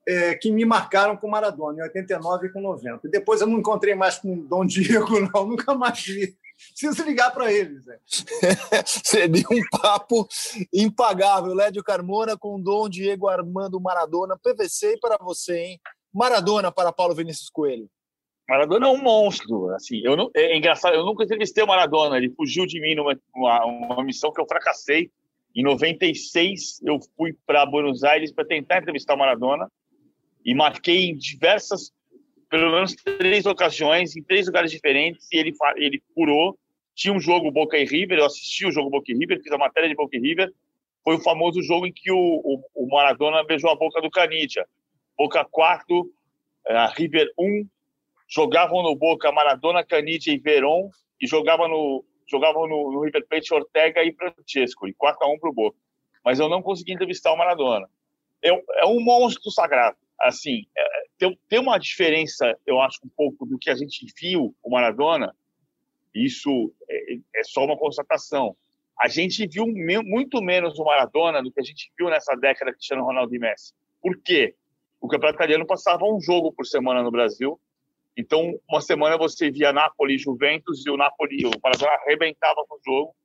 é, 0.06 0.36
que 0.36 0.52
me 0.52 0.66
marcaram 0.66 1.16
com 1.16 1.30
Maradona, 1.30 1.80
em 1.80 1.84
89 1.84 2.48
e 2.48 2.50
com 2.52 2.60
90. 2.60 3.08
E 3.08 3.10
depois 3.10 3.40
eu 3.40 3.48
não 3.48 3.60
encontrei 3.60 3.96
mais 3.96 4.18
com 4.18 4.38
Dom 4.40 4.66
Diego, 4.66 5.22
não, 5.34 5.48
nunca 5.48 5.74
mais 5.74 6.04
vi. 6.06 6.36
Preciso 6.70 7.04
ligar 7.04 7.32
para 7.32 7.52
eles. 7.52 7.86
Seria 8.86 9.46
um 9.52 9.62
papo 9.82 10.28
impagável. 10.74 11.54
Lédio 11.54 11.84
Carmona 11.84 12.38
com 12.38 12.62
Dom 12.62 12.88
Diego 12.88 13.28
Armando 13.28 13.80
Maradona. 13.80 14.38
PVC 14.38 14.98
para 15.00 15.18
você, 15.20 15.58
hein? 15.58 15.82
Maradona 16.14 16.72
para 16.72 16.92
Paulo 16.92 17.16
Vinícius 17.16 17.50
Coelho. 17.50 17.90
Maradona 18.48 18.88
é 18.88 18.90
um 18.90 19.02
monstro. 19.02 19.70
Assim, 19.70 20.02
eu 20.04 20.16
não, 20.16 20.30
é 20.36 20.58
engraçado, 20.58 20.94
eu 20.94 21.06
nunca 21.06 21.24
entrevistei 21.24 21.64
o 21.64 21.68
Maradona. 21.68 22.18
Ele 22.18 22.34
fugiu 22.36 22.66
de 22.66 22.82
mim 22.82 22.96
numa 22.96 23.18
uma, 23.34 23.66
uma 23.66 24.04
missão 24.04 24.32
que 24.32 24.42
eu 24.42 24.48
fracassei. 24.48 25.10
Em 25.56 25.64
96, 25.64 26.82
eu 26.84 27.00
fui 27.18 27.36
para 27.46 27.66
Buenos 27.66 28.04
Aires 28.04 28.32
para 28.32 28.46
tentar 28.46 28.80
entrevistar 28.80 29.16
o 29.16 29.18
Maradona 29.18 29.70
e 30.46 30.56
marquei 30.56 31.10
em 31.10 31.18
diversas 31.18 31.92
pelo 32.52 32.70
menos 32.70 32.94
três 32.96 33.46
ocasiões, 33.46 34.14
em 34.14 34.22
três 34.22 34.46
lugares 34.46 34.70
diferentes, 34.70 35.26
e 35.32 35.38
ele, 35.38 35.54
ele 35.78 36.04
furou. 36.14 36.60
Tinha 36.94 37.14
um 37.14 37.20
jogo 37.20 37.50
Boca 37.50 37.78
e 37.78 37.86
River, 37.86 38.20
eu 38.20 38.26
assisti 38.26 38.66
o 38.66 38.72
jogo 38.72 38.90
Boca 38.90 39.10
e 39.10 39.18
River, 39.18 39.42
fiz 39.42 39.54
a 39.54 39.58
matéria 39.58 39.88
de 39.88 39.96
Boca 39.96 40.18
e 40.18 40.20
River. 40.20 40.52
Foi 41.02 41.16
o 41.16 41.22
famoso 41.22 41.64
jogo 41.64 41.88
em 41.88 41.94
que 41.94 42.12
o, 42.12 42.18
o, 42.18 42.62
o 42.76 42.88
Maradona 42.90 43.42
beijou 43.46 43.72
a 43.72 43.76
boca 43.76 44.02
do 44.02 44.12
Canidia. 44.12 44.68
Boca 45.18 45.46
4, 45.50 46.12
a 46.68 46.88
River 46.88 47.32
1, 47.40 47.66
jogavam 48.28 48.84
no 48.84 48.98
Boca 48.98 49.32
Maradona, 49.32 49.86
Canidia 49.86 50.34
e 50.34 50.38
Veron, 50.38 50.90
e 51.22 51.28
jogavam 51.28 51.70
no, 51.70 52.04
jogavam 52.30 52.68
no, 52.68 52.92
no 52.92 53.02
River 53.02 53.26
Plate 53.30 53.54
Ortega 53.54 54.04
e 54.04 54.14
Francesco, 54.14 54.90
e 54.90 54.94
4 54.94 55.26
a 55.26 55.32
1 55.32 55.40
para 55.40 55.50
o 55.50 55.54
Boca. 55.54 55.78
Mas 56.24 56.38
eu 56.38 56.50
não 56.50 56.62
consegui 56.62 56.92
entrevistar 56.92 57.32
o 57.32 57.38
Maradona. 57.38 57.88
É, 58.44 58.50
é 58.50 58.86
um 58.86 59.00
monstro 59.00 59.50
sagrado 59.50 59.98
assim, 60.22 60.66
é, 60.78 61.01
tem, 61.22 61.40
tem 61.48 61.60
uma 61.60 61.78
diferença, 61.78 62.58
eu 62.66 62.82
acho, 62.82 62.98
um 63.06 63.10
pouco 63.16 63.46
do 63.46 63.60
que 63.60 63.70
a 63.70 63.76
gente 63.76 64.08
viu 64.20 64.56
o 64.64 64.72
Maradona, 64.72 65.36
isso 66.16 66.74
é, 66.90 67.14
é 67.36 67.44
só 67.44 67.64
uma 67.64 67.78
constatação. 67.78 68.58
A 69.00 69.08
gente 69.08 69.48
viu 69.48 69.68
me, 69.68 70.02
muito 70.02 70.42
menos 70.42 70.80
o 70.80 70.84
Maradona 70.84 71.44
do 71.44 71.52
que 71.52 71.60
a 71.60 71.64
gente 71.64 71.92
viu 71.96 72.10
nessa 72.10 72.36
década 72.36 72.74
Cristiano 72.74 73.04
Ronaldo 73.04 73.36
e 73.36 73.40
Messi. 73.40 73.72
Por 74.02 74.20
quê? 74.24 74.56
O 75.00 75.08
campeonato 75.08 75.38
italiano 75.38 75.66
passava 75.66 76.06
um 76.06 76.20
jogo 76.20 76.52
por 76.52 76.66
semana 76.66 77.04
no 77.04 77.12
Brasil. 77.12 77.60
Então, 78.18 78.60
uma 78.68 78.82
semana 78.82 79.16
você 79.16 79.52
via 79.52 79.72
Napoli 79.72 80.16
e 80.16 80.20
Juventus 80.20 80.84
e 80.88 80.90
o 80.90 80.98
Napoli, 80.98 81.46
o 81.46 81.52
Maradona 81.64 81.92
arrebentava 82.04 82.66
com 82.68 82.76
o 82.76 82.82
jogo. 82.84 83.16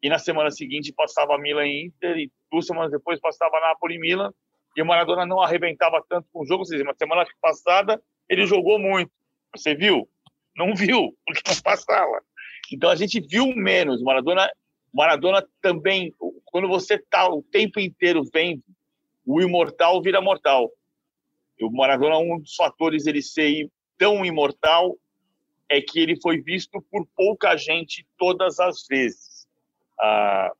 E 0.00 0.08
na 0.08 0.20
semana 0.20 0.52
seguinte 0.52 0.92
passava 0.92 1.36
Milan 1.36 1.66
e 1.66 1.86
Inter 1.86 2.16
e 2.16 2.32
duas 2.50 2.64
semanas 2.64 2.92
depois 2.92 3.18
passava 3.18 3.58
Napoli 3.58 3.96
e 3.96 3.98
Milan 3.98 4.32
e 4.76 4.82
o 4.82 4.86
Maradona 4.86 5.24
não 5.24 5.40
arrebentava 5.40 6.04
tanto 6.08 6.28
com 6.32 6.42
o 6.42 6.46
jogo. 6.46 6.64
Seja, 6.64 6.84
na 6.84 6.94
semana 6.94 7.24
passada 7.40 8.00
ele 8.28 8.46
jogou 8.46 8.78
muito. 8.78 9.10
Você 9.54 9.74
viu? 9.74 10.08
Não 10.56 10.74
viu, 10.74 11.16
porque 11.26 11.42
não 11.46 11.60
passava. 11.60 12.22
Então 12.72 12.90
a 12.90 12.96
gente 12.96 13.20
viu 13.20 13.54
menos. 13.54 14.02
Maradona, 14.02 14.50
Maradona 14.92 15.46
também, 15.60 16.12
quando 16.44 16.68
você 16.68 16.98
tá 16.98 17.28
o 17.28 17.42
tempo 17.42 17.78
inteiro 17.78 18.22
vendo, 18.32 18.62
o 19.26 19.40
imortal 19.40 20.02
vira 20.02 20.20
mortal. 20.20 20.70
O 21.60 21.70
Maradona, 21.70 22.18
um 22.18 22.40
dos 22.40 22.54
fatores 22.54 23.04
dele 23.04 23.22
ser 23.22 23.70
tão 23.96 24.24
imortal 24.24 24.96
é 25.68 25.80
que 25.80 25.98
ele 25.98 26.20
foi 26.20 26.40
visto 26.40 26.82
por 26.90 27.06
pouca 27.16 27.56
gente 27.56 28.06
todas 28.18 28.58
as 28.60 28.86
vezes. 28.86 29.46
Ah, 29.98 30.52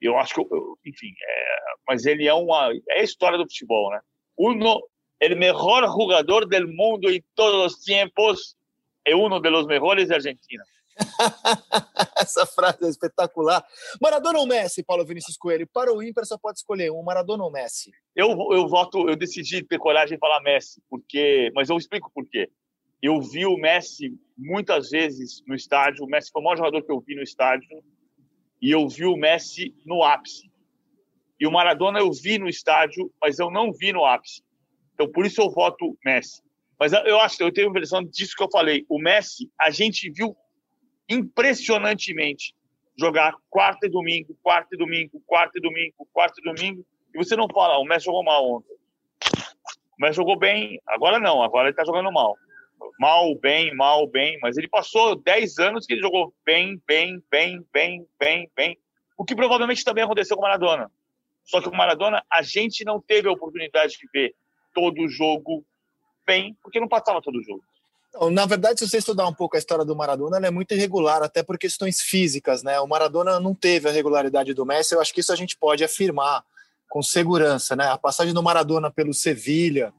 eu 0.00 0.16
acho 0.18 0.34
que, 0.34 0.42
enfim, 0.88 1.08
é, 1.08 1.56
mas 1.86 2.06
ele 2.06 2.26
é 2.26 2.34
uma 2.34 2.70
é 2.90 3.00
a 3.00 3.02
história 3.02 3.38
do 3.38 3.44
futebol, 3.44 3.90
né? 3.90 4.00
Uno, 4.36 4.80
el 5.20 5.36
mejor 5.36 5.86
jugador 5.88 6.46
del 6.46 6.68
mundo 6.68 7.10
em 7.10 7.22
todos 7.34 7.72
os 7.72 7.84
tempos 7.84 8.56
é 9.04 9.16
um 9.16 9.28
dos 9.28 9.66
melhores 9.66 10.08
da 10.08 10.16
Argentina. 10.16 10.64
Essa 12.20 12.44
frase 12.46 12.84
é 12.84 12.88
espetacular. 12.88 13.64
Maradona 14.00 14.38
ou 14.38 14.46
Messi, 14.46 14.82
Paulo 14.82 15.04
Vinícius 15.04 15.36
Coelho? 15.36 15.66
Para 15.72 15.92
o 15.92 16.02
ímpar 16.02 16.24
só 16.26 16.36
pode 16.36 16.58
escolher 16.58 16.90
um, 16.90 17.02
Maradona 17.02 17.44
ou 17.44 17.50
Messi? 17.50 17.90
Eu, 18.14 18.30
eu 18.52 18.68
voto, 18.68 19.08
eu 19.08 19.16
decidi 19.16 19.62
ter 19.62 19.78
coragem 19.78 20.16
de 20.16 20.20
falar 20.20 20.40
Messi, 20.40 20.82
porque, 20.90 21.50
mas 21.54 21.68
eu 21.68 21.76
explico 21.76 22.10
por 22.12 22.26
quê. 22.28 22.48
Eu 23.00 23.20
vi 23.20 23.46
o 23.46 23.56
Messi 23.56 24.12
muitas 24.36 24.90
vezes 24.90 25.42
no 25.46 25.54
estádio, 25.54 26.04
o 26.04 26.08
Messi 26.08 26.30
foi 26.32 26.42
o 26.42 26.44
maior 26.44 26.56
jogador 26.56 26.82
que 26.82 26.90
eu 26.90 27.00
vi 27.00 27.14
no 27.14 27.22
estádio, 27.22 27.82
e 28.60 28.70
eu 28.70 28.88
vi 28.88 29.04
o 29.04 29.16
Messi 29.16 29.74
no 29.84 30.02
ápice. 30.02 30.50
E 31.40 31.46
o 31.46 31.52
Maradona 31.52 32.00
eu 32.00 32.10
vi 32.12 32.38
no 32.38 32.48
estádio, 32.48 33.12
mas 33.20 33.38
eu 33.38 33.50
não 33.50 33.72
vi 33.72 33.92
no 33.92 34.04
ápice. 34.04 34.42
Então, 34.94 35.10
por 35.10 35.24
isso 35.24 35.40
eu 35.40 35.50
voto 35.50 35.96
Messi. 36.04 36.42
Mas 36.78 36.92
eu 36.92 37.18
acho, 37.20 37.42
eu 37.42 37.52
tenho 37.52 37.68
a 37.68 37.70
impressão 37.70 38.04
disso 38.04 38.34
que 38.36 38.42
eu 38.42 38.50
falei. 38.50 38.84
O 38.88 38.98
Messi, 38.98 39.50
a 39.60 39.70
gente 39.70 40.10
viu 40.10 40.36
impressionantemente 41.08 42.54
jogar 42.98 43.34
quarta 43.48 43.86
e 43.86 43.90
domingo, 43.90 44.36
quarta 44.42 44.74
e 44.74 44.78
domingo, 44.78 45.22
quarta 45.26 45.58
e 45.58 45.62
domingo, 45.62 46.08
quarta 46.12 46.40
e 46.40 46.42
domingo, 46.42 46.84
e 47.14 47.18
você 47.18 47.36
não 47.36 47.46
fala, 47.48 47.78
o 47.78 47.84
Messi 47.84 48.06
jogou 48.06 48.24
mal 48.24 48.48
ontem. 48.50 48.74
O 48.74 50.00
Messi 50.00 50.16
jogou 50.16 50.36
bem, 50.36 50.80
agora 50.86 51.18
não, 51.18 51.42
agora 51.42 51.68
ele 51.68 51.76
tá 51.76 51.84
jogando 51.84 52.12
mal. 52.12 52.36
Mal, 52.98 53.34
bem, 53.36 53.74
mal, 53.74 54.06
bem, 54.06 54.38
mas 54.42 54.56
ele 54.56 54.68
passou 54.68 55.16
10 55.16 55.58
anos 55.58 55.86
que 55.86 55.94
ele 55.94 56.02
jogou 56.02 56.34
bem, 56.44 56.80
bem, 56.86 57.22
bem, 57.30 57.64
bem, 57.72 58.06
bem, 58.18 58.50
bem. 58.56 58.78
O 59.16 59.24
que 59.24 59.34
provavelmente 59.34 59.84
também 59.84 60.04
aconteceu 60.04 60.36
com 60.36 60.42
o 60.42 60.46
Maradona. 60.46 60.90
Só 61.44 61.60
que 61.60 61.68
o 61.68 61.74
Maradona, 61.74 62.22
a 62.30 62.42
gente 62.42 62.84
não 62.84 63.00
teve 63.00 63.28
a 63.28 63.32
oportunidade 63.32 63.96
de 63.98 64.08
ver 64.12 64.34
todo 64.74 65.02
o 65.02 65.08
jogo 65.08 65.64
bem, 66.26 66.56
porque 66.62 66.78
não 66.78 66.88
passava 66.88 67.22
todo 67.22 67.38
o 67.38 67.42
jogo. 67.42 67.62
Na 68.30 68.46
verdade, 68.46 68.80
se 68.80 68.88
você 68.88 68.98
estudar 68.98 69.26
um 69.26 69.34
pouco 69.34 69.56
a 69.56 69.58
história 69.58 69.84
do 69.84 69.94
Maradona, 69.94 70.36
ela 70.36 70.46
é 70.46 70.50
muito 70.50 70.72
irregular, 70.72 71.22
até 71.22 71.42
por 71.42 71.58
questões 71.58 72.00
físicas, 72.00 72.62
né? 72.62 72.80
O 72.80 72.86
Maradona 72.86 73.38
não 73.38 73.54
teve 73.54 73.88
a 73.88 73.92
regularidade 73.92 74.54
do 74.54 74.64
Messi, 74.64 74.94
eu 74.94 75.00
acho 75.00 75.12
que 75.12 75.20
isso 75.20 75.32
a 75.32 75.36
gente 75.36 75.56
pode 75.56 75.84
afirmar 75.84 76.42
com 76.88 77.02
segurança, 77.02 77.76
né? 77.76 77.86
A 77.86 77.98
passagem 77.98 78.32
do 78.32 78.42
Maradona 78.42 78.90
pelo 78.90 79.12
Sevilha, 79.12 79.92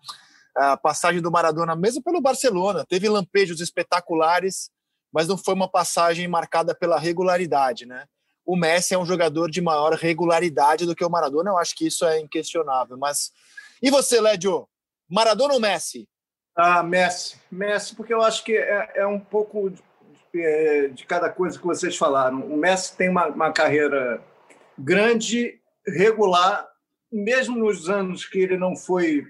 a 0.56 0.78
passagem 0.78 1.22
do 1.22 1.32
Maradona 1.32 1.76
mesmo 1.76 2.04
pelo 2.04 2.22
Barcelona, 2.22 2.86
teve 2.88 3.08
lampejos 3.08 3.62
espetaculares, 3.62 4.70
mas 5.12 5.28
não 5.28 5.38
foi 5.38 5.54
uma 5.54 5.70
passagem 5.70 6.28
marcada 6.28 6.76
pela 6.76 7.00
regularidade, 7.00 7.86
né? 7.86 8.06
O 8.46 8.56
Messi 8.56 8.94
é 8.94 8.98
um 8.98 9.06
jogador 9.06 9.50
de 9.50 9.62
maior 9.62 9.94
regularidade 9.94 10.86
do 10.86 10.96
que 10.96 11.06
o 11.06 11.10
Maradona, 11.10 11.52
eu 11.52 11.58
acho 11.58 11.76
que 11.76 11.88
isso 11.88 12.06
é 12.06 12.20
inquestionável. 12.20 12.98
Mas 12.98 13.32
e 13.82 13.90
você, 13.90 14.20
Lédio? 14.20 14.68
Maradona 15.10 15.54
ou 15.54 15.60
Messi? 15.60 16.08
Ah, 16.56 16.84
Messi. 16.84 17.38
Messi, 17.52 17.96
porque 17.96 18.14
eu 18.14 18.22
acho 18.22 18.44
que 18.44 18.56
é, 18.56 18.92
é 18.96 19.08
um 19.08 19.20
pouco 19.20 19.70
de, 19.70 19.82
é, 20.36 20.88
de, 20.90 21.06
cada 21.06 21.30
coisa 21.30 21.58
que 21.58 21.66
vocês 21.66 21.96
falaram. 21.96 22.42
O 22.42 22.58
Messi 22.58 22.96
tem 22.98 23.08
uma, 23.08 23.28
uma 23.28 23.54
carreira 23.54 24.22
grande, 24.78 25.60
regular, 25.88 26.68
mesmo 27.12 27.58
nos 27.58 27.90
anos 27.90 28.26
que 28.26 28.40
ele 28.40 28.58
não 28.58 28.76
foi 28.76 29.26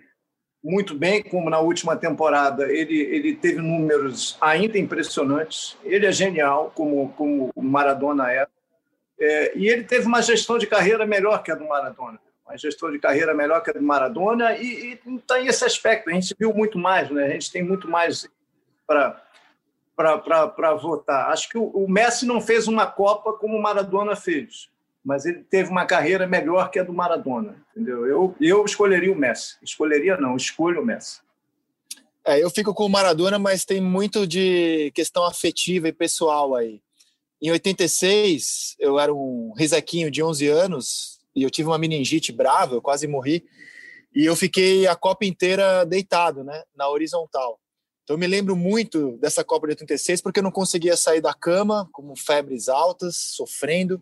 muito 0.64 0.94
bem, 0.94 1.24
como 1.24 1.50
na 1.50 1.60
última 1.60 1.96
temporada, 1.96 2.72
ele, 2.72 3.00
ele 3.00 3.36
teve 3.36 3.62
números 3.62 4.38
ainda 4.42 4.78
impressionantes. 4.78 5.78
Ele 5.84 6.06
é 6.06 6.12
genial, 6.12 6.72
como, 6.76 7.14
como 7.14 7.52
o 7.56 7.62
Maradona 7.62 8.32
é. 8.32 8.46
é. 9.20 9.58
E 9.58 9.68
ele 9.68 9.84
teve 9.84 10.06
uma 10.06 10.22
gestão 10.22 10.58
de 10.58 10.68
carreira 10.68 11.06
melhor 11.06 11.42
que 11.44 11.52
a 11.52 11.56
do 11.56 11.68
Maradona. 11.68 12.20
Uma 12.46 12.58
gestão 12.58 12.92
de 12.92 13.00
carreira 13.00 13.34
melhor 13.34 13.62
que 13.64 13.70
a 13.70 13.74
do 13.74 13.82
Maradona. 13.82 14.58
E, 14.58 14.94
e 14.94 15.20
tem 15.20 15.48
esse 15.48 15.64
aspecto. 15.64 16.10
A 16.10 16.14
gente 16.14 16.36
viu 16.38 16.54
muito 16.54 16.78
mais, 16.78 17.10
né? 17.10 17.26
a 17.26 17.30
gente 17.30 17.52
tem 17.52 17.64
muito 17.64 17.90
mais 17.90 18.28
para 18.86 19.22
para 19.96 20.74
votar. 20.76 21.30
Acho 21.30 21.50
que 21.50 21.58
o 21.58 21.86
Messi 21.90 22.26
não 22.26 22.40
fez 22.40 22.70
uma 22.70 22.86
Copa 22.88 23.34
como 23.34 23.58
o 23.58 23.62
Maradona 23.62 24.16
fez 24.16 24.70
mas 25.04 25.26
ele 25.26 25.44
teve 25.44 25.70
uma 25.70 25.86
carreira 25.86 26.28
melhor 26.28 26.70
que 26.70 26.80
a 26.80 26.84
do 26.84 26.94
Maradona, 26.94 27.56
entendeu? 27.72 28.06
Eu, 28.06 28.36
eu 28.40 28.66
escolheria 28.66 29.12
o 29.12 29.16
Messi. 29.16 29.58
Escolheria 29.62 30.18
não, 30.18 30.36
escolho 30.36 30.82
o 30.82 30.86
Messi. 30.86 31.22
É, 32.26 32.44
eu 32.44 32.50
fico 32.50 32.74
com 32.74 32.86
o 32.86 32.90
Maradona, 32.90 33.40
mas 33.40 33.66
tem 33.66 33.82
muito 33.82 34.28
de 34.28 34.92
questão 34.94 35.24
afetiva 35.24 35.88
e 35.88 35.94
pessoal 35.94 36.56
aí. 36.56 36.82
Em 37.42 37.52
86, 37.52 38.76
eu 38.78 39.00
era 39.00 39.14
um 39.14 39.54
risequinho 39.58 40.12
de 40.12 40.22
11 40.22 40.48
anos 40.48 41.20
e 41.36 41.44
eu 41.44 41.50
tive 41.50 41.70
uma 41.70 41.78
meningite 41.78 42.32
brava, 42.34 42.76
eu 42.76 42.82
quase 42.82 43.08
morri. 43.08 43.46
E 44.14 44.26
eu 44.26 44.36
fiquei 44.36 44.88
a 44.88 44.96
Copa 44.96 45.26
inteira 45.26 45.86
deitado, 45.86 46.44
né, 46.44 46.64
na 46.76 46.90
horizontal. 46.90 47.60
Então 48.10 48.16
eu 48.16 48.20
me 48.20 48.26
lembro 48.26 48.56
muito 48.56 49.18
dessa 49.18 49.44
Copa 49.44 49.68
de 49.68 49.74
86 49.74 50.20
porque 50.22 50.40
eu 50.40 50.44
não 50.44 50.50
conseguia 50.50 50.98
sair 50.98 51.22
da 51.22 51.32
cama, 51.32 51.88
com 51.92 52.16
febres 52.16 52.68
altas, 52.68 53.16
sofrendo, 53.16 54.02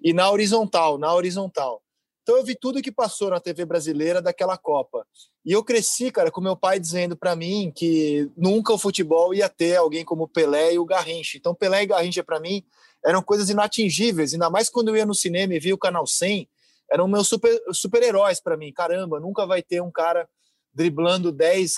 e 0.00 0.12
na 0.12 0.30
horizontal, 0.30 0.96
na 0.96 1.12
horizontal. 1.12 1.82
Então 2.22 2.36
eu 2.36 2.44
vi 2.44 2.54
tudo 2.54 2.80
que 2.80 2.92
passou 2.92 3.30
na 3.30 3.40
TV 3.40 3.64
brasileira 3.64 4.22
daquela 4.22 4.56
Copa. 4.56 5.04
E 5.44 5.50
eu 5.50 5.64
cresci, 5.64 6.12
cara, 6.12 6.30
com 6.30 6.40
meu 6.40 6.56
pai 6.56 6.78
dizendo 6.78 7.16
para 7.16 7.34
mim 7.34 7.72
que 7.74 8.30
nunca 8.36 8.72
o 8.72 8.78
futebol 8.78 9.34
ia 9.34 9.48
ter 9.48 9.74
alguém 9.74 10.04
como 10.04 10.28
Pelé 10.28 10.74
e 10.74 10.78
o 10.78 10.84
Garrincha. 10.84 11.36
Então 11.36 11.52
Pelé 11.52 11.82
e 11.82 11.86
Garrincha 11.86 12.22
para 12.22 12.38
mim 12.38 12.62
eram 13.04 13.20
coisas 13.20 13.50
inatingíveis, 13.50 14.34
ainda 14.34 14.48
mais 14.48 14.70
quando 14.70 14.90
eu 14.90 14.96
ia 14.96 15.04
no 15.04 15.16
cinema 15.16 15.52
e 15.52 15.58
via 15.58 15.74
o 15.74 15.78
canal 15.78 16.06
100, 16.06 16.48
eram 16.92 17.08
meus 17.08 17.26
super 17.26 17.60
super-heróis 17.72 18.38
para 18.40 18.56
mim. 18.56 18.72
Caramba, 18.72 19.18
nunca 19.18 19.44
vai 19.44 19.64
ter 19.64 19.82
um 19.82 19.90
cara 19.90 20.28
driblando 20.72 21.32
10, 21.32 21.74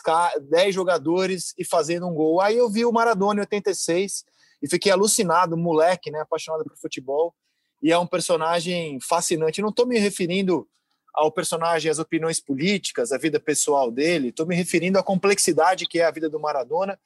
10 0.48 0.74
jogadores 0.74 1.54
e 1.58 1.64
fazendo 1.64 2.06
um 2.06 2.14
gol. 2.14 2.40
Aí 2.40 2.56
eu 2.56 2.68
vi 2.68 2.84
o 2.84 2.92
Maradona 2.92 3.40
em 3.40 3.42
86 3.42 4.24
e 4.62 4.68
fiquei 4.68 4.92
alucinado, 4.92 5.56
moleque, 5.56 6.10
né, 6.10 6.20
apaixonado 6.20 6.64
por 6.64 6.76
futebol. 6.76 7.34
E 7.82 7.90
é 7.90 7.98
um 7.98 8.06
personagem 8.06 8.98
fascinante. 9.00 9.62
Não 9.62 9.70
estou 9.70 9.86
me 9.86 9.98
referindo 9.98 10.68
ao 11.14 11.32
personagem, 11.32 11.90
às 11.90 11.98
opiniões 11.98 12.40
políticas, 12.40 13.12
a 13.12 13.18
vida 13.18 13.40
pessoal 13.40 13.90
dele, 13.90 14.28
estou 14.28 14.46
me 14.46 14.54
referindo 14.54 14.98
à 14.98 15.02
complexidade 15.02 15.86
que 15.86 15.98
é 15.98 16.04
a 16.04 16.10
vida 16.10 16.28
do 16.28 16.38
Maradona 16.38 16.98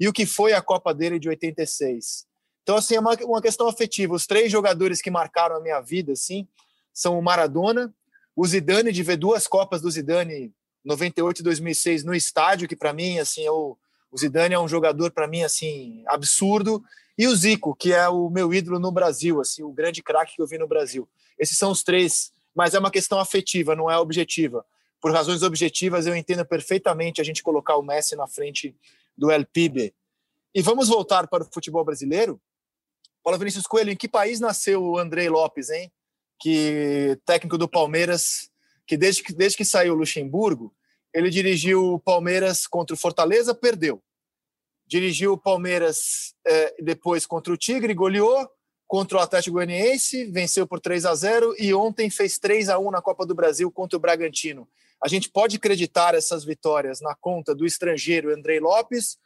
e 0.00 0.08
o 0.08 0.12
que 0.12 0.26
foi 0.26 0.52
a 0.52 0.60
Copa 0.60 0.92
dele 0.92 1.18
de 1.18 1.28
86. 1.28 2.26
Então, 2.62 2.76
assim, 2.76 2.96
é 2.96 3.00
uma, 3.00 3.14
uma 3.22 3.42
questão 3.42 3.68
afetiva. 3.68 4.14
Os 4.14 4.26
três 4.26 4.50
jogadores 4.50 5.00
que 5.00 5.10
marcaram 5.10 5.56
a 5.56 5.60
minha 5.60 5.80
vida, 5.80 6.12
assim, 6.12 6.46
são 6.92 7.18
o 7.18 7.22
Maradona, 7.22 7.92
o 8.34 8.46
Zidane, 8.46 8.92
de 8.92 9.02
ver 9.02 9.16
duas 9.16 9.46
Copas 9.46 9.80
do 9.80 9.90
Zidane 9.90 10.52
98 10.84 11.40
e 11.40 11.42
2006 11.42 12.04
no 12.04 12.14
estádio, 12.14 12.68
que 12.68 12.76
para 12.76 12.92
mim, 12.92 13.18
assim, 13.18 13.48
o, 13.48 13.76
o 14.10 14.18
Zidane 14.18 14.54
é 14.54 14.58
um 14.58 14.68
jogador 14.68 15.10
para 15.10 15.26
mim 15.26 15.42
assim 15.42 16.02
absurdo, 16.06 16.82
e 17.16 17.26
o 17.26 17.36
Zico, 17.36 17.74
que 17.74 17.92
é 17.92 18.08
o 18.08 18.30
meu 18.30 18.52
ídolo 18.52 18.78
no 18.78 18.90
Brasil, 18.90 19.40
assim, 19.40 19.62
o 19.62 19.70
grande 19.70 20.02
craque 20.02 20.36
que 20.36 20.42
eu 20.42 20.46
vi 20.46 20.58
no 20.58 20.66
Brasil. 20.66 21.08
Esses 21.38 21.58
são 21.58 21.70
os 21.70 21.82
três, 21.82 22.32
mas 22.54 22.74
é 22.74 22.78
uma 22.78 22.90
questão 22.90 23.18
afetiva, 23.18 23.76
não 23.76 23.90
é 23.90 23.98
objetiva. 23.98 24.64
Por 25.00 25.12
razões 25.12 25.42
objetivas, 25.42 26.06
eu 26.06 26.14
entendo 26.16 26.44
perfeitamente 26.44 27.20
a 27.20 27.24
gente 27.24 27.42
colocar 27.42 27.76
o 27.76 27.82
Messi 27.82 28.16
na 28.16 28.26
frente 28.26 28.74
do 29.16 29.30
El 29.30 29.44
Pibe. 29.44 29.94
E 30.54 30.62
vamos 30.62 30.88
voltar 30.88 31.26
para 31.28 31.42
o 31.42 31.48
futebol 31.52 31.84
brasileiro. 31.84 32.40
Paulo 33.22 33.38
Vinícius 33.38 33.66
Coelho, 33.66 33.90
em 33.90 33.96
que 33.96 34.08
país 34.08 34.40
nasceu 34.40 34.82
o 34.82 34.98
Andrei 34.98 35.28
Lopes, 35.28 35.70
hein? 35.70 35.90
Que 36.38 37.18
técnico 37.24 37.56
do 37.56 37.68
Palmeiras 37.68 38.50
que 38.92 38.96
desde 38.98 39.22
que, 39.22 39.32
desde 39.32 39.56
que 39.56 39.64
saiu 39.64 39.94
o 39.94 39.96
Luxemburgo, 39.96 40.70
ele 41.14 41.30
dirigiu 41.30 41.94
o 41.94 41.98
Palmeiras 41.98 42.66
contra 42.66 42.92
o 42.92 42.98
Fortaleza, 42.98 43.54
perdeu. 43.54 44.02
Dirigiu 44.86 45.32
o 45.32 45.38
Palmeiras 45.38 46.34
é, 46.46 46.74
depois 46.78 47.24
contra 47.24 47.54
o 47.54 47.56
Tigre, 47.56 47.94
goleou. 47.94 48.46
Contra 48.86 49.16
o 49.16 49.20
Atlético 49.22 49.54
Goianiense, 49.54 50.26
venceu 50.26 50.66
por 50.66 50.78
3 50.78 51.06
a 51.06 51.14
0 51.14 51.54
e 51.58 51.72
ontem 51.72 52.10
fez 52.10 52.38
3 52.38 52.68
a 52.68 52.78
1 52.78 52.90
na 52.90 53.00
Copa 53.00 53.24
do 53.24 53.34
Brasil 53.34 53.72
contra 53.72 53.96
o 53.96 54.00
Bragantino. 54.00 54.68
A 55.02 55.08
gente 55.08 55.30
pode 55.30 55.56
acreditar 55.56 56.14
essas 56.14 56.44
vitórias 56.44 57.00
na 57.00 57.14
conta 57.14 57.54
do 57.54 57.64
estrangeiro 57.64 58.30
Andrei 58.30 58.60
Lopes 58.60 59.16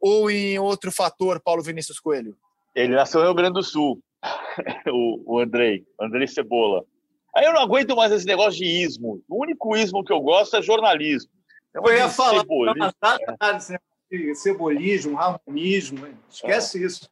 ou 0.00 0.30
em 0.30 0.58
outro 0.58 0.90
fator, 0.90 1.38
Paulo 1.38 1.62
Vinícius 1.62 2.00
Coelho? 2.00 2.34
Ele 2.74 2.94
nasceu 2.94 3.20
no 3.20 3.26
Rio 3.26 3.34
Grande 3.34 3.52
do 3.52 3.62
Sul, 3.62 4.02
o, 4.88 5.34
o 5.34 5.38
Andrei, 5.40 5.84
Andrei 6.00 6.26
Cebola. 6.26 6.86
Aí 7.34 7.44
eu 7.44 7.52
não 7.52 7.60
aguento 7.60 7.94
mais 7.94 8.12
esse 8.12 8.26
negócio 8.26 8.58
de 8.58 8.64
ismo. 8.64 9.22
O 9.28 9.42
único 9.42 9.76
ismo 9.76 10.04
que 10.04 10.12
eu 10.12 10.20
gosto 10.20 10.56
é 10.56 10.62
jornalismo. 10.62 11.30
Eu, 11.72 11.82
eu 11.86 11.96
ia 11.96 12.08
falar, 12.08 12.40
cebolismo, 12.40 12.84
é. 14.12 14.34
cebolismo, 14.34 15.18
harmonismo, 15.18 16.08
esquece 16.28 16.82
é. 16.82 16.86
isso. 16.86 17.10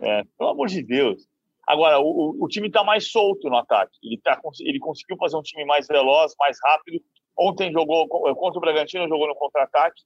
É, 0.00 0.22
pelo 0.38 0.50
amor 0.50 0.68
de 0.68 0.82
Deus. 0.82 1.26
Agora, 1.66 2.00
o, 2.00 2.36
o 2.40 2.48
time 2.48 2.68
está 2.68 2.82
mais 2.82 3.10
solto 3.10 3.50
no 3.50 3.56
ataque. 3.56 3.98
Ele, 4.02 4.18
tá, 4.22 4.40
ele 4.60 4.78
conseguiu 4.78 5.16
fazer 5.18 5.36
um 5.36 5.42
time 5.42 5.64
mais 5.64 5.86
veloz, 5.86 6.32
mais 6.38 6.56
rápido. 6.64 7.02
Ontem 7.36 7.70
jogou 7.70 8.08
contra 8.08 8.58
o 8.58 8.60
Bragantino, 8.60 9.08
jogou 9.08 9.28
no 9.28 9.34
contra-ataque. 9.34 10.02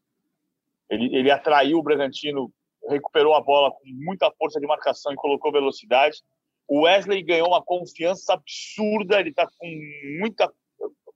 Ele, 0.90 1.14
ele 1.14 1.30
atraiu 1.30 1.78
o 1.78 1.82
Bragantino, 1.82 2.52
recuperou 2.88 3.34
a 3.34 3.40
bola 3.40 3.70
com 3.70 3.80
muita 3.84 4.30
força 4.32 4.58
de 4.58 4.66
marcação 4.66 5.12
e 5.12 5.16
colocou 5.16 5.52
velocidade. 5.52 6.18
O 6.74 6.84
Wesley 6.84 7.22
ganhou 7.22 7.48
uma 7.48 7.62
confiança 7.62 8.32
absurda, 8.32 9.20
ele 9.20 9.28
está 9.28 9.46
com 9.46 9.66
muita 10.18 10.50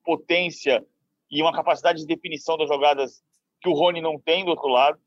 potência 0.04 0.84
e 1.30 1.40
uma 1.40 1.50
capacidade 1.50 2.00
de 2.00 2.06
definição 2.06 2.58
das 2.58 2.68
jogadas 2.68 3.22
que 3.62 3.68
o 3.70 3.72
Rony 3.72 4.02
não 4.02 4.20
tem 4.20 4.44
do 4.44 4.50
outro 4.50 4.68
lado. 4.68 4.98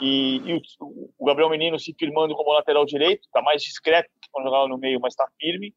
E, 0.00 0.38
e 0.38 0.54
o, 0.54 1.10
o, 1.18 1.26
Gabriel 1.26 1.50
Menino 1.50 1.78
se 1.78 1.92
firmando 1.92 2.34
como 2.34 2.54
lateral 2.54 2.86
direito, 2.86 3.26
está 3.26 3.42
mais 3.42 3.62
discreto 3.62 4.08
quando 4.30 4.46
jogava 4.46 4.68
no 4.68 4.78
meio, 4.78 4.98
mas 4.98 5.12
está 5.12 5.28
firme. 5.38 5.74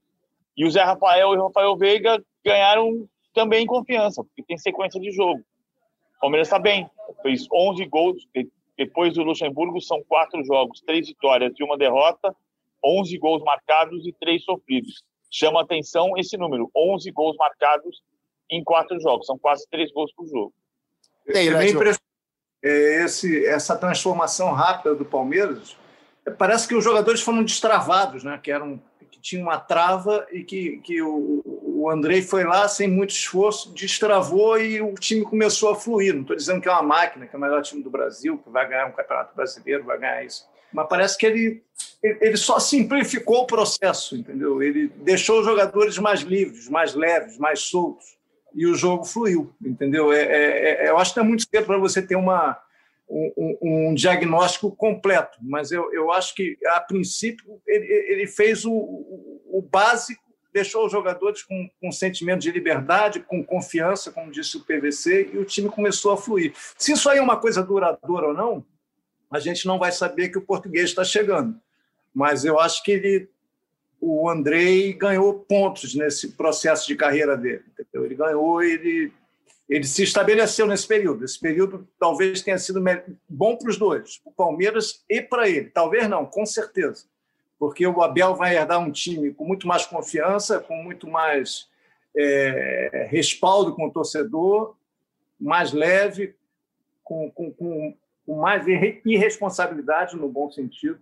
E 0.55 0.63
o 0.63 0.71
Zé 0.71 0.81
Rafael 0.81 1.33
e 1.33 1.37
o 1.37 1.47
Rafael 1.47 1.75
Veiga 1.75 2.23
ganharam 2.45 3.05
também 3.33 3.65
confiança, 3.65 4.23
porque 4.23 4.41
tem 4.41 4.57
sequência 4.57 5.01
de 5.01 5.11
jogo. 5.11 5.41
O 6.15 6.19
Palmeiras 6.21 6.47
está 6.47 6.57
bem, 6.57 6.89
fez 7.21 7.45
11 7.51 7.85
gols. 7.87 8.25
Depois 8.77 9.13
do 9.15 9.23
Luxemburgo, 9.23 9.81
são 9.81 10.01
quatro 10.05 10.41
jogos, 10.45 10.79
três 10.79 11.09
vitórias 11.09 11.51
e 11.59 11.63
uma 11.65 11.77
derrota 11.77 12.33
11 12.85 13.17
gols 13.17 13.43
marcados 13.43 14.05
e 14.05 14.13
3 14.13 14.43
sofridos. 14.43 15.03
Chama 15.31 15.61
atenção 15.61 16.17
esse 16.17 16.37
número, 16.37 16.69
11 16.75 17.11
gols 17.11 17.35
marcados 17.37 18.01
em 18.49 18.63
quatro 18.63 18.99
jogos. 18.99 19.25
São 19.25 19.37
quase 19.37 19.65
três 19.69 19.91
gols 19.91 20.13
por 20.13 20.27
jogo. 20.27 20.53
É, 21.27 21.45
é, 21.45 21.93
é 22.63 23.03
esse, 23.03 23.45
essa 23.45 23.75
transformação 23.75 24.51
rápida 24.51 24.95
do 24.95 25.05
Palmeiras. 25.05 25.75
Parece 26.37 26.67
que 26.67 26.75
os 26.75 26.83
jogadores 26.83 27.21
foram 27.21 27.43
destravados, 27.43 28.23
né? 28.23 28.39
que, 28.41 28.51
eram, 28.51 28.81
que 29.11 29.19
tinham 29.19 29.43
uma 29.43 29.59
trava 29.59 30.25
e 30.31 30.43
que, 30.43 30.77
que 30.77 31.01
o, 31.01 31.41
o 31.45 31.89
Andrei 31.89 32.21
foi 32.21 32.43
lá 32.43 32.67
sem 32.67 32.87
muito 32.87 33.11
esforço, 33.11 33.71
destravou 33.73 34.59
e 34.59 34.81
o 34.81 34.93
time 34.95 35.23
começou 35.23 35.69
a 35.71 35.75
fluir. 35.75 36.13
Não 36.13 36.21
estou 36.21 36.35
dizendo 36.35 36.61
que 36.61 36.67
é 36.67 36.71
uma 36.71 36.81
máquina, 36.81 37.27
que 37.27 37.35
é 37.35 37.37
o 37.37 37.41
melhor 37.41 37.61
time 37.61 37.83
do 37.83 37.89
Brasil, 37.89 38.37
que 38.39 38.49
vai 38.49 38.67
ganhar 38.67 38.87
um 38.87 38.91
campeonato 38.91 39.35
brasileiro, 39.35 39.83
vai 39.83 39.99
ganhar 39.99 40.23
isso. 40.23 40.47
Mas 40.75 40.89
parece 40.89 41.17
que 41.17 41.25
ele, 41.25 41.63
ele 42.03 42.35
só 42.35 42.59
simplificou 42.59 43.43
o 43.43 43.47
processo, 43.47 44.17
entendeu? 44.17 44.61
Ele 44.61 44.91
deixou 44.97 45.39
os 45.39 45.45
jogadores 45.45 45.97
mais 45.97 46.19
livres, 46.19 46.67
mais 46.67 46.93
leves, 46.93 47.37
mais 47.37 47.61
soltos 47.61 48.15
e 48.53 48.65
o 48.65 48.75
jogo 48.75 49.03
fluiu, 49.03 49.53
entendeu? 49.63 50.13
É, 50.13 50.21
é, 50.21 50.85
é 50.85 50.89
eu 50.89 50.97
acho 50.97 51.13
que 51.13 51.19
é 51.19 51.23
muito 51.23 51.43
cedo 51.49 51.65
para 51.65 51.77
você 51.77 52.01
ter 52.01 52.15
uma, 52.15 52.57
um, 53.09 53.57
um, 53.61 53.93
diagnóstico 53.93 54.71
completo, 54.71 55.37
mas 55.41 55.71
eu, 55.71 55.93
eu 55.93 56.11
acho 56.11 56.33
que, 56.33 56.57
a 56.67 56.79
princípio, 56.79 57.61
ele, 57.67 57.85
ele 57.85 58.27
fez 58.27 58.65
o, 58.65 58.71
o, 58.71 59.61
básico, 59.61 60.23
deixou 60.53 60.85
os 60.85 60.91
jogadores 60.91 61.43
com, 61.43 61.69
com 61.81 61.91
sentimento 61.91 62.41
de 62.41 62.51
liberdade, 62.51 63.19
com 63.19 63.43
confiança, 63.43 64.09
como 64.09 64.31
disse 64.31 64.55
o 64.55 64.61
PVC, 64.61 65.31
e 65.33 65.37
o 65.37 65.43
time 65.43 65.67
começou 65.67 66.13
a 66.13 66.17
fluir. 66.17 66.53
Se 66.77 66.93
isso 66.93 67.09
aí 67.09 67.17
é 67.17 67.21
uma 67.21 67.37
coisa 67.37 67.61
duradoura 67.61 68.27
ou 68.27 68.33
não, 68.33 68.65
a 69.35 69.39
gente 69.39 69.65
não 69.65 69.77
vai 69.77 69.91
saber 69.91 70.29
que 70.29 70.37
o 70.37 70.41
português 70.41 70.85
está 70.85 71.03
chegando. 71.03 71.59
Mas 72.13 72.45
eu 72.45 72.59
acho 72.59 72.83
que 72.83 72.91
ele 72.91 73.29
o 73.99 74.29
Andrei 74.29 74.93
ganhou 74.93 75.33
pontos 75.33 75.95
nesse 75.95 76.33
processo 76.33 76.87
de 76.87 76.95
carreira 76.95 77.35
dele. 77.35 77.63
Entendeu? 77.71 78.05
Ele 78.05 78.15
ganhou, 78.15 78.61
ele, 78.61 79.11
ele 79.67 79.83
se 79.83 80.03
estabeleceu 80.03 80.67
nesse 80.67 80.87
período. 80.87 81.25
Esse 81.25 81.39
período 81.39 81.87
talvez 81.99 82.41
tenha 82.41 82.57
sido 82.57 82.83
bom 83.27 83.55
para 83.55 83.69
os 83.69 83.77
dois, 83.77 84.17
para 84.17 84.29
o 84.29 84.33
Palmeiras 84.33 85.03
e 85.09 85.21
para 85.21 85.49
ele. 85.49 85.69
Talvez 85.69 86.07
não, 86.07 86.25
com 86.25 86.45
certeza. 86.45 87.05
Porque 87.57 87.87
o 87.87 88.01
Abel 88.03 88.35
vai 88.35 88.55
herdar 88.55 88.79
um 88.79 88.91
time 88.91 89.33
com 89.33 89.45
muito 89.45 89.67
mais 89.67 89.85
confiança, 89.85 90.59
com 90.59 90.75
muito 90.75 91.07
mais 91.07 91.67
é, 92.15 93.07
respaldo 93.09 93.73
com 93.73 93.87
o 93.87 93.91
torcedor, 93.91 94.75
mais 95.39 95.71
leve, 95.71 96.35
com, 97.03 97.31
com, 97.31 97.51
com, 97.51 97.95
com 98.25 98.39
mais 98.39 98.65
irresponsabilidade 99.05 100.15
no 100.15 100.27
bom 100.27 100.49
sentido 100.51 100.99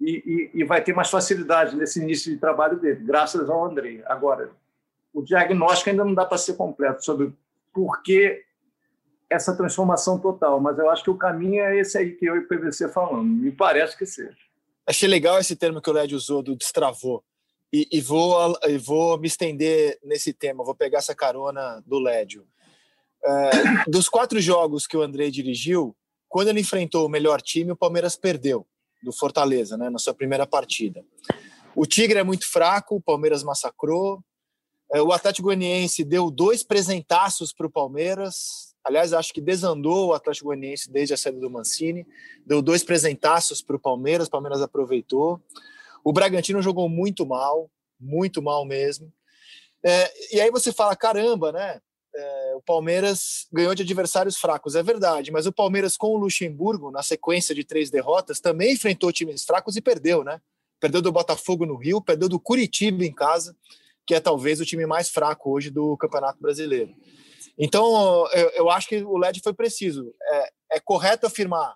e, 0.00 0.50
e, 0.54 0.60
e, 0.60 0.64
vai 0.64 0.82
ter 0.82 0.92
mais 0.92 1.08
facilidade 1.08 1.76
nesse 1.76 2.00
início 2.00 2.32
de 2.32 2.38
trabalho 2.38 2.78
dele, 2.78 3.00
graças 3.04 3.48
ao 3.48 3.64
André. 3.64 4.02
Agora, 4.06 4.50
o 5.12 5.22
diagnóstico 5.22 5.90
ainda 5.90 6.04
não 6.04 6.14
dá 6.14 6.26
para 6.26 6.36
ser 6.36 6.54
completo 6.54 7.04
sobre 7.04 7.32
por 7.72 8.02
que 8.02 8.44
essa 9.30 9.56
transformação 9.56 10.18
total, 10.18 10.60
mas 10.60 10.78
eu 10.78 10.90
acho 10.90 11.02
que 11.02 11.10
o 11.10 11.16
caminho 11.16 11.62
é 11.62 11.78
esse 11.78 11.96
aí 11.96 12.12
que 12.12 12.26
eu 12.26 12.36
e 12.36 12.40
o 12.40 12.48
PVC 12.48 12.88
falando, 12.88 13.24
me 13.24 13.50
parece 13.50 13.96
que 13.96 14.04
seja. 14.04 14.36
Achei 14.86 15.08
legal 15.08 15.38
esse 15.38 15.56
termo 15.56 15.80
que 15.80 15.88
o 15.88 15.92
Led 15.92 16.14
usou, 16.14 16.42
do 16.42 16.54
destravou, 16.54 17.24
e, 17.72 17.88
e, 17.90 18.00
vou, 18.00 18.56
e 18.64 18.78
vou 18.78 19.18
me 19.18 19.26
estender 19.26 19.98
nesse 20.04 20.32
tema, 20.32 20.62
vou 20.62 20.74
pegar 20.74 20.98
essa 20.98 21.14
carona 21.14 21.82
do 21.86 21.98
Lédio. 21.98 22.46
É, 23.24 23.90
dos 23.90 24.08
quatro 24.08 24.40
jogos 24.40 24.86
que 24.86 24.96
o 24.96 25.02
André 25.02 25.30
dirigiu, 25.30 25.96
quando 26.34 26.48
ele 26.48 26.62
enfrentou 26.62 27.06
o 27.06 27.08
melhor 27.08 27.40
time, 27.40 27.70
o 27.70 27.76
Palmeiras 27.76 28.16
perdeu 28.16 28.66
do 29.04 29.12
Fortaleza, 29.12 29.76
né, 29.76 29.88
na 29.88 30.00
sua 30.00 30.12
primeira 30.12 30.44
partida. 30.44 31.04
O 31.76 31.86
Tigre 31.86 32.18
é 32.18 32.24
muito 32.24 32.50
fraco, 32.50 32.96
o 32.96 33.00
Palmeiras 33.00 33.44
massacrou. 33.44 34.20
É, 34.92 35.00
o 35.00 35.12
Atlético 35.12 35.46
Goianiense 35.46 36.02
deu 36.02 36.32
dois 36.32 36.64
presentaços 36.64 37.52
para 37.52 37.68
o 37.68 37.70
Palmeiras. 37.70 38.74
Aliás, 38.82 39.12
acho 39.12 39.32
que 39.32 39.40
desandou 39.40 40.08
o 40.08 40.12
Atlético 40.12 40.46
Goianiense 40.46 40.90
desde 40.90 41.14
a 41.14 41.16
saída 41.16 41.38
do 41.38 41.48
Mancini. 41.48 42.04
Deu 42.44 42.60
dois 42.60 42.82
presentaços 42.82 43.62
para 43.62 43.76
o 43.76 43.80
Palmeiras, 43.80 44.26
o 44.26 44.30
Palmeiras 44.32 44.60
aproveitou. 44.60 45.40
O 46.02 46.12
Bragantino 46.12 46.60
jogou 46.60 46.88
muito 46.88 47.24
mal, 47.24 47.70
muito 48.00 48.42
mal 48.42 48.64
mesmo. 48.64 49.12
É, 49.84 50.34
e 50.34 50.40
aí 50.40 50.50
você 50.50 50.72
fala, 50.72 50.96
caramba, 50.96 51.52
né? 51.52 51.80
É, 52.16 52.54
o 52.54 52.62
Palmeiras 52.62 53.46
ganhou 53.52 53.74
de 53.74 53.82
adversários 53.82 54.36
fracos, 54.36 54.74
é 54.74 54.82
verdade, 54.82 55.32
mas 55.32 55.46
o 55.46 55.52
Palmeiras 55.52 55.96
com 55.96 56.08
o 56.08 56.16
Luxemburgo, 56.16 56.90
na 56.90 57.02
sequência 57.02 57.54
de 57.54 57.64
três 57.64 57.90
derrotas, 57.90 58.40
também 58.40 58.72
enfrentou 58.72 59.12
times 59.12 59.44
fracos 59.44 59.76
e 59.76 59.80
perdeu, 59.80 60.22
né? 60.22 60.40
Perdeu 60.80 61.02
do 61.02 61.12
Botafogo 61.12 61.66
no 61.66 61.76
Rio, 61.76 62.00
perdeu 62.00 62.28
do 62.28 62.38
Curitiba 62.38 63.04
em 63.04 63.12
casa, 63.12 63.56
que 64.06 64.14
é 64.14 64.20
talvez 64.20 64.60
o 64.60 64.64
time 64.64 64.86
mais 64.86 65.08
fraco 65.08 65.50
hoje 65.50 65.70
do 65.70 65.96
Campeonato 65.96 66.40
Brasileiro. 66.40 66.94
Então, 67.58 68.26
eu, 68.32 68.50
eu 68.50 68.70
acho 68.70 68.88
que 68.88 69.02
o 69.02 69.16
LED 69.16 69.40
foi 69.42 69.54
preciso. 69.54 70.12
É, 70.22 70.52
é 70.72 70.80
correto 70.80 71.26
afirmar 71.26 71.74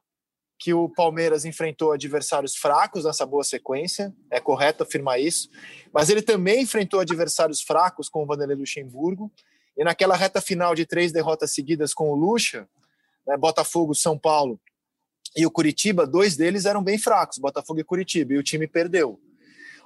que 0.58 0.74
o 0.74 0.88
Palmeiras 0.88 1.44
enfrentou 1.44 1.92
adversários 1.92 2.56
fracos 2.56 3.04
nessa 3.04 3.24
boa 3.24 3.44
sequência, 3.44 4.12
é 4.30 4.40
correto 4.40 4.82
afirmar 4.82 5.20
isso, 5.20 5.48
mas 5.92 6.10
ele 6.10 6.20
também 6.20 6.62
enfrentou 6.62 6.98
adversários 6.98 7.62
fracos 7.62 8.08
com 8.08 8.24
o 8.24 8.26
Vanderlei 8.26 8.56
Luxemburgo, 8.56 9.32
e 9.78 9.84
naquela 9.84 10.16
reta 10.16 10.40
final 10.40 10.74
de 10.74 10.84
três 10.84 11.12
derrotas 11.12 11.52
seguidas 11.52 11.94
com 11.94 12.10
o 12.10 12.16
Lucha, 12.16 12.68
né, 13.24 13.36
Botafogo, 13.36 13.94
São 13.94 14.18
Paulo 14.18 14.60
e 15.36 15.46
o 15.46 15.50
Curitiba, 15.50 16.04
dois 16.04 16.36
deles 16.36 16.64
eram 16.64 16.82
bem 16.82 16.98
fracos, 16.98 17.38
Botafogo 17.38 17.78
e 17.78 17.84
Curitiba, 17.84 18.32
e 18.32 18.38
o 18.38 18.42
time 18.42 18.66
perdeu. 18.66 19.20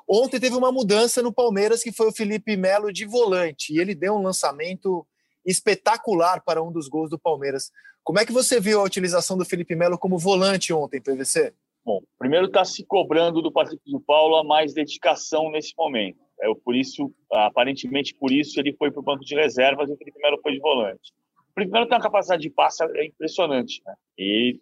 Ontem 0.09 0.40
teve 0.40 0.57
uma 0.57 0.72
mudança 0.72 1.22
no 1.22 1.32
Palmeiras, 1.32 1.82
que 1.82 1.93
foi 1.93 2.09
o 2.09 2.12
Felipe 2.12 2.57
Melo 2.57 2.93
de 2.93 3.05
volante, 3.05 3.74
e 3.74 3.78
ele 3.78 3.95
deu 3.95 4.14
um 4.14 4.22
lançamento 4.22 5.07
espetacular 5.45 6.43
para 6.43 6.62
um 6.62 6.72
dos 6.72 6.88
gols 6.88 7.11
do 7.11 7.18
Palmeiras. 7.18 7.70
Como 8.03 8.18
é 8.18 8.24
que 8.24 8.32
você 8.32 8.59
viu 8.59 8.80
a 8.80 8.84
utilização 8.84 9.36
do 9.36 9.45
Felipe 9.45 9.76
Melo 9.76 9.99
como 9.99 10.18
volante 10.18 10.72
ontem, 10.72 11.01
PVC? 11.01 11.53
Bom, 11.84 12.01
primeiro 12.18 12.47
está 12.47 12.64
se 12.64 12.84
cobrando 12.84 13.43
do 13.43 13.53
Patrick 13.53 13.82
de 13.84 13.99
Paulo 14.01 14.36
a 14.36 14.45
mais 14.45 14.72
dedicação 14.72 15.51
nesse 15.51 15.74
momento. 15.76 16.18
É, 16.43 16.53
por 16.64 16.74
isso, 16.74 17.14
aparentemente 17.30 18.14
por 18.14 18.32
isso, 18.32 18.59
ele 18.59 18.72
foi 18.72 18.90
para 18.90 19.01
o 19.01 19.05
banco 19.05 19.24
de 19.24 19.34
reservas 19.36 19.88
e 19.88 19.93
o 19.93 19.97
Felipe 19.97 20.18
Melo 20.20 20.40
foi 20.43 20.53
de 20.53 20.59
volante. 20.59 21.12
O 21.51 21.55
Felipe 21.55 21.72
Melo 21.72 21.86
tem 21.86 21.97
uma 21.97 22.03
capacidade 22.03 22.43
de 22.43 22.51
passe 22.51 22.82
é 22.82 23.07
impressionante. 23.07 23.80
Né? 23.86 23.95
E 24.18 24.61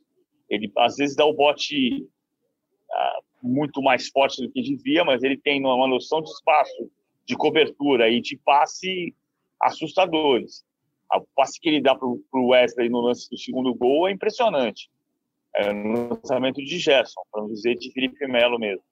ele, 0.51 0.71
às 0.77 0.97
vezes, 0.97 1.17
dá 1.17 1.25
o 1.25 1.33
bote 1.33 2.07
ah, 2.93 3.21
muito 3.43 3.81
mais 3.81 4.09
forte 4.09 4.43
do 4.43 4.51
que 4.51 4.61
devia, 4.61 5.05
mas 5.05 5.23
ele 5.23 5.39
tem 5.39 5.65
uma 5.65 5.89
noção 5.89 6.21
de 6.21 6.29
espaço, 6.29 6.91
de 7.25 7.35
cobertura 7.35 8.11
e 8.11 8.21
de 8.21 8.37
passe 8.37 9.15
assustadores. 9.63 10.63
O 11.15 11.27
passe 11.35 11.59
que 11.59 11.69
ele 11.69 11.81
dá 11.81 11.95
para 11.95 12.07
o 12.07 12.49
Wesley 12.49 12.89
no 12.89 13.01
lance 13.01 13.29
do 13.31 13.39
segundo 13.39 13.75
gol 13.75 14.07
é 14.07 14.13
impressionante. 14.13 14.91
É 15.57 15.73
lançamento 15.73 16.63
de 16.63 16.79
Gerson, 16.79 17.23
para 17.33 17.41
não 17.41 17.49
dizer 17.49 17.75
de 17.77 17.91
Felipe 17.93 18.27
Melo 18.27 18.59
mesmo. 18.59 18.85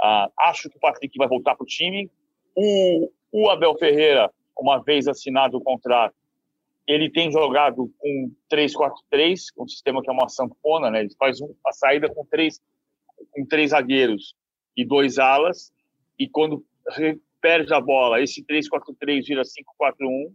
Ah, 0.00 0.30
acho 0.40 0.70
que 0.70 0.76
o 0.76 0.80
Patrick 0.80 1.16
vai 1.18 1.28
voltar 1.28 1.56
para 1.56 1.64
o 1.64 1.66
time. 1.66 2.10
O, 2.56 3.10
o 3.30 3.50
Abel 3.50 3.76
Ferreira, 3.76 4.32
uma 4.58 4.82
vez 4.82 5.06
assinado 5.06 5.58
o 5.58 5.60
contrato, 5.60 6.14
ele 6.86 7.10
tem 7.10 7.30
jogado 7.30 7.92
com 7.98 8.32
3-4-3, 8.50 9.40
um 9.58 9.68
sistema 9.68 10.02
que 10.02 10.08
é 10.08 10.12
uma 10.12 10.28
sanfona, 10.28 10.90
né? 10.90 11.00
Ele 11.00 11.14
faz 11.18 11.40
um, 11.40 11.52
a 11.66 11.72
saída 11.72 12.08
com 12.08 12.24
três, 12.24 12.60
com 13.30 13.44
três 13.44 13.70
zagueiros 13.70 14.34
e 14.76 14.84
dois 14.84 15.18
alas, 15.18 15.72
e 16.18 16.28
quando 16.28 16.64
perde 17.40 17.74
a 17.74 17.80
bola, 17.80 18.20
esse 18.20 18.42
3-4-3 18.44 19.26
vira 19.26 19.42
5-4-1, 19.42 20.32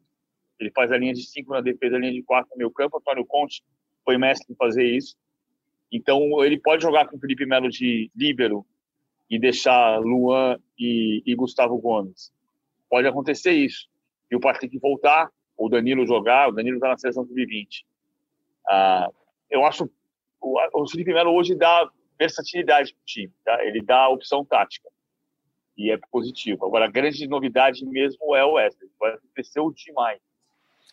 ele 0.60 0.72
faz 0.72 0.92
a 0.92 0.98
linha 0.98 1.14
de 1.14 1.24
5 1.24 1.52
na 1.52 1.62
defesa, 1.62 1.96
a 1.96 2.00
linha 2.00 2.14
de 2.14 2.22
4 2.22 2.52
no 2.52 2.58
meio 2.58 2.72
campo. 2.72 2.98
Antônio 2.98 3.26
Conte 3.26 3.64
foi 4.06 4.18
mestre 4.18 4.54
em 4.54 4.56
fazer 4.56 4.86
isso. 4.86 5.16
Então, 5.92 6.44
ele 6.44 6.60
pode 6.60 6.84
jogar 6.84 7.08
com 7.08 7.18
o 7.18 7.20
Felipe 7.20 7.46
Melo 7.46 7.70
de 7.70 8.12
líbero 8.16 8.66
e 9.32 9.40
deixar 9.40 9.98
Luan 10.02 10.60
e, 10.78 11.24
e 11.26 11.34
Gustavo 11.34 11.78
Gomes. 11.78 12.34
Pode 12.90 13.08
acontecer 13.08 13.54
isso. 13.54 13.88
E 14.30 14.36
o 14.36 14.42
Patrick 14.42 14.78
voltar, 14.78 15.32
o 15.58 15.70
Danilo 15.70 16.06
jogar, 16.06 16.50
o 16.50 16.52
Danilo 16.52 16.76
está 16.76 16.90
na 16.90 16.98
seleção 16.98 17.26
sub-20. 17.26 17.86
Ah, 18.70 19.10
eu 19.50 19.66
acho 19.66 19.90
o, 20.42 20.58
o 20.74 20.90
Felipe 20.90 21.14
Melo 21.14 21.32
hoje 21.32 21.56
dá 21.56 21.90
versatilidade 22.20 22.94
para 22.94 23.02
o 23.02 23.06
time, 23.06 23.34
tá? 23.46 23.66
ele 23.66 23.82
dá 23.82 24.10
opção 24.10 24.44
tática. 24.44 24.90
E 25.78 25.92
é 25.92 25.98
positivo. 26.12 26.66
Agora, 26.66 26.86
a 26.86 26.92
grande 26.92 27.26
novidade 27.26 27.86
mesmo 27.86 28.36
é 28.36 28.44
o 28.44 28.54
Wesley. 28.54 28.90
Vai 29.00 29.18
cresceu 29.34 29.72
demais. 29.72 30.20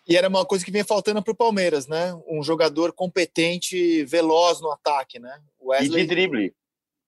E 0.08 0.16
era 0.16 0.28
uma 0.28 0.46
coisa 0.46 0.64
que 0.64 0.70
vinha 0.70 0.84
faltando 0.84 1.22
para 1.22 1.32
o 1.32 1.36
Palmeiras, 1.36 1.88
né? 1.88 2.14
Um 2.26 2.42
jogador 2.42 2.92
competente, 2.92 4.04
veloz 4.04 4.60
no 4.60 4.70
ataque, 4.70 5.18
né? 5.18 5.42
Wesley... 5.60 6.02
E 6.02 6.06
de 6.06 6.06
drible. 6.06 6.54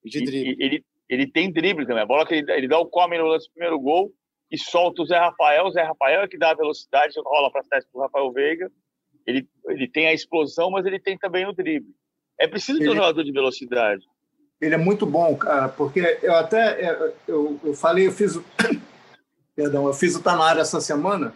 E 0.05 0.11
de 0.11 0.24
drible. 0.24 0.57
E, 0.59 0.64
ele, 0.64 0.85
ele 1.11 1.26
tem 1.26 1.52
drible 1.52 1.86
também. 1.86 2.04
A 2.04 2.06
bola 2.06 2.24
que 2.24 2.34
ele, 2.34 2.52
ele 2.52 2.68
dá 2.68 2.78
o 2.78 2.86
come 2.86 3.18
no 3.18 3.26
lance 3.26 3.48
do 3.48 3.52
primeiro 3.52 3.78
gol 3.80 4.12
e 4.50 4.56
solta 4.56 5.02
o 5.02 5.04
Zé 5.04 5.18
Rafael. 5.18 5.66
O 5.66 5.72
Zé 5.72 5.82
Rafael 5.82 6.22
é 6.22 6.28
que 6.28 6.38
dá 6.38 6.50
a 6.50 6.54
velocidade, 6.54 7.14
rola 7.24 7.50
para 7.50 7.64
trás 7.64 7.84
para 7.84 7.98
o 7.98 8.02
Rafael 8.02 8.32
Veiga. 8.32 8.70
Ele, 9.26 9.48
ele 9.68 9.88
tem 9.88 10.06
a 10.06 10.14
explosão, 10.14 10.70
mas 10.70 10.86
ele 10.86 11.00
tem 11.00 11.18
também 11.18 11.46
o 11.46 11.52
drible. 11.52 11.92
É 12.38 12.46
preciso 12.46 12.78
ter 12.78 12.88
um 12.88 12.94
jogador 12.94 13.24
de 13.24 13.32
velocidade. 13.32 14.04
Ele 14.61 14.74
é 14.74 14.78
muito 14.78 15.04
bom, 15.04 15.36
cara, 15.36 15.68
porque 15.68 16.18
eu 16.22 16.34
até 16.34 17.11
eu, 17.26 17.58
eu 17.64 17.74
falei, 17.74 18.06
eu 18.06 18.12
fiz 18.12 18.36
o 18.36 18.44
perdão, 19.56 19.86
eu 19.86 19.92
fiz 19.92 20.14
o 20.14 20.22
Tá 20.22 20.36
na 20.36 20.44
área 20.44 20.61
essa 20.61 20.80
semana. 20.80 21.34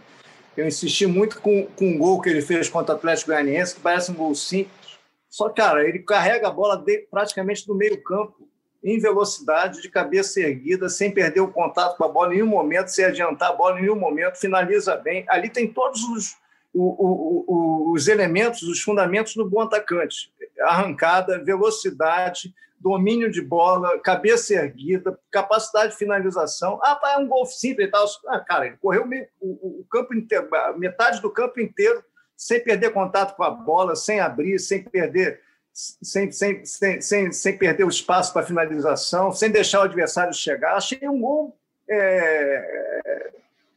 Eu 0.57 0.67
insisti 0.67 1.07
muito 1.07 1.41
com, 1.41 1.67
com 1.67 1.87
um 1.87 1.99
gol 1.99 2.21
que 2.21 2.29
ele 2.29 2.41
fez 2.41 2.69
contra 2.69 2.95
o 2.95 2.97
Atlético 2.97 3.33
Goianiense, 3.33 3.75
que 3.75 3.81
parece 3.81 4.13
um 4.13 4.15
gol 4.15 4.35
simples, 4.35 4.99
Só, 5.29 5.49
cara, 5.49 5.87
ele 5.87 5.99
carrega 5.99 6.47
a 6.47 6.51
bola 6.51 6.77
de, 6.77 7.09
praticamente 7.11 7.67
do 7.67 7.75
meio 7.75 8.01
campo, 8.03 8.49
em 8.85 8.99
velocidade, 8.99 9.81
de 9.81 9.89
cabeça 9.89 10.41
erguida, 10.41 10.91
sem 10.91 11.11
perder 11.11 11.41
o 11.41 11.51
contato 11.51 11.97
com 11.97 12.05
a 12.05 12.09
bola 12.09 12.33
em 12.33 12.37
nenhum 12.37 12.47
momento, 12.47 12.89
sem 12.89 13.07
adiantar 13.07 13.51
a 13.51 13.55
bola 13.55 13.79
em 13.79 13.83
nenhum 13.83 13.97
momento, 13.97 14.37
finaliza 14.37 14.95
bem. 14.95 15.25
Ali 15.27 15.49
tem 15.49 15.67
todos 15.67 16.03
os, 16.03 16.37
os 16.75 18.07
elementos, 18.09 18.63
os 18.63 18.83
fundamentos 18.83 19.35
do 19.35 19.49
bom 19.49 19.63
atacante. 19.63 20.31
Arrancada, 20.61 21.43
velocidade, 21.43 22.55
domínio 22.79 23.31
de 23.31 23.41
bola, 23.41 23.99
cabeça 24.01 24.53
erguida, 24.53 25.19
capacidade 25.31 25.93
de 25.93 25.99
finalização. 25.99 26.79
Ah, 26.83 27.01
é 27.15 27.19
um 27.19 27.27
gol 27.27 27.47
simples 27.47 27.89
e 27.89 27.91
tal. 27.91 28.05
Ah, 28.29 28.41
cara, 28.41 28.67
ele 28.67 28.77
correu 28.77 29.09
o, 29.41 29.81
o, 29.81 29.87
campo 29.91 30.13
inteiro, 30.15 30.47
metade 30.77 31.23
do 31.23 31.31
campo 31.31 31.59
inteiro 31.59 32.05
sem 32.37 32.63
perder 32.63 32.93
contato 32.93 33.35
com 33.35 33.45
a 33.45 33.51
bola, 33.51 33.97
sem 33.97 34.21
abrir, 34.21 34.59
sem 34.59 34.85
perder, 34.85 35.41
sem, 35.75 36.31
sem, 36.31 36.65
sem, 36.65 37.33
sem, 37.33 37.59
perder 37.59 37.85
o 37.85 37.89
espaço 37.89 38.33
para 38.33 38.47
finalização, 38.47 39.33
sem 39.33 39.51
deixar 39.51 39.81
o 39.81 39.85
adversário 39.85 40.33
chegar. 40.33 40.77
Achei 40.77 41.09
um 41.09 41.21
gol 41.21 41.57
é, 41.91 43.33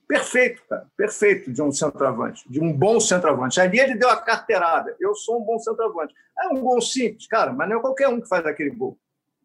perfeito, 0.07 0.61
cara, 0.69 0.85
perfeito 0.95 1.51
de 1.51 1.59
um 1.61 1.71
centroavante, 1.71 2.47
de 2.47 2.61
um 2.61 2.71
bom 2.71 2.99
centroavante. 2.99 3.59
Ali 3.59 3.79
ele 3.79 3.95
deu 3.95 4.09
a 4.09 4.15
carteirada. 4.15 4.95
Eu 4.99 5.15
sou 5.15 5.41
um 5.41 5.43
bom 5.43 5.57
centroavante. 5.57 6.13
É 6.39 6.47
um 6.49 6.61
gol 6.61 6.79
simples, 6.79 7.25
cara, 7.25 7.51
mas 7.51 7.67
não 7.67 7.79
é 7.79 7.81
qualquer 7.81 8.07
um 8.09 8.21
que 8.21 8.29
faz 8.29 8.45
aquele 8.45 8.69
gol. 8.69 8.95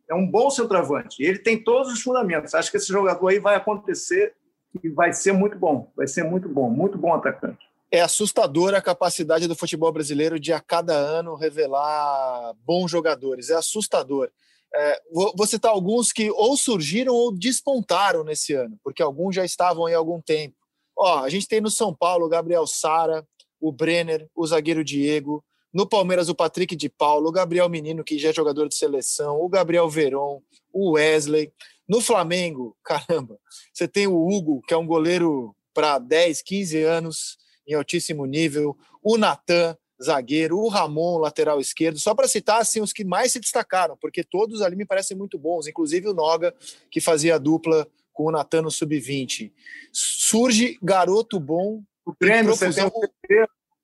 É 0.08 0.14
um 0.14 0.26
bom 0.30 0.50
centroavante. 0.50 1.22
Ele 1.22 1.38
tem 1.38 1.62
todos 1.62 1.90
os 1.90 2.02
fundamentos. 2.02 2.54
Acho 2.54 2.70
que 2.70 2.76
esse 2.76 2.88
jogador 2.88 3.28
aí 3.28 3.38
vai 3.38 3.54
acontecer 3.54 4.34
e 4.82 4.90
vai 4.90 5.14
ser 5.14 5.32
muito 5.32 5.58
bom. 5.58 5.90
Vai 5.96 6.06
ser 6.06 6.22
muito 6.22 6.50
bom, 6.50 6.68
muito 6.68 6.98
bom 6.98 7.14
atacante. 7.14 7.71
É 7.92 8.00
assustadora 8.00 8.78
a 8.78 8.82
capacidade 8.82 9.46
do 9.46 9.54
futebol 9.54 9.92
brasileiro 9.92 10.40
de 10.40 10.50
a 10.50 10.60
cada 10.60 10.94
ano 10.94 11.36
revelar 11.36 12.54
bons 12.64 12.90
jogadores. 12.90 13.50
É 13.50 13.54
assustador. 13.54 14.30
É, 14.74 15.02
vou, 15.12 15.34
vou 15.36 15.46
citar 15.46 15.70
alguns 15.70 16.10
que 16.10 16.30
ou 16.30 16.56
surgiram 16.56 17.12
ou 17.14 17.30
despontaram 17.30 18.24
nesse 18.24 18.54
ano, 18.54 18.80
porque 18.82 19.02
alguns 19.02 19.34
já 19.34 19.44
estavam 19.44 19.84
aí 19.84 19.94
há 19.94 19.98
algum 19.98 20.22
tempo. 20.22 20.56
Ó, 20.96 21.18
a 21.18 21.28
gente 21.28 21.46
tem 21.46 21.60
no 21.60 21.70
São 21.70 21.94
Paulo 21.94 22.24
o 22.24 22.28
Gabriel 22.28 22.66
Sara, 22.66 23.26
o 23.60 23.70
Brenner, 23.70 24.26
o 24.34 24.46
zagueiro 24.46 24.82
Diego. 24.82 25.44
No 25.72 25.86
Palmeiras, 25.86 26.28
o 26.28 26.34
Patrick 26.34 26.74
de 26.74 26.88
Paulo, 26.88 27.28
o 27.28 27.32
Gabriel 27.32 27.68
Menino, 27.68 28.04
que 28.04 28.18
já 28.18 28.30
é 28.30 28.32
jogador 28.32 28.68
de 28.68 28.74
seleção, 28.74 29.40
o 29.40 29.48
Gabriel 29.48 29.88
Veron, 29.88 30.42
o 30.72 30.92
Wesley. 30.92 31.52
No 31.86 32.00
Flamengo, 32.00 32.76
caramba, 32.84 33.38
você 33.72 33.86
tem 33.86 34.06
o 34.06 34.26
Hugo, 34.26 34.62
que 34.66 34.72
é 34.72 34.76
um 34.76 34.86
goleiro 34.86 35.54
para 35.74 35.98
10, 35.98 36.42
15 36.42 36.82
anos, 36.82 37.36
em 37.66 37.74
altíssimo 37.74 38.26
nível, 38.26 38.76
o 39.02 39.16
Natan, 39.16 39.76
zagueiro, 40.02 40.58
o 40.58 40.68
Ramon, 40.68 41.18
lateral 41.18 41.60
esquerdo, 41.60 41.98
só 41.98 42.14
para 42.14 42.28
citar 42.28 42.60
assim, 42.60 42.80
os 42.80 42.92
que 42.92 43.04
mais 43.04 43.32
se 43.32 43.40
destacaram, 43.40 43.96
porque 43.96 44.24
todos 44.24 44.60
ali 44.60 44.76
me 44.76 44.84
parecem 44.84 45.16
muito 45.16 45.38
bons, 45.38 45.66
inclusive 45.66 46.08
o 46.08 46.14
Noga, 46.14 46.54
que 46.90 47.00
fazia 47.00 47.36
a 47.36 47.38
dupla 47.38 47.86
com 48.12 48.24
o 48.24 48.30
Natan 48.30 48.62
no 48.62 48.70
sub-20. 48.70 49.52
Surge 49.92 50.78
garoto 50.82 51.40
bom. 51.40 51.82
O 52.04 52.12
prêmio, 52.12 52.54
você 52.54 52.72
tem 52.72 52.84
o 52.84 52.92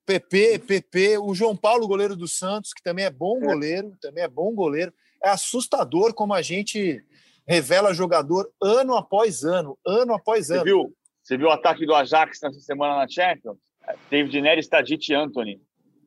PP, 0.05 0.59
PP, 0.61 1.19
o 1.19 1.35
João 1.35 1.57
Paulo, 1.57 1.87
goleiro 1.87 2.17
do 2.17 2.27
Santos, 2.27 2.73
que 2.73 2.83
também 2.83 3.05
é 3.05 3.11
bom 3.11 3.39
goleiro, 3.39 3.97
também 4.01 4.25
é 4.25 4.29
bom 4.29 4.55
goleiro. 4.55 4.93
É 5.23 5.29
assustador 5.29 6.15
como 6.15 6.33
a 6.33 6.43
gente 6.43 7.05
revela 7.47 7.95
jogador 7.95 8.51
ano 8.63 8.95
após 8.95 9.45
ano, 9.45 9.79
ano 9.87 10.15
após 10.15 10.51
ano. 10.51 10.61
Você 10.61 10.65
viu, 10.65 10.97
você 11.23 11.37
viu 11.37 11.49
o 11.49 11.51
ataque 11.51 11.85
do 11.85 11.95
Ajax 11.95 12.41
nessa 12.43 12.61
semana 12.61 12.97
na 12.97 13.09
Champions? 13.09 13.59
David 14.11 14.41
Neres, 14.41 14.69
Tadic 14.69 15.11
e 15.11 15.15
Anthony. 15.15 15.61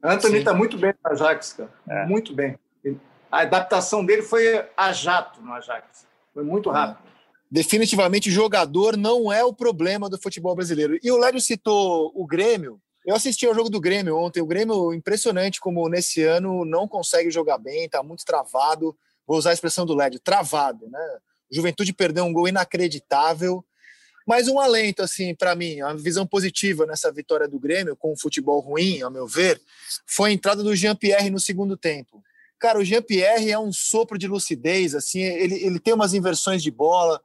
Anthony 0.04 0.40
está 0.40 0.54
muito 0.54 0.78
bem 0.78 0.94
no 1.04 1.12
Ajax, 1.12 1.54
cara. 1.54 1.72
É. 1.90 2.06
Muito 2.06 2.34
bem. 2.34 2.58
A 3.32 3.42
adaptação 3.42 4.06
dele 4.06 4.24
foi 4.24 4.66
a 4.76 4.92
jato 4.92 5.42
no 5.42 5.54
Ajax. 5.54 6.06
Foi 6.34 6.44
muito 6.44 6.70
é. 6.70 6.74
rápido. 6.74 7.12
Definitivamente, 7.50 8.32
jogador 8.32 8.96
não 8.96 9.32
é 9.32 9.44
o 9.44 9.54
problema 9.54 10.10
do 10.10 10.22
futebol 10.22 10.56
brasileiro. 10.56 10.98
E 11.04 11.12
o 11.12 11.18
Lédio 11.18 11.42
citou 11.42 12.12
o 12.16 12.26
Grêmio. 12.26 12.80
Eu 13.06 13.16
assisti 13.16 13.46
ao 13.46 13.54
jogo 13.54 13.70
do 13.70 13.80
Grêmio 13.80 14.18
ontem. 14.18 14.42
O 14.42 14.46
Grêmio, 14.46 14.94
impressionante 14.94 15.60
como 15.60 15.88
nesse 15.90 16.24
ano 16.24 16.64
não 16.66 16.88
consegue 16.88 17.30
jogar 17.30 17.58
bem, 17.58 17.86
está 17.86 18.02
muito 18.02 18.24
travado. 18.24 18.96
Vou 19.28 19.38
usar 19.38 19.50
a 19.50 19.54
expressão 19.54 19.86
do 19.86 19.96
Lédio, 19.96 20.20
travado, 20.20 20.90
né? 20.90 21.18
Juventude 21.52 21.94
perdeu 21.94 22.24
um 22.24 22.32
gol 22.32 22.48
inacreditável 22.48 23.64
mas 24.28 24.48
um 24.48 24.60
alento, 24.60 25.02
assim, 25.02 25.34
para 25.34 25.56
mim, 25.56 25.82
uma 25.82 25.96
visão 25.96 26.26
positiva 26.26 26.86
nessa 26.86 27.12
vitória 27.12 27.48
do 27.48 27.60
Grêmio, 27.60 27.96
com 27.96 28.14
o 28.14 28.18
futebol 28.18 28.60
ruim, 28.60 29.02
ao 29.02 29.12
meu 29.12 29.28
ver, 29.28 29.62
foi 30.06 30.30
a 30.30 30.34
entrada 30.34 30.64
do 30.64 30.76
Jean-Pierre 30.76 31.30
no 31.30 31.40
segundo 31.40 31.76
tempo. 31.76 32.24
Cara, 32.60 32.78
o 32.78 32.86
Jean-Pierre 32.86 33.52
é 33.52 33.58
um 33.58 33.74
sopro 33.74 34.18
de 34.18 34.28
lucidez, 34.28 34.94
assim, 34.94 35.22
ele, 35.22 35.56
ele 35.64 35.80
tem 35.80 35.94
umas 35.94 36.14
inversões 36.14 36.62
de 36.62 36.70
bola. 36.70 37.20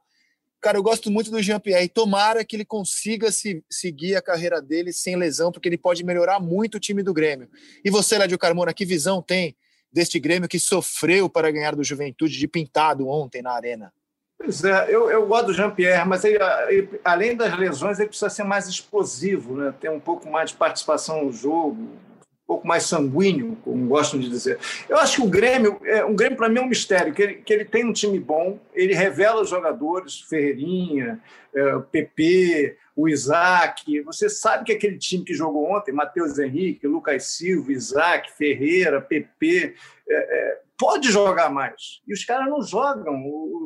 Cara, 0.59 0.79
eu 0.79 0.83
gosto 0.83 1.11
muito 1.11 1.29
do 1.29 1.41
Jean-Pierre. 1.41 1.87
Tomara 1.87 2.43
que 2.43 2.55
ele 2.55 2.65
consiga 2.65 3.31
se, 3.31 3.63
seguir 3.69 4.15
a 4.15 4.21
carreira 4.21 4.59
dele 4.59 4.91
sem 4.91 5.15
lesão, 5.15 5.51
porque 5.51 5.69
ele 5.69 5.77
pode 5.77 6.03
melhorar 6.03 6.39
muito 6.39 6.75
o 6.75 6.79
time 6.79 7.03
do 7.03 7.13
Grêmio. 7.13 7.47
E 7.85 7.91
você, 7.91 8.17
Lédio 8.17 8.39
Carmona, 8.39 8.73
que 8.73 8.83
visão 8.83 9.21
tem 9.21 9.55
deste 9.93 10.19
Grêmio 10.19 10.49
que 10.49 10.59
sofreu 10.59 11.29
para 11.29 11.51
ganhar 11.51 11.75
do 11.75 11.83
Juventude 11.83 12.37
de 12.37 12.47
pintado 12.47 13.07
ontem 13.07 13.43
na 13.43 13.51
Arena? 13.51 13.93
Pois 14.37 14.63
é, 14.63 14.85
eu, 14.93 15.09
eu 15.09 15.25
gosto 15.25 15.47
do 15.47 15.53
Jean-Pierre, 15.53 16.07
mas 16.07 16.23
ele, 16.23 16.37
ele, 16.69 16.99
além 17.03 17.35
das 17.35 17.57
lesões, 17.57 17.99
ele 17.99 18.09
precisa 18.09 18.29
ser 18.29 18.43
mais 18.43 18.67
explosivo, 18.67 19.57
né? 19.57 19.73
ter 19.79 19.89
um 19.89 19.99
pouco 19.99 20.29
mais 20.29 20.51
de 20.51 20.57
participação 20.57 21.25
no 21.25 21.31
jogo, 21.31 21.81
um 21.81 22.45
pouco 22.45 22.67
mais 22.67 22.83
sanguíneo, 22.83 23.57
como 23.63 23.87
gostam 23.87 24.19
de 24.19 24.29
dizer. 24.29 24.59
Eu 24.87 24.97
acho 24.97 25.17
que 25.17 25.27
o 25.27 25.29
Grêmio, 25.29 25.81
é, 25.83 26.05
um 26.05 26.15
Grêmio 26.15 26.37
para 26.37 26.49
mim 26.49 26.59
é 26.59 26.61
um 26.61 26.67
mistério, 26.67 27.13
que 27.13 27.21
ele, 27.21 27.33
que 27.35 27.51
ele 27.51 27.65
tem 27.65 27.83
um 27.83 27.91
time 27.91 28.19
bom, 28.19 28.59
ele 28.75 28.93
revela 28.93 29.41
os 29.41 29.49
jogadores, 29.49 30.21
Ferreirinha, 30.21 31.19
é, 31.53 31.79
PP, 31.91 32.77
o 32.95 33.09
Isaac. 33.09 34.01
Você 34.01 34.29
sabe 34.29 34.65
que 34.65 34.71
aquele 34.71 34.99
time 34.99 35.23
que 35.23 35.33
jogou 35.33 35.71
ontem, 35.71 35.91
Matheus 35.91 36.37
Henrique, 36.37 36.87
Lucas 36.87 37.25
Silva, 37.25 37.71
Isaac, 37.71 38.31
Ferreira, 38.37 39.01
PP, 39.01 39.75
é, 40.07 40.15
é, 40.15 40.59
pode 40.77 41.11
jogar 41.11 41.49
mais. 41.49 42.01
E 42.07 42.13
os 42.13 42.23
caras 42.23 42.47
não 42.47 42.61
jogam, 42.61 43.21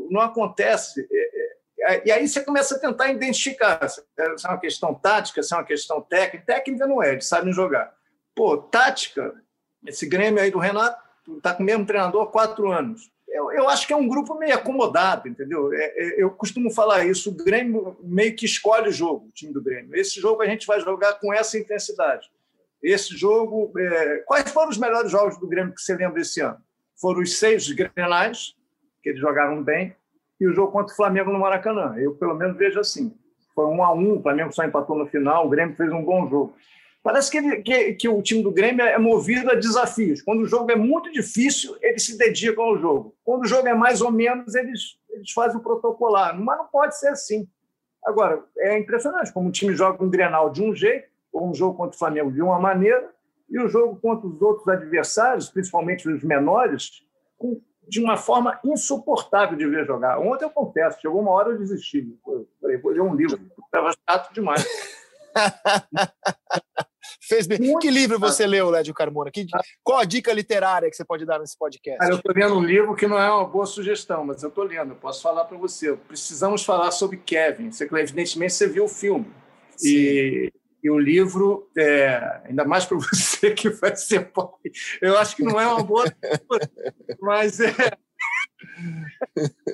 não 0.09 0.21
acontece. 0.21 1.07
É, 1.11 1.93
é, 1.93 2.01
e 2.05 2.11
aí 2.11 2.27
você 2.27 2.43
começa 2.43 2.75
a 2.75 2.79
tentar 2.79 3.11
identificar 3.11 3.87
se 3.87 4.01
é 4.17 4.47
uma 4.47 4.59
questão 4.59 4.93
tática, 4.93 5.41
se 5.41 5.53
é 5.53 5.57
uma 5.57 5.65
questão 5.65 6.01
técnica. 6.01 6.45
Técnica 6.45 6.87
não 6.87 7.01
é, 7.01 7.13
eles 7.13 7.27
sabem 7.27 7.51
jogar. 7.51 7.93
Pô, 8.35 8.57
tática, 8.57 9.33
esse 9.85 10.07
Grêmio 10.07 10.41
aí 10.41 10.51
do 10.51 10.59
Renato 10.59 11.01
está 11.37 11.53
com 11.53 11.63
o 11.63 11.65
mesmo 11.65 11.85
treinador 11.85 12.23
há 12.23 12.27
quatro 12.27 12.71
anos. 12.71 13.11
Eu, 13.27 13.51
eu, 13.53 13.69
acho 13.69 13.87
que 13.87 13.93
é 13.93 13.95
um 13.95 14.09
grupo 14.09 14.35
meio 14.35 14.53
acomodado, 14.53 15.27
entendeu? 15.27 15.73
É, 15.73 15.85
é, 15.85 16.23
eu 16.23 16.29
costumo 16.31 16.69
falar 16.69 17.05
isso, 17.05 17.29
o 17.29 17.43
Grêmio 17.43 17.97
meio 18.03 18.35
que 18.35 18.45
escolhe 18.45 18.89
o 18.89 18.91
jogo, 18.91 19.27
o 19.27 19.31
time 19.31 19.53
do 19.53 19.63
Grêmio. 19.63 19.95
Esse 19.95 20.19
jogo 20.19 20.41
a 20.41 20.45
gente 20.45 20.67
vai 20.67 20.81
jogar 20.81 21.13
com 21.13 21.33
essa 21.33 21.57
intensidade. 21.57 22.29
Esse 22.83 23.15
jogo... 23.15 23.71
É... 23.77 24.17
Quais 24.25 24.51
foram 24.51 24.69
os 24.69 24.77
melhores 24.77 25.09
jogos 25.11 25.39
do 25.39 25.47
Grêmio 25.47 25.73
que 25.73 25.81
você 25.81 25.95
lembra 25.95 26.21
esse 26.21 26.41
ano? 26.41 26.61
Foram 27.01 27.21
os 27.21 27.39
seis 27.39 27.69
grenais, 27.71 28.55
que 29.01 29.09
eles 29.09 29.19
jogaram 29.19 29.63
bem, 29.63 29.95
e 30.39 30.47
o 30.47 30.53
jogo 30.53 30.71
contra 30.71 30.93
o 30.93 30.95
Flamengo 30.95 31.31
no 31.31 31.39
Maracanã. 31.39 31.95
Eu, 31.97 32.13
pelo 32.15 32.35
menos, 32.35 32.55
vejo 32.55 32.79
assim. 32.79 33.13
Foi 33.53 33.65
um 33.65 33.83
a 33.83 33.91
um, 33.93 34.17
o 34.17 34.21
Flamengo 34.21 34.53
só 34.53 34.63
empatou 34.63 34.97
no 34.97 35.07
final, 35.07 35.45
o 35.45 35.49
Grêmio 35.49 35.75
fez 35.75 35.91
um 35.91 36.03
bom 36.03 36.29
jogo. 36.29 36.55
Parece 37.03 37.31
que, 37.31 37.37
ele, 37.37 37.61
que, 37.63 37.93
que, 37.95 38.07
o 38.07 38.21
time 38.21 38.43
do 38.43 38.51
Grêmio 38.51 38.85
é 38.85 38.97
movido 38.99 39.49
a 39.49 39.55
desafios. 39.55 40.21
Quando 40.21 40.41
o 40.41 40.45
jogo 40.45 40.71
é 40.71 40.75
muito 40.75 41.11
difícil, 41.11 41.75
eles 41.81 42.05
se 42.05 42.15
dedicam 42.15 42.63
ao 42.63 42.77
jogo. 42.77 43.15
Quando 43.23 43.41
o 43.41 43.47
jogo 43.47 43.67
é 43.67 43.73
mais 43.73 44.01
ou 44.01 44.11
menos, 44.11 44.53
eles, 44.53 44.99
eles 45.09 45.31
fazem 45.31 45.57
o 45.57 45.63
protocolar. 45.63 46.39
Mas 46.39 46.59
não 46.59 46.67
pode 46.67 46.97
ser 46.99 47.07
assim. 47.07 47.47
Agora, 48.05 48.43
é 48.59 48.77
impressionante 48.77 49.33
como 49.33 49.49
o 49.49 49.51
time 49.51 49.75
joga 49.75 50.03
um 50.03 50.11
Grenal 50.11 50.51
de 50.51 50.61
um 50.61 50.75
jeito, 50.75 51.07
ou 51.33 51.49
um 51.49 51.55
jogo 51.55 51.75
contra 51.75 51.95
o 51.95 51.99
Flamengo 51.99 52.31
de 52.31 52.41
uma 52.41 52.59
maneira, 52.59 53.09
e 53.51 53.59
o 53.59 53.67
jogo 53.67 53.99
contra 53.99 54.27
os 54.27 54.41
outros 54.41 54.67
adversários, 54.69 55.49
principalmente 55.49 56.09
os 56.09 56.23
menores, 56.23 57.03
com, 57.37 57.61
de 57.87 57.99
uma 57.99 58.15
forma 58.15 58.57
insuportável 58.63 59.57
de 59.57 59.67
ver 59.67 59.85
jogar. 59.85 60.17
Ontem 60.19 60.45
eu 60.45 60.49
confesso, 60.49 61.01
chegou 61.01 61.21
uma 61.21 61.31
hora 61.31 61.49
eu 61.49 61.57
desisti. 61.57 62.17
Eu 62.25 62.47
falei, 62.61 62.77
vou 62.77 62.93
ler 62.93 63.01
um 63.01 63.13
livro, 63.13 63.39
estava 63.65 63.91
chato 64.09 64.33
demais. 64.33 64.65
Fez 67.27 67.45
bem. 67.47 67.59
Muito 67.59 67.79
que 67.79 67.89
livro 67.89 68.19
você 68.19 68.47
leu, 68.47 68.69
Lédio 68.69 68.93
Carmona? 68.93 69.31
Que, 69.31 69.45
qual 69.83 69.99
a 69.99 70.05
dica 70.05 70.31
literária 70.33 70.89
que 70.89 70.95
você 70.95 71.03
pode 71.03 71.25
dar 71.25 71.39
nesse 71.39 71.57
podcast? 71.57 71.99
Cara, 71.99 72.11
eu 72.11 72.17
estou 72.17 72.33
lendo 72.33 72.55
um 72.55 72.63
livro 72.63 72.95
que 72.95 73.07
não 73.07 73.17
é 73.17 73.31
uma 73.31 73.45
boa 73.45 73.65
sugestão, 73.65 74.25
mas 74.25 74.43
eu 74.43 74.49
estou 74.49 74.63
lendo. 74.63 74.91
Eu 74.91 74.97
posso 74.97 75.21
falar 75.21 75.45
para 75.45 75.57
você. 75.57 75.95
Precisamos 75.95 76.63
falar 76.63 76.91
sobre 76.91 77.17
Kevin. 77.17 77.71
Você, 77.71 77.85
evidentemente, 77.85 78.53
você 78.53 78.67
viu 78.67 78.85
o 78.85 78.89
filme. 78.89 79.27
Sim. 79.77 79.87
E 79.87 80.53
e 80.83 80.89
o 80.89 80.97
livro, 80.97 81.69
é, 81.77 82.41
ainda 82.45 82.65
mais 82.65 82.85
para 82.85 82.97
você 82.99 83.51
que 83.51 83.69
vai 83.69 83.95
ser 83.95 84.31
pobre, 84.31 84.71
eu 85.01 85.17
acho 85.17 85.35
que 85.35 85.43
não 85.43 85.59
é 85.59 85.67
uma 85.67 85.83
boa 85.83 86.03
leitura, 86.03 86.71
mas 87.19 87.59
é, 87.59 87.73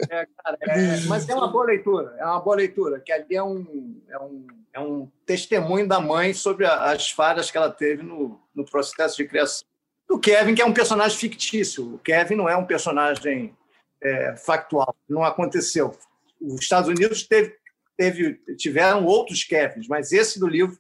é, 0.10 0.28
cara, 0.44 0.58
é, 0.62 1.02
mas 1.08 1.28
é 1.28 1.36
uma 1.36 1.48
boa 1.48 1.66
leitura, 1.66 2.16
é 2.18 2.26
uma 2.26 2.40
boa 2.40 2.56
leitura, 2.56 3.00
que 3.00 3.12
ali 3.12 3.36
é 3.36 3.44
um, 3.44 4.02
é 4.10 4.20
um, 4.20 4.48
é 4.74 4.80
um 4.80 5.12
testemunho 5.26 5.88
da 5.88 6.00
mãe 6.00 6.34
sobre 6.34 6.66
a, 6.66 6.92
as 6.92 7.12
falhas 7.12 7.50
que 7.50 7.58
ela 7.58 7.72
teve 7.72 8.04
no, 8.04 8.40
no 8.54 8.66
processo 8.66 9.18
de 9.18 9.26
criação. 9.26 9.68
do 10.08 10.20
Kevin, 10.20 10.56
que 10.56 10.62
é 10.62 10.66
um 10.66 10.74
personagem 10.74 11.18
fictício. 11.18 11.96
O 11.96 12.00
Kevin 12.00 12.36
não 12.36 12.50
é 12.50 12.56
um 12.56 12.66
personagem 12.66 13.56
é, 14.02 14.36
factual, 14.36 14.96
não 15.08 15.24
aconteceu. 15.24 15.96
Os 16.42 16.62
Estados 16.62 16.90
Unidos 16.90 17.24
teve, 17.24 17.56
teve, 17.96 18.34
tiveram 18.58 19.06
outros 19.06 19.44
Kevins, 19.44 19.88
mas 19.88 20.12
esse 20.12 20.40
do 20.40 20.48
livro 20.48 20.78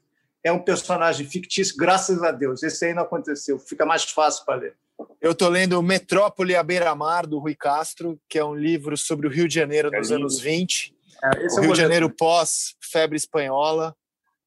é 0.47 0.51
um 0.51 0.59
personagem 0.59 1.27
fictício, 1.27 1.75
graças 1.77 2.23
a 2.23 2.31
Deus. 2.31 2.63
Esse 2.63 2.85
aí 2.85 2.93
não 2.93 3.03
aconteceu, 3.03 3.59
fica 3.59 3.85
mais 3.85 4.03
fácil 4.03 4.45
para 4.45 4.55
ler. 4.55 4.75
Eu 5.21 5.33
estou 5.33 5.49
lendo 5.49 5.81
Metrópole 5.83 6.55
à 6.55 6.63
beira-mar, 6.63 7.27
do 7.27 7.37
Rui 7.37 7.53
Castro, 7.53 8.19
que 8.29 8.39
é 8.39 8.45
um 8.45 8.55
livro 8.55 8.97
sobre 8.97 9.27
o 9.27 9.29
Rio 9.29 9.47
de 9.47 9.55
Janeiro 9.55 9.91
dos 9.91 10.09
é 10.09 10.15
anos 10.15 10.39
20. 10.39 10.95
É, 11.23 11.47
o 11.57 11.61
Rio 11.61 11.73
de 11.73 11.79
Janeiro 11.79 12.09
pós-febre 12.09 13.17
espanhola. 13.17 13.95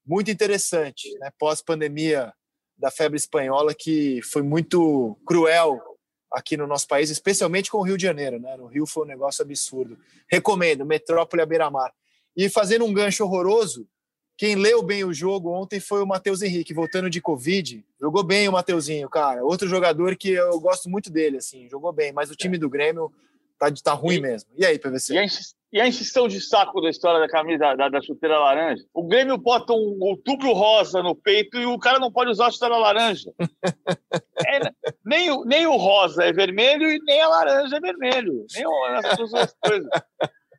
Muito 0.05 0.31
interessante, 0.31 1.07
né? 1.19 1.31
pós-pandemia 1.37 2.33
da 2.75 2.89
febre 2.89 3.17
espanhola, 3.17 3.73
que 3.77 4.19
foi 4.23 4.41
muito 4.41 5.17
cruel 5.25 5.79
aqui 6.33 6.57
no 6.57 6.65
nosso 6.65 6.87
país, 6.87 7.09
especialmente 7.11 7.69
com 7.69 7.77
o 7.77 7.83
Rio 7.83 7.97
de 7.97 8.03
Janeiro. 8.03 8.39
Né? 8.39 8.57
No 8.57 8.65
Rio 8.65 8.87
foi 8.87 9.03
um 9.03 9.07
negócio 9.07 9.43
absurdo. 9.43 9.97
Recomendo, 10.29 10.85
Metrópole 10.85 11.43
à 11.43 11.45
beira-mar. 11.45 11.93
E 12.35 12.49
fazendo 12.49 12.85
um 12.85 12.93
gancho 12.93 13.23
horroroso, 13.23 13.87
quem 14.37 14.55
leu 14.55 14.81
bem 14.81 15.03
o 15.03 15.13
jogo 15.13 15.51
ontem 15.51 15.79
foi 15.79 16.01
o 16.01 16.07
Matheus 16.07 16.41
Henrique, 16.41 16.73
voltando 16.73 17.09
de 17.09 17.21
Covid. 17.21 17.85
Jogou 17.99 18.23
bem 18.23 18.49
o 18.49 18.51
Mateuzinho, 18.51 19.07
cara. 19.09 19.43
Outro 19.43 19.67
jogador 19.67 20.15
que 20.15 20.31
eu 20.31 20.59
gosto 20.59 20.89
muito 20.89 21.11
dele, 21.11 21.37
assim, 21.37 21.69
jogou 21.69 21.93
bem, 21.93 22.11
mas 22.11 22.31
o 22.31 22.35
time 22.35 22.57
do 22.57 22.69
Grêmio 22.69 23.11
tá, 23.59 23.67
tá 23.83 23.93
ruim 23.93 24.15
e, 24.15 24.21
mesmo. 24.21 24.49
E 24.57 24.65
aí, 24.65 24.79
PVC? 24.79 25.13
E 25.13 25.19
a, 25.19 25.25
e 25.73 25.79
a 25.79 25.87
incisão 25.87 26.27
de 26.27 26.41
saco 26.41 26.81
da 26.81 26.89
história 26.89 27.19
da 27.19 27.29
camisa 27.29 27.75
da, 27.75 27.87
da 27.87 28.01
chuteira 28.01 28.39
laranja? 28.39 28.83
O 28.93 29.03
Grêmio 29.03 29.37
bota 29.37 29.73
um 29.73 29.97
outubro 30.01 30.51
rosa 30.53 31.03
no 31.03 31.15
peito 31.15 31.57
e 31.57 31.65
o 31.65 31.77
cara 31.77 31.99
não 31.99 32.11
pode 32.11 32.31
usar 32.31 32.47
a 32.47 32.51
chuteira 32.51 32.77
laranja. 32.77 33.31
é, 34.47 34.59
nem, 35.05 35.29
o, 35.29 35.45
nem 35.45 35.67
o 35.67 35.77
rosa 35.77 36.23
é 36.23 36.33
vermelho 36.33 36.91
e 36.91 36.99
nem 37.03 37.21
a 37.21 37.27
laranja 37.27 37.77
é 37.77 37.79
vermelho. 37.79 38.45
Nem 38.53 38.65
essas 38.97 39.29
duas 39.29 39.55
coisas. 39.63 39.89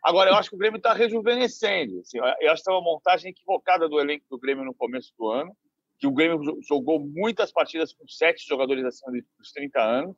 Agora, 0.02 0.30
eu 0.30 0.34
acho 0.34 0.50
que 0.50 0.56
o 0.56 0.58
Grêmio 0.58 0.78
está 0.78 0.92
rejuvenescendo. 0.92 2.00
Assim, 2.00 2.18
eu 2.18 2.52
acho 2.52 2.64
que 2.64 2.70
é 2.70 2.74
uma 2.74 2.82
montagem 2.82 3.30
equivocada 3.30 3.88
do 3.88 4.00
elenco 4.00 4.24
do 4.28 4.38
Grêmio 4.38 4.64
no 4.64 4.74
começo 4.74 5.12
do 5.16 5.28
ano, 5.28 5.56
que 5.96 6.08
o 6.08 6.12
Grêmio 6.12 6.58
jogou 6.68 6.98
muitas 6.98 7.52
partidas 7.52 7.92
com 7.92 8.06
sete 8.08 8.44
jogadores 8.48 8.84
acima 8.84 9.12
dos 9.38 9.52
30 9.52 9.80
anos. 9.80 10.16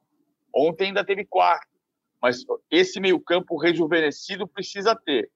Ontem 0.55 0.87
ainda 0.87 1.05
teve 1.05 1.27
quatro. 1.27 1.69
Mas 2.23 2.43
esse 2.71 2.99
meio-campo 2.99 3.59
rejuvenescido 3.59 4.49
precisa 4.49 4.97
ter. 4.97 5.31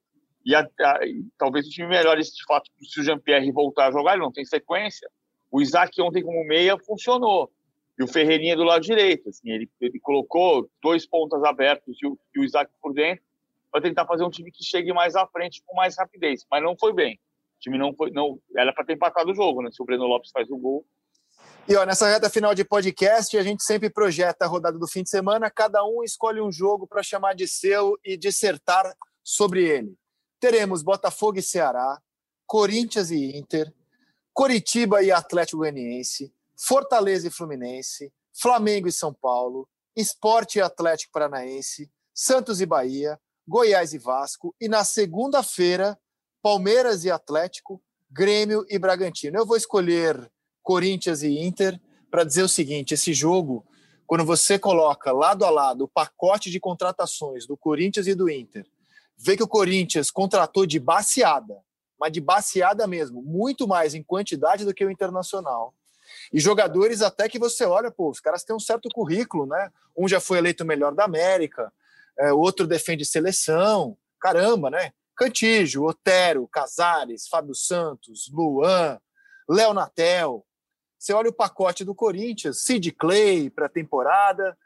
E 0.47 0.55
a, 0.55 0.61
a, 0.61 0.99
talvez 1.37 1.67
o 1.67 1.71
time 1.71 1.89
melhore 1.89 2.23
de 2.23 2.45
fato 2.47 2.71
se 2.81 3.01
o 3.01 3.05
Jean-Pierre 3.05 3.53
voltar 3.53 3.89
a 3.89 3.93
jogar, 3.93 4.13
ele 4.13 4.23
não 4.23 4.33
tem 4.33 4.47
sequência. 4.47 5.07
O 5.51 5.61
Isaac 5.61 6.01
ontem 6.01 6.23
como 6.23 6.43
meia 6.47 6.79
funcionou. 6.79 7.53
E 7.99 8.03
o 8.03 8.09
Ferreirinha 8.09 8.57
do 8.57 8.65
lado 8.65 8.81
direito. 8.81 9.29
Assim, 9.29 9.51
ele, 9.51 9.69
ele 9.79 10.01
colocou 10.01 10.71
dois 10.83 11.05
pontas 11.05 11.45
abertos 11.45 11.99
e 12.03 12.07
o, 12.07 12.19
e 12.35 12.41
o 12.41 12.45
Isaac 12.45 12.73
por 12.81 12.95
dentro 12.95 13.28
para 13.71 13.83
tentar 13.83 14.07
fazer 14.07 14.25
um 14.25 14.31
time 14.31 14.51
que 14.51 14.65
chegue 14.65 14.93
mais 14.93 15.15
à 15.15 15.27
frente 15.27 15.63
com 15.67 15.77
mais 15.77 15.97
rapidez. 15.97 16.45
Mas 16.51 16.63
não 16.63 16.77
foi 16.77 16.93
bem. 16.93 17.15
O 17.15 17.61
time 17.61 17.79
não 17.79 17.95
foi. 17.95 18.11
Não, 18.11 18.39
era 18.57 18.73
para 18.73 18.85
ter 18.85 18.95
empatado 18.95 19.31
o 19.31 19.35
jogo, 19.35 19.63
né? 19.63 19.71
Se 19.71 19.83
o 19.83 19.85
Breno 19.85 20.07
Lopes 20.07 20.31
faz 20.31 20.51
o 20.51 20.57
gol. 20.57 20.87
E 21.69 21.77
ó, 21.77 21.85
nessa 21.85 22.09
reta 22.09 22.31
final 22.31 22.55
de 22.55 22.65
podcast, 22.65 23.37
a 23.37 23.43
gente 23.43 23.63
sempre 23.63 23.91
projeta 23.91 24.45
a 24.45 24.49
rodada 24.49 24.79
do 24.79 24.89
fim 24.89 25.03
de 25.03 25.11
semana, 25.11 25.51
cada 25.51 25.85
um 25.85 26.03
escolhe 26.03 26.41
um 26.41 26.51
jogo 26.51 26.87
para 26.87 27.03
chamar 27.03 27.35
de 27.35 27.47
seu 27.47 27.99
e 28.03 28.17
dissertar 28.17 28.97
sobre 29.23 29.65
ele. 29.69 29.95
Teremos 30.41 30.83
Botafogo 30.83 31.39
e 31.39 31.43
Ceará, 31.43 32.01
Corinthians 32.47 33.11
e 33.11 33.37
Inter, 33.37 33.71
Coritiba 34.33 35.03
e 35.03 35.13
Atlético 35.13 35.59
Goianiense, 35.59 36.33
Fortaleza 36.57 37.29
e 37.29 37.31
Fluminense, 37.31 38.11
Flamengo 38.33 38.89
e 38.89 38.93
São 38.93 39.13
Paulo, 39.13 39.69
Esporte 39.95 40.59
e 40.59 40.63
Atlético 40.63 41.13
Paranaense, 41.13 41.91
Santos 42.15 42.61
e 42.61 42.67
Bahia, 42.67 43.21
Goiás 43.49 43.95
e 43.95 43.99
Vasco, 43.99 44.55
e 44.61 44.69
na 44.69 44.85
segunda-feira, 44.85 45.99
Palmeiras 46.43 47.07
e 47.07 47.11
Atlético, 47.11 47.83
Grêmio 48.11 48.67
e 48.69 48.79
Bragantino. 48.79 49.39
Eu 49.39 49.47
vou 49.47 49.57
escolher 49.57 50.31
Corinthians 50.63 51.23
e 51.23 51.39
Inter 51.39 51.81
para 52.11 52.25
dizer 52.25 52.43
o 52.43 52.49
seguinte: 52.49 52.93
esse 52.93 53.15
jogo, 53.15 53.67
quando 54.07 54.23
você 54.23 54.59
coloca 54.59 55.13
lado 55.13 55.47
a 55.47 55.51
lado 55.51 55.85
o 55.85 55.89
pacote 55.89 56.51
de 56.51 56.61
contratações 56.61 57.47
do 57.47 57.57
Corinthians 57.57 58.07
e 58.07 58.15
do 58.15 58.29
Inter, 58.29 58.67
vê 59.17 59.35
que 59.35 59.43
o 59.43 59.49
Corinthians 59.49 60.11
contratou 60.11 60.67
de 60.67 60.79
baseada, 60.79 61.57
mas 61.99 62.13
de 62.13 62.21
baseada 62.21 62.87
mesmo, 62.87 63.23
muito 63.23 63.67
mais 63.67 63.95
em 63.95 64.03
quantidade 64.03 64.63
do 64.63 64.75
que 64.75 64.85
o 64.85 64.91
Internacional. 64.91 65.73
E 66.31 66.39
jogadores 66.39 67.01
até 67.01 67.31
que 67.31 67.39
você 67.39 67.65
olha, 67.65 67.91
pô, 67.91 68.11
os 68.11 68.21
caras 68.21 68.45
têm 68.45 68.55
um 68.55 68.61
certo 68.61 68.91
currículo, 68.91 69.47
né? 69.47 69.73
Um 69.97 70.07
já 70.07 70.21
foi 70.21 70.37
eleito 70.37 70.65
o 70.65 70.67
melhor 70.67 70.95
da 70.95 71.05
América, 71.05 71.73
é, 72.19 72.33
outro 72.33 72.67
defende 72.67 73.05
seleção, 73.05 73.97
caramba, 74.21 74.71
né? 74.71 74.93
Cantígio, 75.17 75.85
Otero, 75.85 76.47
Casares, 76.49 77.27
Fábio 77.29 77.55
Santos, 77.55 78.31
Luan, 78.33 79.01
Léo 79.49 79.75
Natel. 79.75 80.47
Você 80.99 81.13
olha 81.13 81.31
o 81.31 81.33
pacote 81.33 81.85
do 81.85 81.95
Corinthians, 81.95 82.63
Sid 82.63 82.93
Clay 82.93 83.51
para 83.51 83.67
a 83.67 83.71
temporada, 83.71 84.57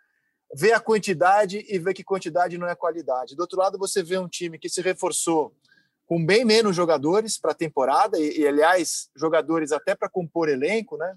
vê 0.55 0.73
a 0.73 0.81
quantidade 0.81 1.65
e 1.69 1.79
vê 1.79 1.95
que 1.95 2.05
quantidade 2.05 2.59
não 2.59 2.69
é 2.69 2.75
qualidade. 2.75 3.35
Do 3.35 3.41
outro 3.41 3.59
lado, 3.59 3.79
você 3.79 4.03
vê 4.03 4.19
um 4.19 4.29
time 4.29 4.59
que 4.59 4.69
se 4.69 4.83
reforçou 4.83 5.55
com 6.07 6.25
bem 6.25 6.45
menos 6.45 6.77
jogadores 6.77 7.39
para 7.39 7.53
a 7.53 7.55
temporada, 7.55 8.19
e, 8.19 8.41
e, 8.41 8.47
aliás, 8.47 9.09
jogadores 9.17 9.73
até 9.73 9.95
para 9.95 10.11
compor 10.11 10.49
elenco, 10.49 10.99
né? 10.99 11.17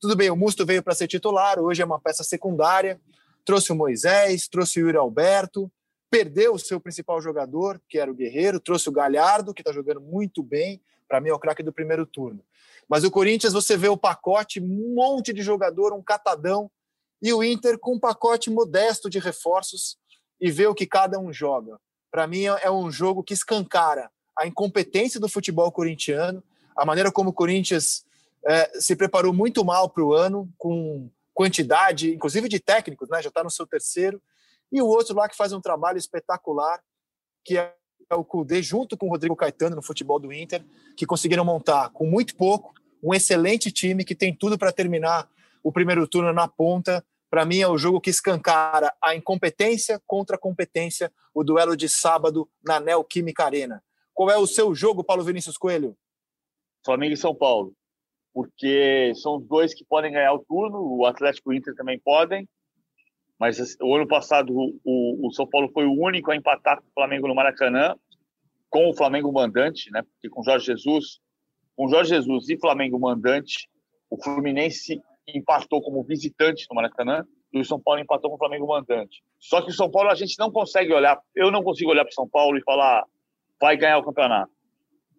Tudo 0.00 0.14
bem, 0.14 0.30
o 0.30 0.36
Musto 0.36 0.64
veio 0.64 0.82
para 0.82 0.94
ser 0.94 1.08
titular, 1.08 1.58
hoje 1.58 1.82
é 1.82 1.84
uma 1.84 2.00
peça 2.00 2.22
secundária, 2.22 3.00
trouxe 3.46 3.72
o 3.72 3.76
Moisés, 3.76 4.48
trouxe 4.48 4.82
o 4.82 4.86
Yuri 4.86 4.98
Alberto, 4.98 5.70
perdeu 6.10 6.54
o 6.54 6.58
seu 6.58 6.80
principal 6.80 7.22
jogador, 7.22 7.80
que 7.88 7.98
era 7.98 8.10
o 8.10 8.14
Guerreiro, 8.14 8.58
trouxe 8.58 8.88
o 8.88 8.92
Galhardo, 8.92 9.54
que 9.54 9.62
está 9.62 9.72
jogando 9.72 10.00
muito 10.00 10.42
bem, 10.42 10.82
para 11.08 11.20
mim 11.20 11.28
é 11.28 11.32
o 11.32 11.38
craque 11.38 11.62
do 11.62 11.72
primeiro 11.72 12.04
turno. 12.04 12.44
Mas 12.88 13.04
o 13.04 13.10
Corinthians, 13.10 13.52
você 13.52 13.76
vê 13.76 13.88
o 13.88 13.96
pacote, 13.96 14.60
um 14.60 14.94
monte 14.94 15.32
de 15.32 15.42
jogador, 15.42 15.92
um 15.92 16.02
catadão, 16.02 16.70
e 17.22 17.32
o 17.32 17.42
Inter 17.42 17.78
com 17.78 17.94
um 17.94 18.00
pacote 18.00 18.50
modesto 18.50 19.08
de 19.08 19.18
reforços 19.18 19.96
e 20.40 20.50
vê 20.50 20.66
o 20.66 20.74
que 20.74 20.86
cada 20.86 21.18
um 21.18 21.32
joga. 21.32 21.78
Para 22.10 22.26
mim 22.26 22.44
é 22.44 22.70
um 22.70 22.90
jogo 22.90 23.22
que 23.22 23.32
escancara 23.32 24.10
a 24.36 24.46
incompetência 24.46 25.18
do 25.18 25.28
futebol 25.28 25.70
corintiano, 25.72 26.42
a 26.76 26.84
maneira 26.84 27.10
como 27.10 27.30
o 27.30 27.32
Corinthians 27.32 28.04
é, 28.44 28.80
se 28.80 28.94
preparou 28.94 29.32
muito 29.32 29.64
mal 29.64 29.88
para 29.88 30.04
o 30.04 30.12
ano, 30.12 30.52
com 30.58 31.10
quantidade, 31.36 32.14
inclusive 32.14 32.48
de 32.48 32.58
técnicos, 32.58 33.10
né? 33.10 33.20
já 33.20 33.28
está 33.28 33.44
no 33.44 33.50
seu 33.50 33.66
terceiro, 33.66 34.22
e 34.72 34.80
o 34.80 34.86
outro 34.86 35.14
lá 35.14 35.28
que 35.28 35.36
faz 35.36 35.52
um 35.52 35.60
trabalho 35.60 35.98
espetacular, 35.98 36.82
que 37.44 37.58
é 37.58 37.74
o 38.14 38.24
Cudê, 38.24 38.62
junto 38.62 38.96
com 38.96 39.06
o 39.06 39.10
Rodrigo 39.10 39.36
Caetano 39.36 39.76
no 39.76 39.82
futebol 39.82 40.18
do 40.18 40.32
Inter, 40.32 40.64
que 40.96 41.04
conseguiram 41.04 41.44
montar 41.44 41.90
com 41.90 42.06
muito 42.06 42.34
pouco 42.34 42.72
um 43.02 43.12
excelente 43.12 43.70
time 43.70 44.02
que 44.02 44.14
tem 44.14 44.34
tudo 44.34 44.56
para 44.56 44.72
terminar 44.72 45.28
o 45.62 45.70
primeiro 45.70 46.08
turno 46.08 46.32
na 46.32 46.48
ponta. 46.48 47.04
Para 47.28 47.44
mim 47.44 47.58
é 47.58 47.68
o 47.68 47.76
jogo 47.76 48.00
que 48.00 48.08
escancara 48.08 48.90
a 49.02 49.14
incompetência 49.14 50.00
contra 50.06 50.36
a 50.36 50.38
competência, 50.38 51.12
o 51.34 51.44
duelo 51.44 51.76
de 51.76 51.86
sábado 51.86 52.48
na 52.64 52.80
Neoquímica 52.80 53.44
Arena. 53.44 53.84
Qual 54.14 54.30
é 54.30 54.38
o 54.38 54.46
seu 54.46 54.74
jogo, 54.74 55.04
Paulo 55.04 55.22
Vinícius 55.22 55.58
Coelho? 55.58 55.94
Flamengo 56.82 57.12
e 57.12 57.16
São 57.18 57.34
Paulo. 57.34 57.74
Porque 58.36 59.14
são 59.14 59.38
os 59.38 59.48
dois 59.48 59.72
que 59.72 59.82
podem 59.82 60.12
ganhar 60.12 60.34
o 60.34 60.44
turno, 60.44 60.78
o 60.78 61.06
Atlético 61.06 61.50
e 61.50 61.56
o 61.56 61.58
Inter 61.58 61.74
também 61.74 61.98
podem. 61.98 62.46
Mas 63.40 63.56
o 63.80 63.94
ano 63.94 64.06
passado 64.06 64.52
o, 64.54 65.26
o, 65.26 65.32
São 65.32 65.48
Paulo 65.48 65.70
foi 65.72 65.86
o 65.86 65.98
único 65.98 66.30
a 66.30 66.36
empatar 66.36 66.76
com 66.76 66.86
o 66.86 66.92
Flamengo 66.92 67.28
no 67.28 67.34
Maracanã, 67.34 67.94
com 68.68 68.90
o 68.90 68.94
Flamengo 68.94 69.32
mandante, 69.32 69.90
né? 69.90 70.02
Porque 70.02 70.28
com 70.28 70.42
Jorge 70.42 70.66
Jesus, 70.66 71.18
com 71.74 71.88
Jorge 71.88 72.10
Jesus 72.10 72.50
e 72.50 72.60
Flamengo 72.60 73.00
mandante, 73.00 73.70
o 74.10 74.22
Fluminense 74.22 75.00
empatou 75.26 75.80
como 75.80 76.04
visitante 76.04 76.66
no 76.68 76.76
Maracanã 76.76 77.24
e 77.54 77.58
o 77.58 77.64
São 77.64 77.80
Paulo 77.80 78.02
empatou 78.02 78.28
com 78.28 78.36
o 78.36 78.38
Flamengo 78.38 78.66
mandante. 78.66 79.24
Só 79.40 79.62
que 79.62 79.70
o 79.70 79.74
São 79.74 79.90
Paulo 79.90 80.10
a 80.10 80.14
gente 80.14 80.38
não 80.38 80.52
consegue 80.52 80.92
olhar, 80.92 81.18
eu 81.34 81.50
não 81.50 81.62
consigo 81.62 81.90
olhar 81.90 82.04
para 82.04 82.12
o 82.12 82.14
São 82.14 82.28
Paulo 82.28 82.58
e 82.58 82.62
falar 82.62 83.02
vai 83.58 83.78
ganhar 83.78 83.96
o 83.96 84.04
campeonato. 84.04 84.52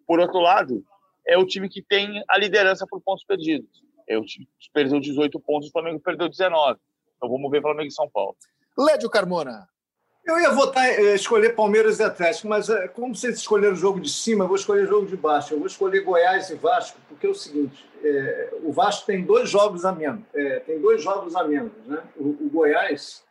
Por 0.06 0.20
outro 0.20 0.38
lado, 0.38 0.84
é 1.28 1.36
o 1.36 1.44
time 1.44 1.68
que 1.68 1.82
tem 1.82 2.24
a 2.28 2.38
liderança 2.38 2.86
por 2.88 3.00
pontos 3.02 3.24
perdidos. 3.24 3.84
É 4.08 4.16
o 4.16 4.24
time 4.24 4.48
que 4.58 4.70
perdeu 4.72 4.98
18 4.98 5.38
pontos, 5.40 5.68
o 5.68 5.72
Flamengo 5.72 6.00
perdeu 6.00 6.28
19. 6.28 6.80
Então 7.16 7.28
vamos 7.28 7.50
ver 7.50 7.60
Flamengo 7.60 7.88
e 7.88 7.92
São 7.92 8.08
Paulo. 8.08 8.34
Lédio 8.76 9.10
Carmona. 9.10 9.68
Eu 10.24 10.38
ia 10.38 10.50
votar, 10.50 10.86
eh, 10.86 11.14
escolher 11.14 11.54
Palmeiras 11.54 12.00
e 12.00 12.02
Atlético, 12.02 12.48
mas 12.48 12.68
eh, 12.68 12.88
como 12.88 13.14
vocês 13.14 13.36
escolheram 13.36 13.72
o 13.72 13.76
jogo 13.76 14.00
de 14.00 14.10
cima, 14.10 14.44
eu 14.44 14.48
vou 14.48 14.56
escolher 14.56 14.84
o 14.84 14.86
jogo 14.86 15.06
de 15.06 15.16
baixo. 15.16 15.54
Eu 15.54 15.58
vou 15.58 15.66
escolher 15.66 16.02
Goiás 16.02 16.50
e 16.50 16.54
Vasco, 16.54 16.98
porque 17.08 17.26
é 17.26 17.30
o 17.30 17.34
seguinte: 17.34 17.88
é, 18.02 18.50
o 18.62 18.72
Vasco 18.72 19.06
tem 19.06 19.24
dois 19.24 19.48
jogos 19.48 19.84
a 19.84 19.92
menos. 19.92 20.22
É, 20.34 20.60
tem 20.60 20.80
dois 20.80 21.02
jogos 21.02 21.34
a 21.34 21.44
menos. 21.44 21.72
Né? 21.86 22.02
O, 22.16 22.28
o 22.28 22.50
Goiás 22.50 23.24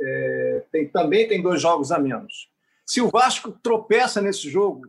é, 0.00 0.64
tem, 0.72 0.88
também 0.88 1.28
tem 1.28 1.42
dois 1.42 1.60
jogos 1.60 1.92
a 1.92 1.98
menos. 1.98 2.48
Se 2.86 3.00
o 3.00 3.08
Vasco 3.08 3.52
tropeça 3.62 4.20
nesse 4.22 4.48
jogo, 4.48 4.86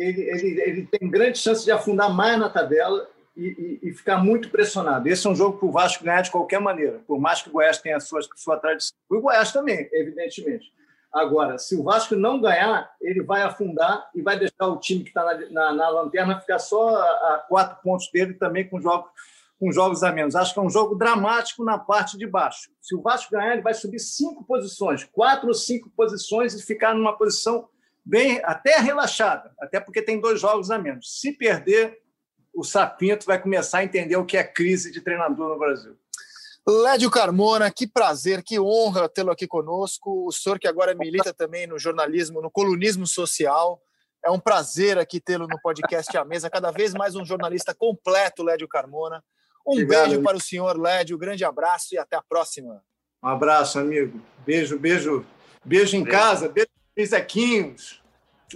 ele, 0.00 0.22
ele, 0.22 0.60
ele 0.62 0.86
tem 0.86 1.10
grande 1.10 1.38
chance 1.38 1.64
de 1.64 1.70
afundar 1.70 2.12
mais 2.12 2.38
na 2.38 2.48
tabela 2.48 3.08
e, 3.36 3.78
e, 3.82 3.88
e, 3.88 3.92
ficar 3.92 4.18
muito 4.18 4.50
pressionado. 4.50 5.08
Esse 5.08 5.26
é 5.26 5.30
um 5.30 5.34
jogo 5.34 5.58
para 5.58 5.68
o 5.68 5.72
Vasco 5.72 6.04
ganhar 6.04 6.22
de 6.22 6.30
qualquer 6.30 6.60
maneira, 6.60 7.00
por 7.06 7.20
mais 7.20 7.42
que 7.42 7.48
o 7.48 7.52
Goiás 7.52 7.78
tenha 7.78 7.96
a 7.96 8.00
sua, 8.00 8.20
sua 8.34 8.56
tradição. 8.56 8.96
E 9.10 9.14
o 9.14 9.20
Goiás 9.20 9.52
também, 9.52 9.88
evidentemente. 9.92 10.72
Agora, 11.12 11.58
se 11.58 11.74
o 11.76 11.82
Vasco 11.82 12.14
não 12.14 12.40
ganhar, 12.40 12.90
ele 13.00 13.22
vai 13.22 13.42
afundar 13.42 14.08
e 14.14 14.22
vai 14.22 14.38
deixar 14.38 14.68
o 14.68 14.78
time 14.78 15.02
que 15.02 15.10
está 15.10 15.24
na, 15.24 15.50
na, 15.50 15.72
na, 15.74 15.88
lanterna 15.88 16.40
ficar 16.40 16.58
só 16.58 16.96
a, 16.96 17.34
a, 17.34 17.44
quatro 17.48 17.82
pontos 17.82 18.08
dele 18.12 18.34
também 18.34 18.68
com 18.68 18.80
jogos, 18.80 19.10
com 19.58 19.72
jogos 19.72 20.02
a 20.04 20.12
menos. 20.12 20.36
Acho 20.36 20.54
que 20.54 20.60
é 20.60 20.62
um 20.62 20.70
jogo 20.70 20.94
dramático 20.94 21.64
na 21.64 21.78
parte 21.78 22.16
de 22.16 22.26
baixo. 22.26 22.70
Se 22.80 22.94
o 22.94 23.02
Vasco 23.02 23.32
ganhar, 23.32 23.52
ele 23.52 23.62
vai 23.62 23.74
subir 23.74 23.98
cinco 23.98 24.44
posições, 24.44 25.02
quatro 25.04 25.48
ou 25.48 25.54
cinco 25.54 25.90
posições 25.96 26.54
e 26.54 26.64
ficar 26.64 26.94
numa 26.94 27.16
posição 27.16 27.68
bem 28.10 28.40
até 28.42 28.76
relaxada, 28.78 29.52
até 29.60 29.78
porque 29.78 30.02
tem 30.02 30.20
dois 30.20 30.40
jogos 30.40 30.68
a 30.70 30.78
menos. 30.78 31.20
Se 31.20 31.32
perder, 31.32 31.96
o 32.52 32.64
Sapinto 32.64 33.24
vai 33.24 33.40
começar 33.40 33.78
a 33.78 33.84
entender 33.84 34.16
o 34.16 34.26
que 34.26 34.36
é 34.36 34.42
crise 34.42 34.90
de 34.90 35.00
treinador 35.00 35.48
no 35.48 35.58
Brasil. 35.58 35.96
Lédio 36.68 37.08
Carmona, 37.08 37.70
que 37.70 37.86
prazer, 37.86 38.42
que 38.42 38.58
honra 38.58 39.08
tê-lo 39.08 39.30
aqui 39.30 39.46
conosco. 39.46 40.26
O 40.26 40.32
senhor 40.32 40.58
que 40.58 40.66
agora 40.66 40.94
milita 40.94 41.32
também 41.32 41.68
no 41.68 41.78
jornalismo, 41.78 42.42
no 42.42 42.50
colunismo 42.50 43.06
social. 43.06 43.80
É 44.24 44.30
um 44.30 44.40
prazer 44.40 44.98
aqui 44.98 45.20
tê-lo 45.20 45.46
no 45.46 45.58
podcast 45.62 46.14
A 46.18 46.24
Mesa, 46.24 46.50
cada 46.50 46.70
vez 46.70 46.92
mais 46.92 47.14
um 47.14 47.24
jornalista 47.24 47.72
completo, 47.72 48.42
Lédio 48.42 48.68
Carmona. 48.68 49.22
Um 49.66 49.72
Obrigado, 49.72 50.08
beijo 50.08 50.22
para 50.22 50.36
o 50.36 50.40
senhor, 50.40 50.78
Lédio, 50.78 51.16
grande 51.16 51.44
abraço 51.44 51.94
e 51.94 51.98
até 51.98 52.16
a 52.16 52.22
próxima. 52.22 52.82
Um 53.22 53.28
abraço, 53.28 53.78
amigo. 53.78 54.20
Beijo, 54.44 54.78
beijo. 54.78 55.24
Beijo 55.64 55.96
em 55.96 56.02
beijo. 56.02 56.18
casa, 56.18 56.48
beijo 56.48 56.68
Zequinhos. 57.06 57.99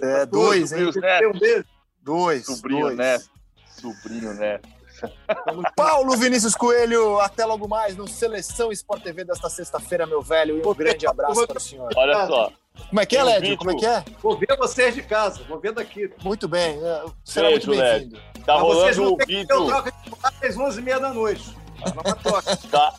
É, 0.01 0.25
dois, 0.25 0.71
hein? 0.71 0.89
Um 1.33 1.39
beijo. 1.39 1.65
Dois. 2.01 2.45
Sobrinho 2.45 2.81
dois. 2.81 2.97
Neto. 2.97 3.29
Sobrinho 3.67 4.33
Neto. 4.33 4.69
Paulo 5.75 6.15
Vinícius 6.17 6.55
Coelho, 6.55 7.19
até 7.19 7.45
logo 7.45 7.67
mais 7.67 7.95
no 7.95 8.07
Seleção 8.07 8.71
Sport 8.71 9.03
TV 9.03 9.23
desta 9.23 9.49
sexta-feira, 9.49 10.05
meu 10.05 10.21
velho, 10.21 10.57
e 10.57 10.65
um 10.65 10.73
grande 10.73 11.05
abraço 11.05 11.45
para 11.45 11.57
o 11.57 11.59
senhor. 11.59 11.89
Olha 11.95 12.27
só. 12.27 12.51
Como 12.89 12.99
é 12.99 13.05
que 13.05 13.15
é, 13.15 13.23
Lédio? 13.23 13.57
Como 13.57 13.71
é 13.71 13.75
que 13.75 13.85
é? 13.85 14.03
Vou 14.21 14.37
ver 14.37 14.55
vocês 14.57 14.93
de 14.93 15.01
casa, 15.01 15.43
vou 15.47 15.59
ver 15.59 15.71
daqui. 15.71 16.11
Muito 16.23 16.47
bem, 16.47 16.77
é, 16.83 17.05
será 17.23 17.47
Beijo, 17.49 17.67
muito 17.67 17.81
bem-vindo. 17.81 18.17
Tá 18.45 18.53
Mas 18.53 18.61
rolando 18.61 19.13
o 19.13 19.17
vídeo. 19.17 19.47
Eu 19.49 19.65
troca 19.65 19.91
de 19.91 20.47
às 20.47 20.55
11h30 20.55 20.99
da 20.99 21.13
noite. 21.13 21.55
Tá, 22.71 22.93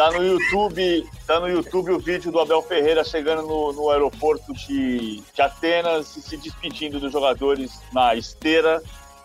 tá 0.00 0.10
no 0.12 0.24
YouTube, 0.24 1.06
tá 1.26 1.38
no 1.40 1.46
YouTube 1.46 1.90
o 1.90 1.98
vídeo 1.98 2.32
do 2.32 2.40
Abel 2.40 2.62
Ferreira 2.62 3.04
chegando 3.04 3.42
no, 3.42 3.70
no 3.74 3.90
aeroporto 3.90 4.54
de, 4.54 5.22
de 5.34 5.42
Atenas 5.42 6.16
e 6.16 6.22
se 6.22 6.38
despedindo 6.38 6.98
dos 6.98 7.12
jogadores 7.12 7.70
na 7.92 8.14
esteira 8.14 8.82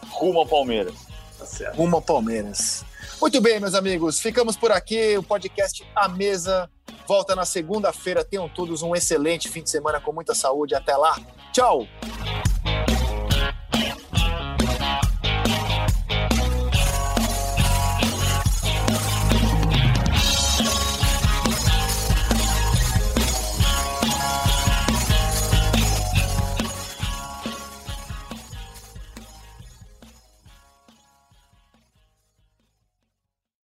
rumo 0.09 0.39
ao 0.39 0.45
Palmeiras. 0.45 0.95
Tá 1.39 1.71
Rumo 1.71 1.95
ao 1.95 2.01
Palmeiras. 2.01 2.83
Muito 3.21 3.39
bem, 3.39 3.57
meus 3.57 3.73
amigos, 3.73 4.19
ficamos 4.19 4.57
por 4.57 4.69
aqui. 4.69 5.17
O 5.17 5.23
podcast 5.23 5.87
A 5.95 6.09
Mesa 6.09 6.69
volta 7.07 7.37
na 7.37 7.45
segunda-feira. 7.45 8.25
Tenham 8.25 8.49
todos 8.49 8.81
um 8.81 8.93
excelente 8.93 9.47
fim 9.47 9.63
de 9.63 9.69
semana 9.69 10.01
com 10.01 10.11
muita 10.11 10.35
saúde. 10.35 10.75
Até 10.75 10.97
lá. 10.97 11.17
Tchau. 11.53 11.87